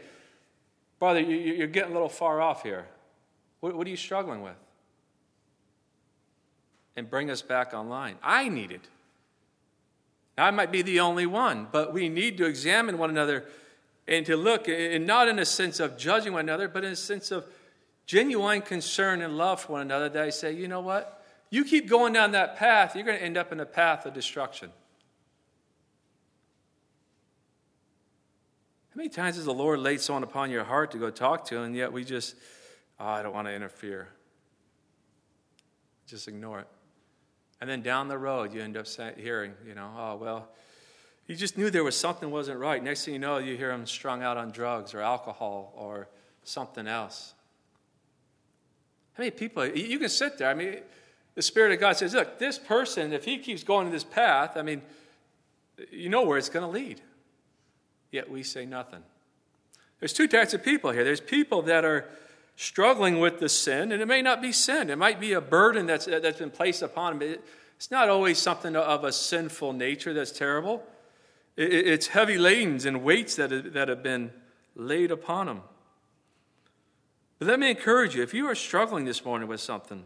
Brother, 0.99 1.21
you're 1.21 1.67
getting 1.67 1.91
a 1.91 1.93
little 1.93 2.09
far 2.09 2.39
off 2.41 2.61
here. 2.63 2.85
What 3.61 3.87
are 3.87 3.89
you 3.89 3.97
struggling 3.97 4.43
with? 4.43 4.55
And 6.95 7.09
bring 7.09 7.31
us 7.31 7.41
back 7.41 7.73
online. 7.73 8.17
I 8.21 8.47
need 8.47 8.71
it. 8.71 8.87
I 10.37 10.51
might 10.51 10.71
be 10.71 10.81
the 10.81 10.99
only 10.99 11.25
one, 11.25 11.67
but 11.71 11.93
we 11.93 12.09
need 12.09 12.37
to 12.39 12.45
examine 12.45 12.97
one 12.97 13.09
another 13.09 13.45
and 14.07 14.25
to 14.25 14.35
look, 14.35 14.67
and 14.67 15.07
not 15.07 15.27
in 15.27 15.39
a 15.39 15.45
sense 15.45 15.79
of 15.79 15.97
judging 15.97 16.33
one 16.33 16.41
another, 16.41 16.67
but 16.67 16.83
in 16.83 16.91
a 16.91 16.95
sense 16.95 17.31
of 17.31 17.45
genuine 18.05 18.61
concern 18.61 19.21
and 19.21 19.37
love 19.37 19.61
for 19.61 19.73
one 19.73 19.81
another. 19.81 20.09
That 20.09 20.23
I 20.23 20.29
say, 20.29 20.53
you 20.53 20.67
know 20.67 20.81
what? 20.81 21.25
You 21.49 21.63
keep 21.63 21.89
going 21.89 22.13
down 22.13 22.31
that 22.31 22.57
path, 22.57 22.95
you're 22.95 23.05
going 23.05 23.17
to 23.17 23.23
end 23.23 23.37
up 23.37 23.51
in 23.51 23.59
a 23.59 23.65
path 23.65 24.05
of 24.05 24.13
destruction. 24.13 24.69
How 28.89 28.97
many 28.97 29.09
times 29.09 29.35
has 29.37 29.45
the 29.45 29.53
Lord 29.53 29.79
laid 29.79 30.01
someone 30.01 30.23
upon 30.23 30.51
your 30.51 30.63
heart 30.63 30.91
to 30.91 30.97
go 30.97 31.09
talk 31.09 31.45
to, 31.45 31.61
and 31.61 31.75
yet 31.75 31.91
we 31.91 32.03
just, 32.03 32.35
oh, 32.99 33.05
I 33.05 33.23
don't 33.23 33.33
want 33.33 33.47
to 33.47 33.53
interfere? 33.53 34.09
Just 36.07 36.27
ignore 36.27 36.59
it. 36.59 36.67
And 37.61 37.69
then 37.69 37.81
down 37.81 38.07
the 38.07 38.17
road, 38.17 38.53
you 38.53 38.61
end 38.61 38.77
up 38.77 38.85
hearing, 39.17 39.53
you 39.65 39.75
know, 39.75 39.89
oh, 39.97 40.15
well, 40.17 40.49
you 41.27 41.35
just 41.35 41.57
knew 41.57 41.69
there 41.69 41.83
was 41.83 41.97
something 41.97 42.29
wasn't 42.29 42.59
right. 42.59 42.83
Next 42.83 43.05
thing 43.05 43.13
you 43.13 43.19
know, 43.19 43.37
you 43.37 43.57
hear 43.57 43.69
them 43.69 43.85
strung 43.85 44.21
out 44.21 44.37
on 44.37 44.51
drugs 44.51 44.93
or 44.93 45.01
alcohol 45.01 45.73
or 45.75 46.07
something 46.43 46.87
else. 46.87 47.33
How 49.13 49.23
many 49.23 49.31
people, 49.31 49.65
you 49.65 49.97
can 49.97 50.09
sit 50.09 50.37
there. 50.37 50.49
I 50.49 50.53
mean, 50.53 50.77
the 51.33 51.41
Spirit 51.41 51.71
of 51.73 51.79
God 51.79 51.97
says, 51.97 52.13
look, 52.13 52.37
this 52.37 52.59
person, 52.59 53.13
if 53.13 53.25
he 53.25 53.37
keeps 53.37 53.63
going 53.63 53.87
in 53.87 53.93
this 53.93 54.03
path, 54.03 54.57
I 54.57 54.61
mean, 54.61 54.81
you 55.89 56.09
know 56.09 56.23
where 56.23 56.37
it's 56.37 56.49
going 56.49 56.65
to 56.65 56.71
lead 56.71 57.01
yet 58.15 58.31
we 58.31 58.41
say 58.41 58.65
nothing. 58.65 59.03
There's 59.99 60.13
two 60.13 60.27
types 60.27 60.53
of 60.53 60.63
people 60.63 60.91
here. 60.91 61.03
There's 61.03 61.21
people 61.21 61.61
that 61.63 61.83
are 61.85 62.05
struggling 62.55 63.19
with 63.19 63.39
the 63.39 63.49
sin, 63.49 63.91
and 63.91 64.01
it 64.01 64.07
may 64.07 64.21
not 64.21 64.41
be 64.41 64.51
sin. 64.51 64.89
It 64.89 64.97
might 64.97 65.19
be 65.19 65.33
a 65.33 65.41
burden 65.41 65.85
that's, 65.85 66.07
uh, 66.07 66.19
that's 66.19 66.39
been 66.39 66.51
placed 66.51 66.81
upon 66.81 67.19
them. 67.19 67.37
It's 67.75 67.91
not 67.91 68.09
always 68.09 68.39
something 68.39 68.75
of 68.75 69.03
a 69.03 69.11
sinful 69.11 69.73
nature 69.73 70.13
that's 70.13 70.31
terrible. 70.31 70.83
It's 71.57 72.07
heavy 72.07 72.37
ladens 72.37 72.85
and 72.85 73.03
weights 73.03 73.35
that, 73.35 73.51
uh, 73.51 73.61
that 73.71 73.89
have 73.89 74.03
been 74.03 74.31
laid 74.75 75.11
upon 75.11 75.47
him. 75.47 75.61
But 77.39 77.49
let 77.49 77.59
me 77.59 77.69
encourage 77.69 78.15
you 78.15 78.23
if 78.23 78.33
you 78.33 78.47
are 78.47 78.55
struggling 78.55 79.05
this 79.05 79.23
morning 79.25 79.47
with 79.47 79.59
something, 79.59 80.05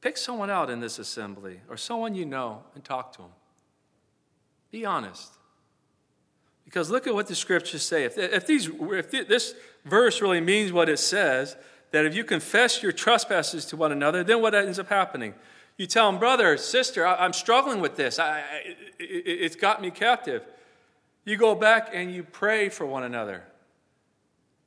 pick 0.00 0.16
someone 0.16 0.50
out 0.50 0.70
in 0.70 0.80
this 0.80 0.98
assembly 0.98 1.60
or 1.68 1.76
someone 1.76 2.14
you 2.14 2.26
know 2.26 2.64
and 2.74 2.84
talk 2.84 3.12
to 3.12 3.22
them. 3.22 3.30
Be 4.70 4.84
honest. 4.84 5.32
Because 6.64 6.90
look 6.90 7.06
at 7.06 7.14
what 7.14 7.28
the 7.28 7.34
scriptures 7.34 7.82
say. 7.82 8.04
If, 8.04 8.18
if, 8.18 8.46
these, 8.46 8.68
if 8.68 9.10
this 9.10 9.54
verse 9.84 10.20
really 10.20 10.40
means 10.40 10.72
what 10.72 10.88
it 10.88 10.98
says, 10.98 11.56
that 11.90 12.04
if 12.04 12.14
you 12.14 12.24
confess 12.24 12.82
your 12.82 12.92
trespasses 12.92 13.64
to 13.66 13.76
one 13.76 13.92
another, 13.92 14.24
then 14.24 14.42
what 14.42 14.54
ends 14.54 14.78
up 14.78 14.88
happening? 14.88 15.34
You 15.76 15.86
tell 15.86 16.10
them, 16.10 16.20
brother, 16.20 16.56
sister, 16.56 17.06
I, 17.06 17.24
am 17.24 17.32
struggling 17.32 17.80
with 17.80 17.96
this. 17.96 18.18
I, 18.18 18.38
I, 18.38 18.42
it, 18.98 19.22
it's 19.26 19.56
got 19.56 19.80
me 19.80 19.90
captive. 19.90 20.44
You 21.24 21.36
go 21.36 21.54
back 21.54 21.90
and 21.92 22.12
you 22.12 22.22
pray 22.22 22.68
for 22.68 22.84
one 22.86 23.02
another. 23.02 23.44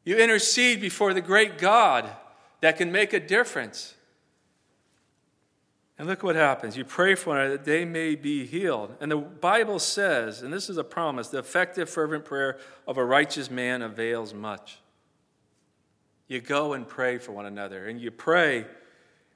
You 0.03 0.17
intercede 0.17 0.81
before 0.81 1.13
the 1.13 1.21
great 1.21 1.57
God 1.57 2.09
that 2.61 2.77
can 2.77 2.91
make 2.91 3.13
a 3.13 3.19
difference. 3.19 3.93
And 5.97 6.07
look 6.07 6.23
what 6.23 6.35
happens. 6.35 6.77
You 6.77 6.85
pray 6.85 7.15
for 7.15 7.35
them 7.35 7.51
that 7.51 7.65
they 7.65 7.83
may 7.83 8.15
be 8.15 8.45
healed. 8.45 8.95
And 8.99 9.11
the 9.11 9.17
Bible 9.17 9.79
says, 9.79 10.43
and 10.43 10.53
this 10.53 10.69
is 10.69 10.77
a 10.77 10.83
promise 10.83 11.29
the 11.29 11.39
effective, 11.39 11.89
fervent 11.89 12.23
prayer 12.23 12.57
of 12.87 12.97
a 12.97 13.05
righteous 13.05 13.49
man 13.49 13.81
avails 13.81 14.33
much. 14.33 14.79
You 16.27 16.41
go 16.41 16.73
and 16.73 16.87
pray 16.87 17.17
for 17.17 17.31
one 17.31 17.45
another, 17.45 17.87
and 17.87 18.01
you 18.01 18.11
pray, 18.11 18.65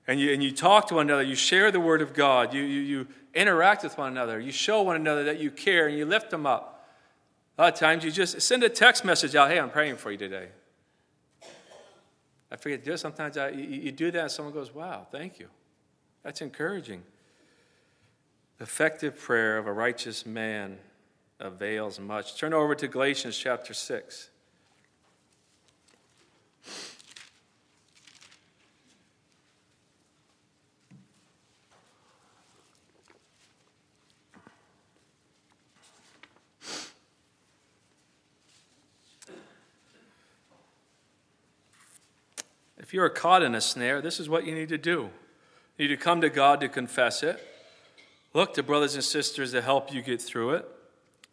and 0.08 0.20
you, 0.20 0.34
and 0.34 0.44
you 0.44 0.52
talk 0.52 0.88
to 0.88 0.96
one 0.96 1.08
another, 1.08 1.24
you 1.24 1.36
share 1.36 1.72
the 1.72 1.80
word 1.80 2.02
of 2.02 2.14
God, 2.14 2.54
you, 2.54 2.62
you, 2.62 2.82
you 2.82 3.08
interact 3.34 3.84
with 3.84 3.98
one 3.98 4.12
another, 4.12 4.40
you 4.40 4.52
show 4.52 4.82
one 4.82 4.96
another 4.96 5.24
that 5.26 5.40
you 5.40 5.52
care, 5.52 5.88
and 5.88 5.98
you 5.98 6.06
lift 6.06 6.32
them 6.32 6.46
up. 6.46 6.90
A 7.58 7.62
lot 7.62 7.74
of 7.74 7.80
times 7.80 8.04
you 8.04 8.12
just 8.12 8.42
send 8.42 8.64
a 8.64 8.70
text 8.70 9.06
message 9.06 9.36
out, 9.36 9.50
hey, 9.50 9.60
I'm 9.60 9.70
praying 9.70 9.98
for 9.98 10.12
you 10.12 10.18
today. 10.18 10.48
I 12.52 12.58
forget 12.58 12.80
to 12.80 12.86
do 12.86 12.94
it. 12.94 12.98
Sometimes 12.98 13.38
I, 13.38 13.50
you, 13.50 13.64
you 13.64 13.92
do 13.92 14.12
that, 14.12 14.22
and 14.24 14.32
someone 14.32 14.54
goes, 14.54 14.74
wow, 14.74 15.08
thank 15.12 15.40
you. 15.40 15.48
That's 16.24 16.42
encouraging. 16.42 17.04
Effective 18.60 19.18
prayer 19.18 19.58
of 19.58 19.68
a 19.68 19.72
righteous 19.72 20.26
man 20.26 20.78
avails 21.40 22.00
much. 22.00 22.38
Turn 22.38 22.54
over 22.54 22.76
to 22.76 22.88
Galatians 22.88 23.38
chapter 23.38 23.74
6. 23.74 24.31
If 42.92 42.96
you 42.96 43.04
are 43.04 43.10
caught 43.10 43.42
in 43.42 43.56
a 43.56 43.62
snare, 43.62 44.02
this 44.02 44.20
is 44.20 44.28
what 44.28 44.46
you 44.46 44.54
need 44.54 44.68
to 44.68 44.78
do. 44.78 45.12
You 45.78 45.88
need 45.88 45.96
to 45.96 45.96
come 45.96 46.20
to 46.20 46.30
God 46.30 46.60
to 46.60 46.68
confess 46.68 47.24
it. 47.24 47.42
Look 48.34 48.54
to 48.56 48.64
brothers 48.64 48.96
and 48.96 49.04
sisters 49.04 49.54
to 49.54 49.62
help 49.62 49.94
you 49.94 50.02
get 50.02 50.22
through 50.22 50.56
it. 50.56 50.68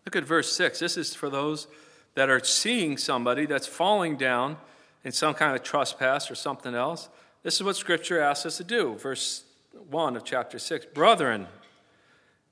Look 0.07 0.15
at 0.15 0.23
verse 0.23 0.53
6. 0.53 0.79
This 0.79 0.97
is 0.97 1.17
for 1.17 1.29
those 1.29 1.67
that 2.15 2.31
are 2.31 2.39
seeing 2.45 2.97
somebody 2.97 3.45
that's 3.45 3.67
falling 3.67 4.17
down 4.17 4.57
in 5.03 5.11
some 5.11 5.35
kind 5.35 5.57
of 5.57 5.65
trespass 5.65 6.31
or 6.31 6.37
something 6.37 6.77
else. 6.77 7.09
This 7.43 7.57
is 7.57 7.65
what 7.65 7.75
Scripture 7.75 8.21
asks 8.21 8.47
us 8.47 8.59
to 8.59 8.65
do. 8.65 8.95
Verse 8.95 9.43
1 9.91 10.17
of 10.17 10.23
chapter 10.23 10.61
6 10.61 10.87
Brethren, 10.95 11.49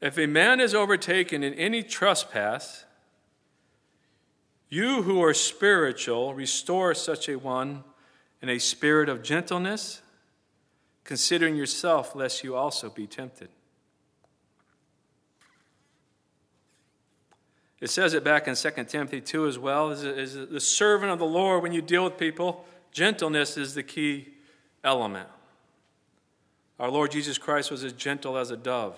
if 0.01 0.19
a 0.19 0.27
man 0.27 0.59
is 0.59 0.75
overtaken 0.75 1.45
in 1.45 1.55
any 1.55 1.85
trespass, 1.85 2.85
you 4.69 5.05
who 5.05 5.23
are 5.23 5.33
spiritual, 5.33 6.35
restore 6.35 6.93
such 6.93 7.29
a 7.29 7.37
one 7.37 7.85
in 8.47 8.57
a 8.57 8.61
spirit 8.61 9.09
of 9.09 9.25
gentleness, 9.25 10.03
considering 11.03 11.57
yourself, 11.57 12.15
lest 12.15 12.45
you 12.45 12.55
also 12.55 12.89
be 12.89 13.05
tempted. 13.05 13.49
It 17.81 17.91
says 17.91 18.15
it 18.15 18.23
back 18.23 18.47
in 18.47 18.55
2 18.55 18.71
Timothy 18.85 19.21
2 19.21 19.49
as 19.49 19.59
well. 19.59 19.91
Is, 19.91 20.05
as 20.05 20.49
the 20.49 20.61
servant 20.61 21.11
of 21.11 21.19
the 21.19 21.27
Lord, 21.27 21.61
when 21.61 21.73
you 21.73 21.83
deal 21.83 22.05
with 22.05 22.17
people, 22.17 22.65
gentleness 22.93 23.57
is 23.57 23.75
the 23.75 23.83
key 23.83 24.29
element. 24.85 25.29
Our 26.79 26.89
Lord 26.89 27.11
Jesus 27.11 27.39
Christ 27.39 27.73
was 27.73 27.83
as 27.83 27.95
gentle 27.95 28.39
as 28.39 28.53
a 28.53 28.57
dove. 28.57 28.97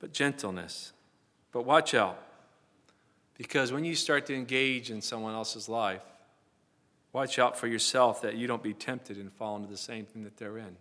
But 0.00 0.12
gentleness. 0.12 0.92
But 1.52 1.64
watch 1.64 1.94
out. 1.94 2.20
Because 3.38 3.70
when 3.70 3.84
you 3.84 3.94
start 3.94 4.26
to 4.26 4.34
engage 4.34 4.90
in 4.90 5.00
someone 5.00 5.34
else's 5.34 5.68
life, 5.68 6.02
watch 7.16 7.38
out 7.38 7.56
for 7.56 7.66
yourself 7.66 8.20
that 8.20 8.36
you 8.36 8.46
don't 8.46 8.62
be 8.62 8.74
tempted 8.74 9.16
and 9.16 9.32
fall 9.32 9.56
into 9.56 9.70
the 9.70 9.76
same 9.78 10.04
thing 10.04 10.22
that 10.24 10.36
they're 10.36 10.58
in. 10.58 10.76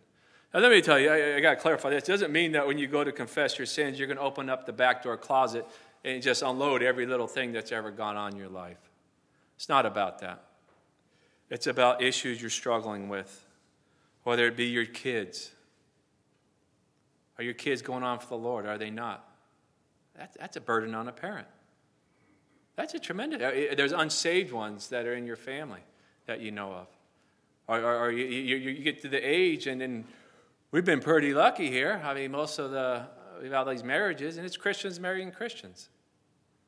Now, 0.53 0.59
let 0.59 0.69
me 0.69 0.81
tell 0.81 0.99
you, 0.99 1.09
I, 1.09 1.38
I 1.38 1.39
got 1.39 1.51
to 1.51 1.55
clarify 1.55 1.91
this. 1.91 2.03
It 2.03 2.11
doesn't 2.11 2.33
mean 2.33 2.51
that 2.51 2.67
when 2.67 2.77
you 2.77 2.88
go 2.88 3.05
to 3.05 3.13
confess 3.13 3.57
your 3.57 3.65
sins, 3.65 3.97
you're 3.97 4.07
going 4.09 4.17
to 4.17 4.23
open 4.23 4.49
up 4.49 4.65
the 4.65 4.73
back 4.73 5.01
door 5.01 5.15
closet 5.15 5.65
and 6.03 6.21
just 6.21 6.41
unload 6.41 6.83
every 6.83 7.05
little 7.05 7.27
thing 7.27 7.53
that's 7.53 7.71
ever 7.71 7.89
gone 7.89 8.17
on 8.17 8.33
in 8.33 8.38
your 8.38 8.49
life. 8.49 8.77
It's 9.55 9.69
not 9.69 9.86
about 9.86 10.19
that. 10.19 10.43
It's 11.49 11.67
about 11.67 12.03
issues 12.03 12.41
you're 12.41 12.49
struggling 12.49 13.07
with, 13.07 13.45
whether 14.23 14.45
it 14.45 14.57
be 14.57 14.65
your 14.65 14.86
kids. 14.86 15.53
Are 17.38 17.45
your 17.45 17.53
kids 17.53 17.81
going 17.81 18.03
on 18.03 18.19
for 18.19 18.27
the 18.27 18.38
Lord? 18.38 18.65
Are 18.65 18.77
they 18.77 18.89
not? 18.89 19.25
That's, 20.17 20.36
that's 20.38 20.57
a 20.57 20.61
burden 20.61 20.95
on 20.95 21.07
a 21.07 21.13
parent. 21.13 21.47
That's 22.75 22.93
a 22.93 22.99
tremendous. 22.99 23.41
Uh, 23.41 23.73
there's 23.77 23.93
unsaved 23.93 24.51
ones 24.51 24.89
that 24.89 25.05
are 25.05 25.13
in 25.13 25.25
your 25.25 25.38
family 25.38 25.79
that 26.26 26.41
you 26.41 26.51
know 26.51 26.71
of. 26.71 26.88
Or, 27.67 27.80
or, 27.80 27.99
or 28.05 28.11
you, 28.11 28.26
you, 28.26 28.55
you, 28.57 28.84
get 28.84 29.01
to 29.01 29.09
the 29.09 29.17
age, 29.17 29.67
and 29.67 29.82
then 29.82 30.05
We've 30.76 30.84
been 30.84 30.99
pretty 30.99 31.34
lucky 31.34 31.69
here. 31.69 32.01
I 32.03 32.13
mean, 32.13 32.32
most 32.32 32.59
of 32.59 32.71
the, 32.71 32.80
uh, 32.80 33.05
we've 33.41 33.49
had 33.49 33.63
these 33.63 33.82
marriages, 33.82 34.36
and 34.36 34.45
it's 34.45 34.57
Christians 34.57 34.99
marrying 34.99 35.32
Christians. 35.32 35.88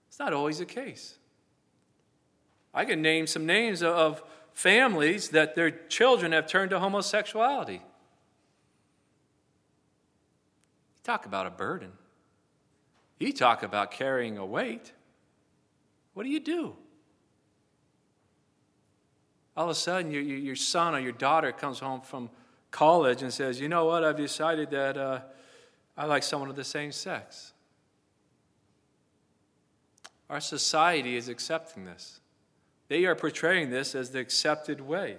It's 0.07 0.17
not 0.17 0.31
always 0.31 0.59
the 0.59 0.65
case. 0.65 1.17
I 2.73 2.85
can 2.85 3.01
name 3.01 3.27
some 3.27 3.45
names 3.45 3.83
of 3.83 4.23
families 4.53 5.27
that 5.31 5.55
their 5.55 5.71
children 5.71 6.31
have 6.31 6.47
turned 6.47 6.69
to 6.69 6.79
homosexuality. 6.79 7.73
You 7.73 7.81
talk 11.03 11.25
about 11.25 11.45
a 11.45 11.51
burden. 11.51 11.91
You 13.19 13.33
talk 13.33 13.61
about 13.61 13.91
carrying 13.91 14.37
a 14.37 14.45
weight. 14.45 14.93
What 16.13 16.23
do 16.23 16.29
you 16.29 16.39
do? 16.39 16.77
All 19.57 19.63
of 19.63 19.71
a 19.71 19.75
sudden, 19.75 20.11
your, 20.11 20.21
your 20.21 20.55
son 20.55 20.93
or 20.93 20.99
your 20.99 21.11
daughter 21.11 21.51
comes 21.51 21.79
home 21.79 22.01
from 22.01 22.29
college 22.69 23.23
and 23.23 23.33
says, 23.33 23.59
you 23.59 23.67
know 23.67 23.85
what, 23.85 24.03
I've 24.03 24.15
decided 24.15 24.69
that 24.69 24.97
uh, 24.97 25.21
I 25.97 26.05
like 26.05 26.21
someone 26.21 26.51
of 26.51 26.55
the 26.55 26.63
same 26.63 26.91
sex. 26.91 27.53
Our 30.29 30.39
society 30.39 31.17
is 31.17 31.27
accepting 31.27 31.85
this. 31.85 32.19
They 32.87 33.05
are 33.05 33.15
portraying 33.15 33.71
this 33.71 33.95
as 33.95 34.11
the 34.11 34.19
accepted 34.19 34.79
way. 34.79 35.17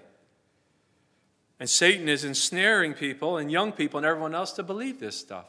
And 1.58 1.68
Satan 1.68 2.08
is 2.08 2.22
ensnaring 2.24 2.94
people 2.94 3.38
and 3.38 3.50
young 3.50 3.72
people 3.72 3.98
and 3.98 4.06
everyone 4.06 4.36
else 4.36 4.52
to 4.52 4.62
believe 4.62 5.00
this 5.00 5.16
stuff. 5.16 5.46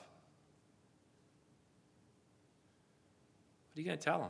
What 3.68 3.78
are 3.78 3.82
you 3.82 3.86
going 3.86 4.00
to 4.00 4.04
tell 4.04 4.20
them? 4.20 4.30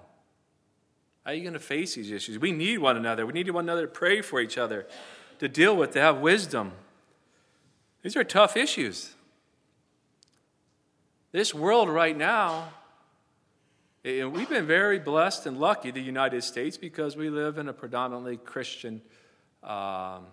How 1.30 1.34
are 1.34 1.36
you 1.36 1.44
going 1.44 1.54
to 1.54 1.60
face 1.60 1.94
these 1.94 2.10
issues? 2.10 2.40
We 2.40 2.52
need 2.52 2.80
one 2.80 2.98
another. 2.98 3.24
We 3.24 3.34
need 3.34 3.52
one 3.52 3.66
another 3.66 3.84
to 3.84 3.88
pray 3.88 4.22
for 4.22 4.42
each 4.42 4.58
other, 4.58 4.88
to 5.38 5.48
deal 5.48 5.78
with, 5.78 5.92
to 5.92 6.02
have 6.02 6.18
wisdom. 6.18 6.72
These 8.02 8.16
are 8.16 8.24
tough 8.24 8.58
issues. 8.58 9.14
This 11.32 11.54
world 11.54 11.88
right 11.88 12.18
now, 12.18 12.70
we've 14.04 14.50
been 14.50 14.66
very 14.66 14.98
blessed 14.98 15.46
and 15.46 15.60
lucky, 15.60 15.92
the 15.92 16.02
United 16.02 16.44
States, 16.44 16.78
because 16.78 17.16
we 17.16 17.30
live 17.30 17.60
in 17.60 17.70
a 17.70 17.74
predominantly 17.74 18.38
Christian 18.38 19.00
um, 19.62 20.26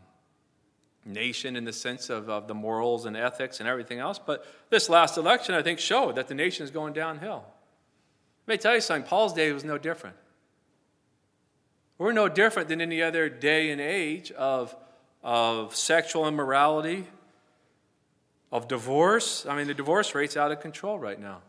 nation 1.05 1.57
in 1.57 1.65
the 1.65 1.75
sense 1.75 2.09
of, 2.09 2.31
of 2.31 2.49
the 2.49 2.55
morals 2.55 3.05
and 3.05 3.19
ethics 3.19 3.61
and 3.61 3.69
everything 3.69 3.99
else. 3.99 4.19
But 4.19 4.47
this 4.71 4.89
last 4.89 5.19
election, 5.19 5.55
I 5.55 5.61
think, 5.61 5.79
showed 5.79 6.15
that 6.15 6.29
the 6.29 6.35
nation 6.35 6.65
is 6.65 6.71
going 6.71 6.95
downhill. 6.95 7.45
Let 8.47 8.55
me 8.55 8.57
tell 8.57 8.75
you 8.75 8.81
something 8.81 9.07
Paul's 9.07 9.35
day 9.35 9.53
was 9.53 9.63
no 9.63 9.77
different. 9.77 10.17
We're 11.99 12.13
no 12.13 12.29
different 12.29 12.69
than 12.69 12.81
any 12.81 13.03
other 13.03 13.29
day 13.29 13.71
and 13.71 13.81
age 13.81 14.31
of, 14.33 14.77
of 15.23 15.75
sexual 15.75 16.29
immorality, 16.29 17.07
of 18.53 18.69
divorce. 18.69 19.47
I 19.47 19.57
mean, 19.57 19.67
the 19.67 19.75
divorce 19.75 20.15
rate's 20.15 20.37
out 20.37 20.53
of 20.53 20.61
control 20.61 20.99
right 20.99 21.21
now. 21.21 21.41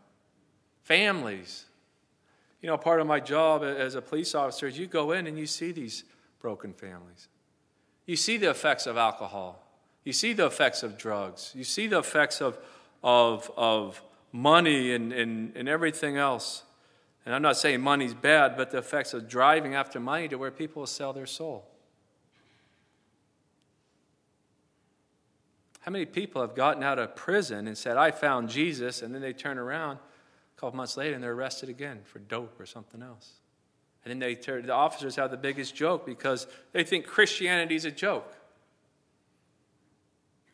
Families. 0.84 1.66
You 2.62 2.68
know, 2.68 2.78
part 2.78 3.00
of 3.00 3.06
my 3.06 3.20
job 3.20 3.62
as 3.62 3.94
a 3.94 4.02
police 4.02 4.34
officer 4.34 4.66
is 4.66 4.78
you 4.78 4.86
go 4.86 5.12
in 5.12 5.26
and 5.26 5.38
you 5.38 5.46
see 5.46 5.70
these 5.70 6.04
broken 6.40 6.72
families. 6.72 7.28
You 8.06 8.16
see 8.16 8.36
the 8.36 8.50
effects 8.50 8.86
of 8.86 8.96
alcohol. 8.96 9.64
You 10.04 10.12
see 10.12 10.32
the 10.32 10.46
effects 10.46 10.82
of 10.82 10.96
drugs. 10.96 11.52
You 11.54 11.64
see 11.64 11.86
the 11.86 11.98
effects 11.98 12.40
of, 12.40 12.58
of, 13.04 13.50
of 13.56 14.02
money 14.32 14.94
and, 14.94 15.12
and, 15.12 15.54
and 15.54 15.68
everything 15.68 16.16
else. 16.16 16.62
And 17.26 17.34
I'm 17.34 17.42
not 17.42 17.56
saying 17.56 17.80
money's 17.80 18.14
bad, 18.14 18.56
but 18.56 18.70
the 18.70 18.78
effects 18.78 19.12
of 19.12 19.28
driving 19.28 19.74
after 19.74 20.00
money 20.00 20.28
to 20.28 20.36
where 20.36 20.50
people 20.50 20.80
will 20.80 20.86
sell 20.86 21.12
their 21.12 21.26
soul. 21.26 21.68
How 25.80 25.92
many 25.92 26.06
people 26.06 26.42
have 26.42 26.54
gotten 26.54 26.82
out 26.82 26.98
of 26.98 27.16
prison 27.16 27.66
and 27.66 27.76
said, 27.76 27.96
I 27.96 28.10
found 28.10 28.48
Jesus, 28.48 29.02
and 29.02 29.14
then 29.14 29.22
they 29.22 29.32
turn 29.32 29.58
around 29.58 29.96
a 29.96 30.60
couple 30.60 30.76
months 30.76 30.96
later 30.96 31.14
and 31.14 31.22
they're 31.22 31.32
arrested 31.32 31.68
again 31.68 32.00
for 32.04 32.18
dope 32.18 32.58
or 32.60 32.66
something 32.66 33.02
else? 33.02 33.32
And 34.04 34.10
then 34.10 34.18
they 34.18 34.34
turn, 34.34 34.66
the 34.66 34.74
officers 34.74 35.16
have 35.16 35.30
the 35.30 35.36
biggest 35.36 35.74
joke 35.74 36.06
because 36.06 36.46
they 36.72 36.84
think 36.84 37.06
Christianity 37.06 37.74
is 37.74 37.84
a 37.84 37.90
joke. 37.90 38.34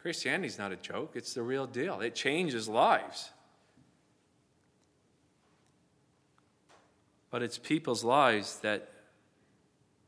Christianity 0.00 0.48
is 0.48 0.58
not 0.58 0.70
a 0.70 0.76
joke, 0.76 1.12
it's 1.14 1.34
the 1.34 1.42
real 1.42 1.66
deal. 1.66 2.00
It 2.00 2.14
changes 2.14 2.68
lives. 2.68 3.30
But 7.34 7.42
it's 7.42 7.58
people's 7.58 8.04
lives 8.04 8.60
that 8.60 8.90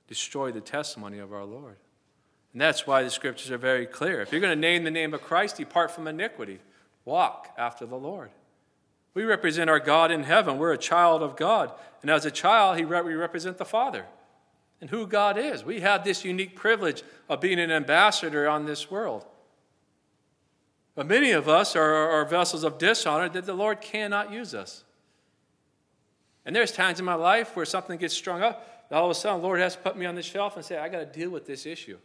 destroy 0.07 0.53
the 0.53 0.61
testimony 0.61 1.19
of 1.19 1.33
our 1.33 1.45
Lord. 1.45 1.75
And 2.53 2.61
that's 2.63 2.87
why 2.87 3.03
the 3.03 3.11
scriptures 3.11 3.51
are 3.51 3.59
very 3.59 3.85
clear. 3.85 4.21
If 4.21 4.31
you're 4.31 4.41
going 4.41 4.57
to 4.57 4.61
name 4.61 4.85
the 4.85 4.93
name 4.93 5.13
of 5.13 5.23
Christ, 5.23 5.57
depart 5.57 5.91
from 5.91 6.07
iniquity. 6.07 6.61
Walk 7.05 7.53
after 7.59 7.85
the 7.85 7.97
Lord. 7.97 8.31
We 9.13 9.25
represent 9.25 9.69
our 9.69 9.81
God 9.81 10.13
in 10.13 10.23
heaven. 10.23 10.57
We're 10.57 10.73
a 10.73 10.79
child 10.79 11.21
of 11.21 11.35
God. 11.35 11.73
And 12.01 12.13
as 12.13 12.25
a 12.25 12.31
child, 12.31 12.79
he 12.79 12.85
we 12.85 13.15
represent 13.15 13.59
the 13.59 13.65
Father 13.65 14.07
and 14.81 14.89
who 14.89 15.05
God 15.05 15.37
is. 15.37 15.65
We 15.65 15.81
have 15.81 16.05
this 16.05 16.25
unique 16.25 16.55
privilege 16.55 17.03
of 17.29 17.41
being 17.41 17.59
an 17.59 17.73
ambassador 17.73 18.49
on 18.49 18.67
this 18.67 18.89
world. 18.89 19.27
But 20.95 21.09
many 21.09 21.33
of 21.33 21.49
us 21.49 21.75
are, 21.75 21.93
are 21.93 22.25
vessels 22.25 22.63
of 22.63 22.79
dishonor 22.79 23.29
that 23.31 23.47
the 23.47 23.53
Lord 23.53 23.81
cannot 23.81 24.31
use 24.31 24.55
us. 24.55 24.85
And 26.47 26.55
there's 26.55 26.71
times 26.71 27.01
in 27.01 27.05
my 27.05 27.15
life 27.15 27.57
where 27.57 27.67
something 27.67 27.99
gets 27.99 28.15
strung 28.15 28.41
up, 28.41 28.87
all 28.93 29.07
of 29.07 29.11
a 29.11 29.15
sudden, 29.15 29.41
the 29.41 29.47
Lord 29.47 29.59
has 29.59 29.75
to 29.75 29.83
put 29.83 29.97
me 29.97 30.07
on 30.07 30.15
the 30.15 30.23
shelf 30.23 30.57
and 30.57 30.65
say, 30.65 30.79
I 30.79 30.89
got 30.89 31.01
to 31.01 31.07
deal 31.07 31.29
with 31.29 31.45
this 31.45 31.67
issue 31.67 31.99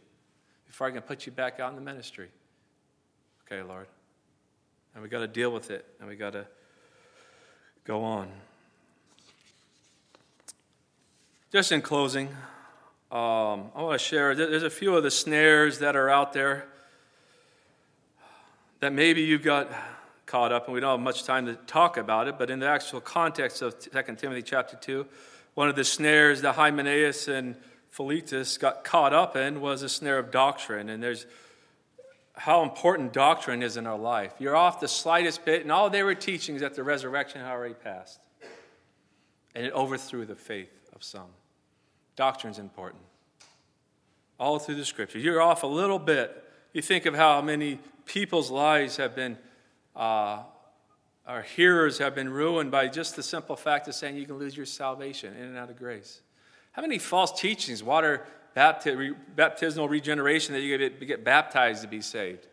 before 0.66 0.88
I 0.88 0.90
can 0.90 1.00
put 1.02 1.26
you 1.26 1.32
back 1.32 1.60
out 1.60 1.70
in 1.70 1.76
the 1.76 1.82
ministry. 1.82 2.28
Okay, 3.46 3.62
Lord. 3.62 3.86
And 4.94 5.02
we 5.02 5.08
got 5.08 5.20
to 5.20 5.28
deal 5.28 5.52
with 5.52 5.70
it, 5.70 5.86
and 6.00 6.08
we 6.08 6.16
got 6.16 6.32
to 6.32 6.44
go 7.84 8.02
on. 8.02 8.28
Just 11.52 11.70
in 11.70 11.80
closing, 11.80 12.26
um, 13.12 13.70
I 13.76 13.82
want 13.82 14.00
to 14.00 14.04
share 14.04 14.34
there's 14.34 14.64
a 14.64 14.70
few 14.70 14.96
of 14.96 15.04
the 15.04 15.10
snares 15.10 15.78
that 15.78 15.94
are 15.94 16.10
out 16.10 16.32
there 16.32 16.66
that 18.80 18.92
maybe 18.92 19.22
you've 19.22 19.44
got 19.44 19.70
caught 20.32 20.50
up, 20.50 20.64
and 20.64 20.72
we 20.72 20.80
don't 20.80 20.92
have 20.92 21.04
much 21.04 21.24
time 21.24 21.44
to 21.44 21.54
talk 21.66 21.98
about 21.98 22.26
it, 22.26 22.38
but 22.38 22.48
in 22.48 22.58
the 22.58 22.66
actual 22.66 23.02
context 23.02 23.60
of 23.60 23.78
2 23.78 23.90
Timothy 24.16 24.40
chapter 24.40 24.76
2, 24.76 25.06
one 25.52 25.68
of 25.68 25.76
the 25.76 25.84
snares 25.84 26.40
that 26.40 26.54
Hymenaeus 26.54 27.28
and 27.28 27.54
Philetus 27.90 28.56
got 28.56 28.82
caught 28.82 29.12
up 29.12 29.36
in 29.36 29.60
was 29.60 29.82
a 29.82 29.90
snare 29.90 30.18
of 30.18 30.30
doctrine. 30.30 30.88
And 30.88 31.02
there's 31.02 31.26
how 32.32 32.62
important 32.62 33.12
doctrine 33.12 33.62
is 33.62 33.76
in 33.76 33.86
our 33.86 33.98
life. 33.98 34.32
You're 34.38 34.56
off 34.56 34.80
the 34.80 34.88
slightest 34.88 35.44
bit, 35.44 35.60
and 35.60 35.70
all 35.70 35.90
they 35.90 36.02
were 36.02 36.14
teaching 36.14 36.54
is 36.54 36.62
that 36.62 36.72
the 36.72 36.82
resurrection 36.82 37.42
had 37.42 37.50
already 37.50 37.74
passed. 37.74 38.18
And 39.54 39.66
it 39.66 39.74
overthrew 39.74 40.24
the 40.24 40.34
faith 40.34 40.72
of 40.96 41.04
some. 41.04 41.28
Doctrine's 42.16 42.58
important. 42.58 43.02
All 44.40 44.58
through 44.58 44.76
the 44.76 44.86
scripture. 44.86 45.18
You're 45.18 45.42
off 45.42 45.62
a 45.62 45.66
little 45.66 45.98
bit. 45.98 46.42
You 46.72 46.80
think 46.80 47.04
of 47.04 47.14
how 47.14 47.42
many 47.42 47.80
people's 48.06 48.50
lives 48.50 48.96
have 48.96 49.14
been, 49.14 49.36
uh, 49.94 50.42
our 51.26 51.42
hearers 51.42 51.98
have 51.98 52.14
been 52.14 52.28
ruined 52.28 52.70
by 52.70 52.88
just 52.88 53.16
the 53.16 53.22
simple 53.22 53.56
fact 53.56 53.86
of 53.88 53.94
saying 53.94 54.16
you 54.16 54.26
can 54.26 54.38
lose 54.38 54.56
your 54.56 54.66
salvation 54.66 55.34
in 55.36 55.44
and 55.44 55.56
out 55.56 55.70
of 55.70 55.78
grace. 55.78 56.20
How 56.72 56.82
many 56.82 56.98
false 56.98 57.38
teachings, 57.38 57.82
water 57.82 58.26
bapti- 58.56 59.14
baptismal 59.36 59.88
regeneration, 59.88 60.54
that 60.54 60.60
you 60.60 60.76
get, 60.78 61.06
get 61.06 61.24
baptized 61.24 61.82
to 61.82 61.88
be 61.88 62.00
saved? 62.00 62.46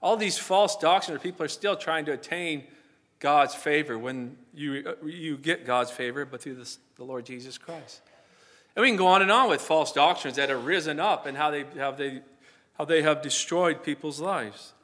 All 0.00 0.16
these 0.16 0.38
false 0.38 0.76
doctrines, 0.76 1.20
people 1.22 1.44
are 1.44 1.48
still 1.48 1.76
trying 1.76 2.04
to 2.04 2.12
attain 2.12 2.64
God's 3.18 3.54
favor 3.54 3.98
when 3.98 4.36
you, 4.54 4.94
you 5.04 5.36
get 5.38 5.64
God's 5.64 5.90
favor, 5.90 6.24
but 6.24 6.42
through 6.42 6.56
the, 6.56 6.76
the 6.96 7.04
Lord 7.04 7.24
Jesus 7.24 7.58
Christ. 7.58 8.02
And 8.76 8.82
we 8.82 8.88
can 8.88 8.98
go 8.98 9.06
on 9.06 9.22
and 9.22 9.30
on 9.30 9.48
with 9.48 9.62
false 9.62 9.90
doctrines 9.90 10.36
that 10.36 10.50
have 10.50 10.66
risen 10.66 11.00
up 11.00 11.24
and 11.24 11.36
how 11.36 11.50
they, 11.50 11.64
how 11.78 11.92
they, 11.92 12.20
how 12.74 12.84
they 12.84 13.00
have 13.02 13.22
destroyed 13.22 13.82
people's 13.82 14.20
lives. 14.20 14.74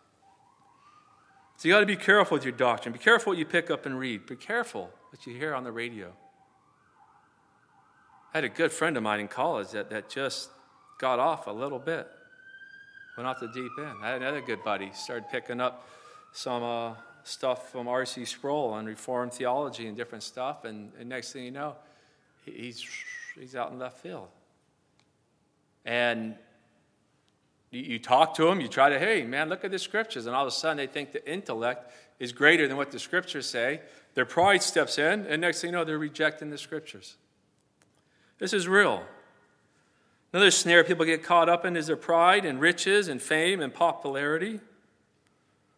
So 1.63 1.69
you 1.69 1.75
got 1.75 1.79
to 1.79 1.87
be 1.87 1.95
careful 1.95 2.35
with 2.35 2.45
your 2.45 2.55
doctrine. 2.55 2.93
Be 2.93 2.99
careful 2.99 3.31
what 3.31 3.39
you 3.39 3.45
pick 3.45 3.71
up 3.71 3.87
and 3.87 3.97
read. 3.97 4.27
Be 4.27 4.35
careful 4.35 4.91
what 5.11 5.25
you 5.29 5.33
hear 5.33 5.55
on 5.55 5.63
the 5.63 5.71
radio. 5.71 6.13
I 8.35 8.39
had 8.39 8.43
a 8.43 8.49
good 8.49 8.73
friend 8.73 8.97
of 8.97 9.05
mine 9.05 9.21
in 9.21 9.29
college 9.29 9.69
that, 9.69 9.89
that 9.91 10.11
just 10.11 10.51
got 10.99 11.21
off 11.21 11.47
a 11.47 11.53
little 11.53 11.79
bit, 11.79 12.09
went 13.17 13.29
off 13.29 13.39
the 13.39 13.47
deep 13.47 13.71
end. 13.79 13.99
I 14.03 14.09
had 14.09 14.23
another 14.23 14.41
good 14.41 14.65
buddy, 14.65 14.91
started 14.93 15.31
picking 15.31 15.61
up 15.61 15.87
some 16.33 16.65
uh, 16.65 16.95
stuff 17.23 17.71
from 17.71 17.87
R.C. 17.87 18.25
Sproul 18.25 18.71
on 18.71 18.85
Reformed 18.85 19.33
theology 19.33 19.87
and 19.87 19.97
different 19.97 20.25
stuff, 20.25 20.65
and, 20.65 20.91
and 20.99 21.09
next 21.09 21.33
thing 21.33 21.45
you 21.45 21.53
know, 21.53 21.77
he's, 22.45 22.85
he's 23.39 23.55
out 23.55 23.71
in 23.71 23.79
left 23.79 23.99
field. 23.99 24.27
And 25.85 26.35
you, 27.73 27.99
talk 27.99 28.35
to 28.35 28.45
them, 28.45 28.61
you 28.61 28.69
try 28.69 28.91
to, 28.91 28.99
hey, 28.99 29.25
man, 29.25 29.49
look 29.49 29.65
at 29.65 29.71
the 29.71 29.79
scriptures, 29.79 30.27
and 30.27 30.37
all 30.37 30.43
of 30.43 30.49
a 30.49 30.51
sudden 30.51 30.77
they 30.77 30.87
think 30.87 31.13
the 31.13 31.31
intellect 31.31 31.91
is 32.21 32.31
greater 32.31 32.69
than 32.69 32.77
what 32.77 32.91
the 32.91 32.99
scriptures 32.99 33.47
say. 33.47 33.81
Their 34.15 34.27
pride 34.27 34.63
steps 34.63 34.99
in, 34.99 35.27
and 35.27 35.41
next 35.41 35.63
thing 35.63 35.69
you 35.69 35.73
know, 35.73 35.85
they're 35.85 35.99
rejecting 35.99 36.51
the 36.51 36.59
scriptures. 36.59 37.17
This 38.39 38.53
is 38.53 38.69
real. 38.69 39.03
Another 40.33 40.51
snare 40.51 40.85
people 40.85 41.07
get 41.07 41.23
caught 41.23 41.49
up 41.49 41.65
in 41.65 41.77
is 41.77 41.87
their 41.87 41.97
pride 41.97 42.45
and 42.45 42.61
riches 42.61 43.09
and 43.09 43.21
fame 43.23 43.61
and 43.61 43.73
popularity. 43.73 44.61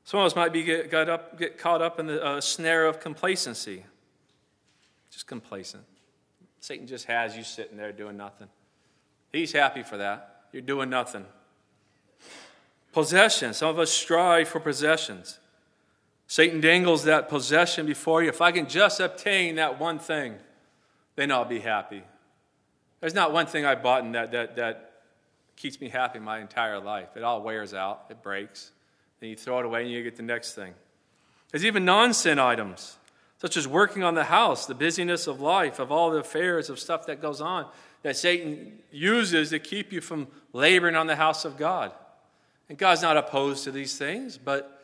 Some 0.04 0.20
of 0.20 0.26
us 0.26 0.36
might 0.36 0.52
be 0.52 0.64
get, 0.64 0.90
got 0.90 1.08
up, 1.08 1.38
get 1.38 1.58
caught 1.58 1.80
up 1.80 2.00
in 2.00 2.06
the 2.06 2.24
uh, 2.24 2.40
snare 2.40 2.86
of 2.86 3.00
complacency. 3.00 3.84
Just 5.10 5.26
complacent. 5.26 5.84
Satan 6.60 6.86
just 6.86 7.06
has 7.06 7.36
you 7.36 7.44
sitting 7.44 7.76
there 7.76 7.92
doing 7.92 8.16
nothing. 8.16 8.48
He's 9.32 9.52
happy 9.52 9.82
for 9.82 9.96
that. 9.98 10.46
You're 10.52 10.62
doing 10.62 10.90
nothing. 10.90 11.24
Possession. 12.94 13.52
Some 13.52 13.70
of 13.70 13.80
us 13.80 13.90
strive 13.90 14.46
for 14.46 14.60
possessions. 14.60 15.40
Satan 16.28 16.60
dangles 16.60 17.04
that 17.04 17.28
possession 17.28 17.86
before 17.86 18.22
you. 18.22 18.28
If 18.28 18.40
I 18.40 18.52
can 18.52 18.68
just 18.68 19.00
obtain 19.00 19.56
that 19.56 19.80
one 19.80 19.98
thing, 19.98 20.36
then 21.16 21.32
I'll 21.32 21.44
be 21.44 21.58
happy. 21.58 22.04
There's 23.00 23.12
not 23.12 23.32
one 23.32 23.46
thing 23.46 23.66
I've 23.66 23.82
bought 23.82 24.10
that, 24.12 24.30
that, 24.30 24.56
that 24.56 24.92
keeps 25.56 25.80
me 25.80 25.88
happy 25.88 26.20
my 26.20 26.38
entire 26.38 26.78
life. 26.78 27.16
It 27.16 27.24
all 27.24 27.42
wears 27.42 27.74
out, 27.74 28.04
it 28.10 28.22
breaks. 28.22 28.70
Then 29.18 29.30
you 29.30 29.36
throw 29.36 29.58
it 29.58 29.66
away 29.66 29.82
and 29.82 29.90
you 29.90 30.00
get 30.04 30.14
the 30.14 30.22
next 30.22 30.54
thing. 30.54 30.72
There's 31.50 31.64
even 31.64 31.84
non 31.84 32.14
sin 32.14 32.38
items, 32.38 32.96
such 33.38 33.56
as 33.56 33.66
working 33.66 34.04
on 34.04 34.14
the 34.14 34.24
house, 34.24 34.66
the 34.66 34.74
busyness 34.74 35.26
of 35.26 35.40
life, 35.40 35.80
of 35.80 35.90
all 35.90 36.12
the 36.12 36.18
affairs 36.18 36.70
of 36.70 36.78
stuff 36.78 37.06
that 37.06 37.20
goes 37.20 37.40
on, 37.40 37.66
that 38.02 38.16
Satan 38.16 38.78
uses 38.92 39.50
to 39.50 39.58
keep 39.58 39.92
you 39.92 40.00
from 40.00 40.28
laboring 40.52 40.94
on 40.94 41.08
the 41.08 41.16
house 41.16 41.44
of 41.44 41.56
God. 41.56 41.90
And 42.68 42.78
God's 42.78 43.02
not 43.02 43.16
opposed 43.16 43.64
to 43.64 43.70
these 43.70 43.96
things, 43.98 44.38
but 44.38 44.80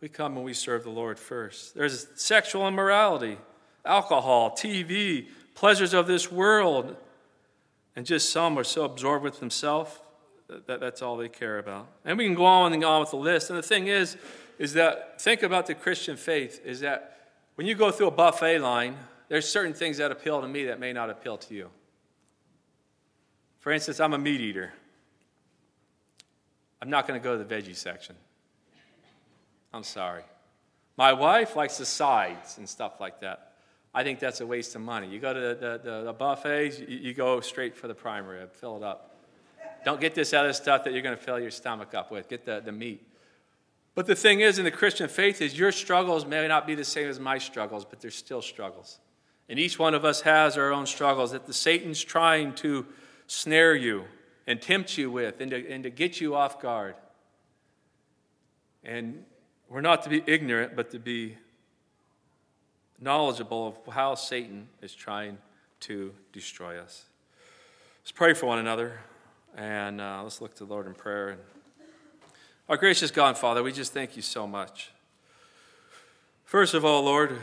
we 0.00 0.08
come 0.08 0.36
and 0.36 0.44
we 0.44 0.54
serve 0.54 0.84
the 0.84 0.90
Lord 0.90 1.18
first. 1.18 1.74
There's 1.74 2.06
sexual 2.14 2.66
immorality, 2.66 3.38
alcohol, 3.84 4.50
TV, 4.52 5.28
pleasures 5.54 5.94
of 5.94 6.06
this 6.06 6.30
world, 6.30 6.96
and 7.96 8.06
just 8.06 8.30
some 8.30 8.58
are 8.58 8.64
so 8.64 8.84
absorbed 8.84 9.24
with 9.24 9.40
themselves 9.40 9.98
that, 10.66 10.80
that's 10.80 11.02
all 11.02 11.16
they 11.16 11.28
care 11.28 11.58
about. 11.58 11.86
And 12.04 12.18
we 12.18 12.24
can 12.24 12.34
go 12.34 12.44
on 12.44 12.72
and 12.72 12.84
on 12.84 13.00
with 13.00 13.10
the 13.10 13.16
list. 13.16 13.50
And 13.50 13.58
the 13.58 13.62
thing 13.62 13.86
is, 13.86 14.16
is 14.58 14.74
that 14.74 15.20
think 15.20 15.42
about 15.42 15.66
the 15.66 15.74
Christian 15.74 16.16
faith 16.16 16.60
is 16.64 16.80
that 16.80 17.28
when 17.54 17.66
you 17.66 17.74
go 17.74 17.90
through 17.90 18.08
a 18.08 18.12
buffet 18.12 18.58
line, 18.58 18.96
there's 19.28 19.48
certain 19.48 19.74
things 19.74 19.98
that 19.98 20.10
appeal 20.10 20.40
to 20.40 20.48
me 20.48 20.64
that 20.64 20.80
may 20.80 20.92
not 20.92 21.08
appeal 21.08 21.38
to 21.38 21.54
you. 21.54 21.70
For 23.60 23.70
instance, 23.72 24.00
I'm 24.00 24.14
a 24.14 24.18
meat 24.18 24.40
eater. 24.40 24.72
I'm 26.82 26.90
not 26.90 27.06
going 27.06 27.20
to 27.20 27.22
go 27.22 27.36
to 27.36 27.44
the 27.44 27.54
veggie 27.54 27.76
section. 27.76 28.16
I'm 29.72 29.84
sorry. 29.84 30.22
My 30.96 31.12
wife 31.12 31.56
likes 31.56 31.78
the 31.78 31.86
sides 31.86 32.58
and 32.58 32.68
stuff 32.68 33.00
like 33.00 33.20
that. 33.20 33.52
I 33.92 34.04
think 34.04 34.18
that's 34.20 34.40
a 34.40 34.46
waste 34.46 34.74
of 34.74 34.82
money. 34.82 35.08
You 35.08 35.18
go 35.18 35.32
to 35.32 35.40
the, 35.40 35.80
the, 35.82 36.02
the 36.04 36.12
buffets, 36.12 36.78
you, 36.78 36.86
you 36.98 37.14
go 37.14 37.40
straight 37.40 37.76
for 37.76 37.88
the 37.88 37.94
prime 37.94 38.26
rib, 38.26 38.52
fill 38.52 38.76
it 38.76 38.82
up. 38.82 39.16
Don't 39.84 40.00
get 40.00 40.14
this 40.14 40.32
other 40.32 40.52
stuff 40.52 40.84
that 40.84 40.92
you're 40.92 41.02
going 41.02 41.16
to 41.16 41.22
fill 41.22 41.40
your 41.40 41.50
stomach 41.50 41.94
up 41.94 42.10
with. 42.10 42.28
Get 42.28 42.44
the, 42.44 42.60
the 42.60 42.72
meat. 42.72 43.06
But 43.94 44.06
the 44.06 44.14
thing 44.14 44.40
is, 44.40 44.58
in 44.58 44.64
the 44.64 44.70
Christian 44.70 45.08
faith, 45.08 45.42
is 45.42 45.58
your 45.58 45.72
struggles 45.72 46.24
may 46.24 46.46
not 46.46 46.66
be 46.66 46.74
the 46.74 46.84
same 46.84 47.08
as 47.08 47.18
my 47.18 47.38
struggles, 47.38 47.84
but 47.84 48.00
they're 48.00 48.10
still 48.10 48.42
struggles. 48.42 48.98
And 49.48 49.58
each 49.58 49.78
one 49.78 49.94
of 49.94 50.04
us 50.04 50.20
has 50.20 50.56
our 50.56 50.72
own 50.72 50.86
struggles 50.86 51.32
that 51.32 51.46
the 51.46 51.52
Satan's 51.52 52.02
trying 52.02 52.54
to 52.56 52.86
snare 53.26 53.74
you 53.74 54.04
and 54.50 54.60
tempt 54.60 54.98
you 54.98 55.08
with 55.12 55.40
and 55.40 55.52
to, 55.52 55.70
and 55.70 55.84
to 55.84 55.90
get 55.90 56.20
you 56.20 56.34
off 56.34 56.60
guard. 56.60 56.96
And 58.82 59.22
we're 59.68 59.80
not 59.80 60.02
to 60.02 60.08
be 60.08 60.24
ignorant, 60.26 60.74
but 60.74 60.90
to 60.90 60.98
be 60.98 61.36
knowledgeable 63.00 63.68
of 63.86 63.94
how 63.94 64.16
Satan 64.16 64.66
is 64.82 64.92
trying 64.92 65.38
to 65.80 66.12
destroy 66.32 66.80
us. 66.80 67.04
Let's 68.02 68.10
pray 68.10 68.34
for 68.34 68.46
one 68.46 68.58
another. 68.58 68.98
And 69.56 70.00
uh, 70.00 70.24
let's 70.24 70.40
look 70.40 70.56
to 70.56 70.64
the 70.64 70.72
Lord 70.72 70.88
in 70.88 70.94
prayer. 70.94 71.38
Our 72.68 72.76
gracious 72.76 73.12
God, 73.12 73.38
Father, 73.38 73.62
we 73.62 73.70
just 73.70 73.92
thank 73.92 74.16
you 74.16 74.22
so 74.22 74.48
much. 74.48 74.90
First 76.44 76.74
of 76.74 76.84
all, 76.84 77.04
Lord, 77.04 77.38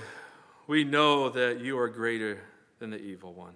we 0.68 0.84
know 0.84 1.30
that 1.30 1.62
you 1.62 1.80
are 1.80 1.88
greater 1.88 2.42
than 2.80 2.90
the 2.90 3.00
evil 3.00 3.32
one. 3.32 3.54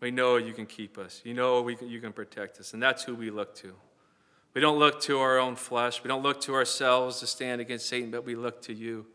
We 0.00 0.10
know 0.10 0.36
you 0.36 0.52
can 0.52 0.66
keep 0.66 0.98
us. 0.98 1.20
You 1.24 1.34
know 1.34 1.60
we 1.60 1.76
you 1.80 2.00
can 2.00 2.12
protect 2.12 2.58
us. 2.58 2.72
And 2.72 2.82
that's 2.82 3.04
who 3.04 3.14
we 3.14 3.30
look 3.30 3.54
to. 3.56 3.74
We 4.54 4.60
don't 4.60 4.78
look 4.78 5.00
to 5.02 5.18
our 5.20 5.38
own 5.38 5.56
flesh. 5.56 6.02
We 6.02 6.08
don't 6.08 6.22
look 6.22 6.40
to 6.42 6.54
ourselves 6.54 7.20
to 7.20 7.26
stand 7.26 7.60
against 7.60 7.86
Satan, 7.86 8.10
but 8.10 8.24
we 8.24 8.34
look 8.34 8.62
to 8.62 8.74
you, 8.74 9.06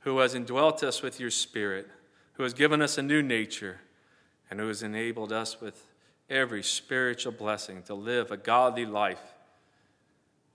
who 0.00 0.18
has 0.18 0.34
indwelt 0.34 0.82
us 0.82 1.00
with 1.00 1.18
your 1.18 1.30
spirit, 1.30 1.88
who 2.34 2.42
has 2.42 2.52
given 2.52 2.82
us 2.82 2.98
a 2.98 3.02
new 3.02 3.22
nature, 3.22 3.80
and 4.50 4.60
who 4.60 4.68
has 4.68 4.82
enabled 4.82 5.32
us 5.32 5.60
with 5.60 5.86
every 6.28 6.62
spiritual 6.62 7.32
blessing 7.32 7.82
to 7.84 7.94
live 7.94 8.30
a 8.30 8.36
godly 8.36 8.84
life 8.84 9.34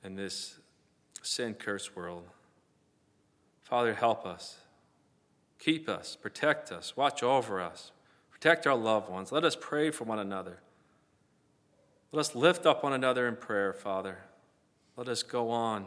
in 0.03 0.15
this 0.15 0.59
sin 1.24 1.53
cursed 1.53 1.95
world. 1.95 2.28
Father, 3.63 3.93
help 3.93 4.26
us. 4.26 4.57
Keep 5.59 5.88
us, 5.88 6.15
protect 6.15 6.72
us, 6.72 6.97
watch 6.97 7.24
over 7.24 7.61
us, 7.61 7.91
protect 8.41 8.65
our 8.65 8.75
loved 8.75 9.07
ones. 9.07 9.31
Let 9.31 9.43
us 9.43 9.55
pray 9.55 9.91
for 9.91 10.03
one 10.05 10.17
another. 10.17 10.57
Let 12.11 12.21
us 12.21 12.35
lift 12.35 12.65
up 12.65 12.83
one 12.83 12.91
another 12.91 13.27
in 13.27 13.35
prayer, 13.35 13.71
Father. 13.71 14.17
Let 14.97 15.07
us 15.07 15.21
go 15.21 15.51
on 15.51 15.85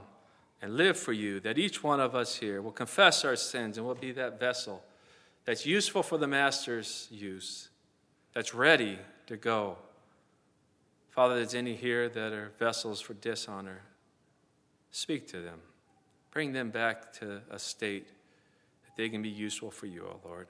and 0.63 0.77
live 0.77 0.97
for 0.97 1.13
you, 1.13 1.41
that 1.41 1.59
each 1.59 1.83
one 1.83 1.99
of 1.99 2.15
us 2.15 2.37
here 2.37 2.63
will 2.63 2.73
confess 2.73 3.25
our 3.25 3.35
sins 3.35 3.77
and 3.77 3.85
will 3.85 3.97
be 3.97 4.13
that 4.13 4.39
vessel 4.39 4.85
that's 5.45 5.67
useful 5.67 6.03
for 6.03 6.17
the 6.17 6.29
Master's 6.29 7.09
use, 7.11 7.71
that's 8.33 8.55
ready 8.55 8.99
to 9.27 9.37
go. 9.37 9.77
Father, 11.11 11.35
there's 11.35 11.55
any 11.55 11.75
here 11.75 12.09
that 12.09 12.33
are 12.33 12.53
vessels 12.59 13.01
for 13.01 13.15
dishonor. 13.15 13.83
Speak 14.93 15.27
to 15.29 15.41
them. 15.41 15.59
Bring 16.31 16.53
them 16.53 16.71
back 16.71 17.13
to 17.15 17.43
a 17.51 17.59
state 17.59 18.07
that 18.07 18.97
they 18.97 19.09
can 19.09 19.23
be 19.23 19.29
useful 19.29 19.71
for 19.71 19.87
you, 19.87 20.05
O 20.05 20.21
oh 20.25 20.29
Lord. 20.29 20.47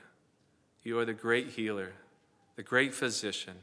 You 0.84 0.98
are 0.98 1.06
the 1.06 1.14
great 1.14 1.48
healer, 1.48 1.92
the 2.56 2.62
great 2.62 2.94
physician. 2.94 3.54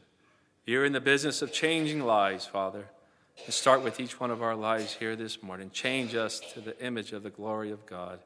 You're 0.65 0.86
in 0.86 0.93
the 0.93 0.99
business 0.99 1.41
of 1.41 1.53
changing 1.53 2.03
lives, 2.03 2.45
Father. 2.45 2.86
And 3.45 3.53
start 3.53 3.84
with 3.84 3.99
each 3.99 4.19
one 4.19 4.32
of 4.32 4.41
our 4.41 4.55
lives 4.55 4.93
here 4.93 5.15
this 5.15 5.41
morning. 5.41 5.69
Change 5.72 6.15
us 6.15 6.39
to 6.53 6.61
the 6.61 6.80
image 6.84 7.13
of 7.13 7.24
the 7.24 7.30
glory 7.30 7.72
of 7.72 7.86
God. 7.86 8.19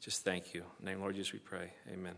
Just 0.00 0.24
thank 0.24 0.54
you. 0.54 0.60
In 0.78 0.84
the 0.84 0.90
name 0.92 1.00
Lord 1.00 1.16
Jesus, 1.16 1.32
we 1.32 1.38
pray. 1.38 1.70
Amen. 1.92 2.14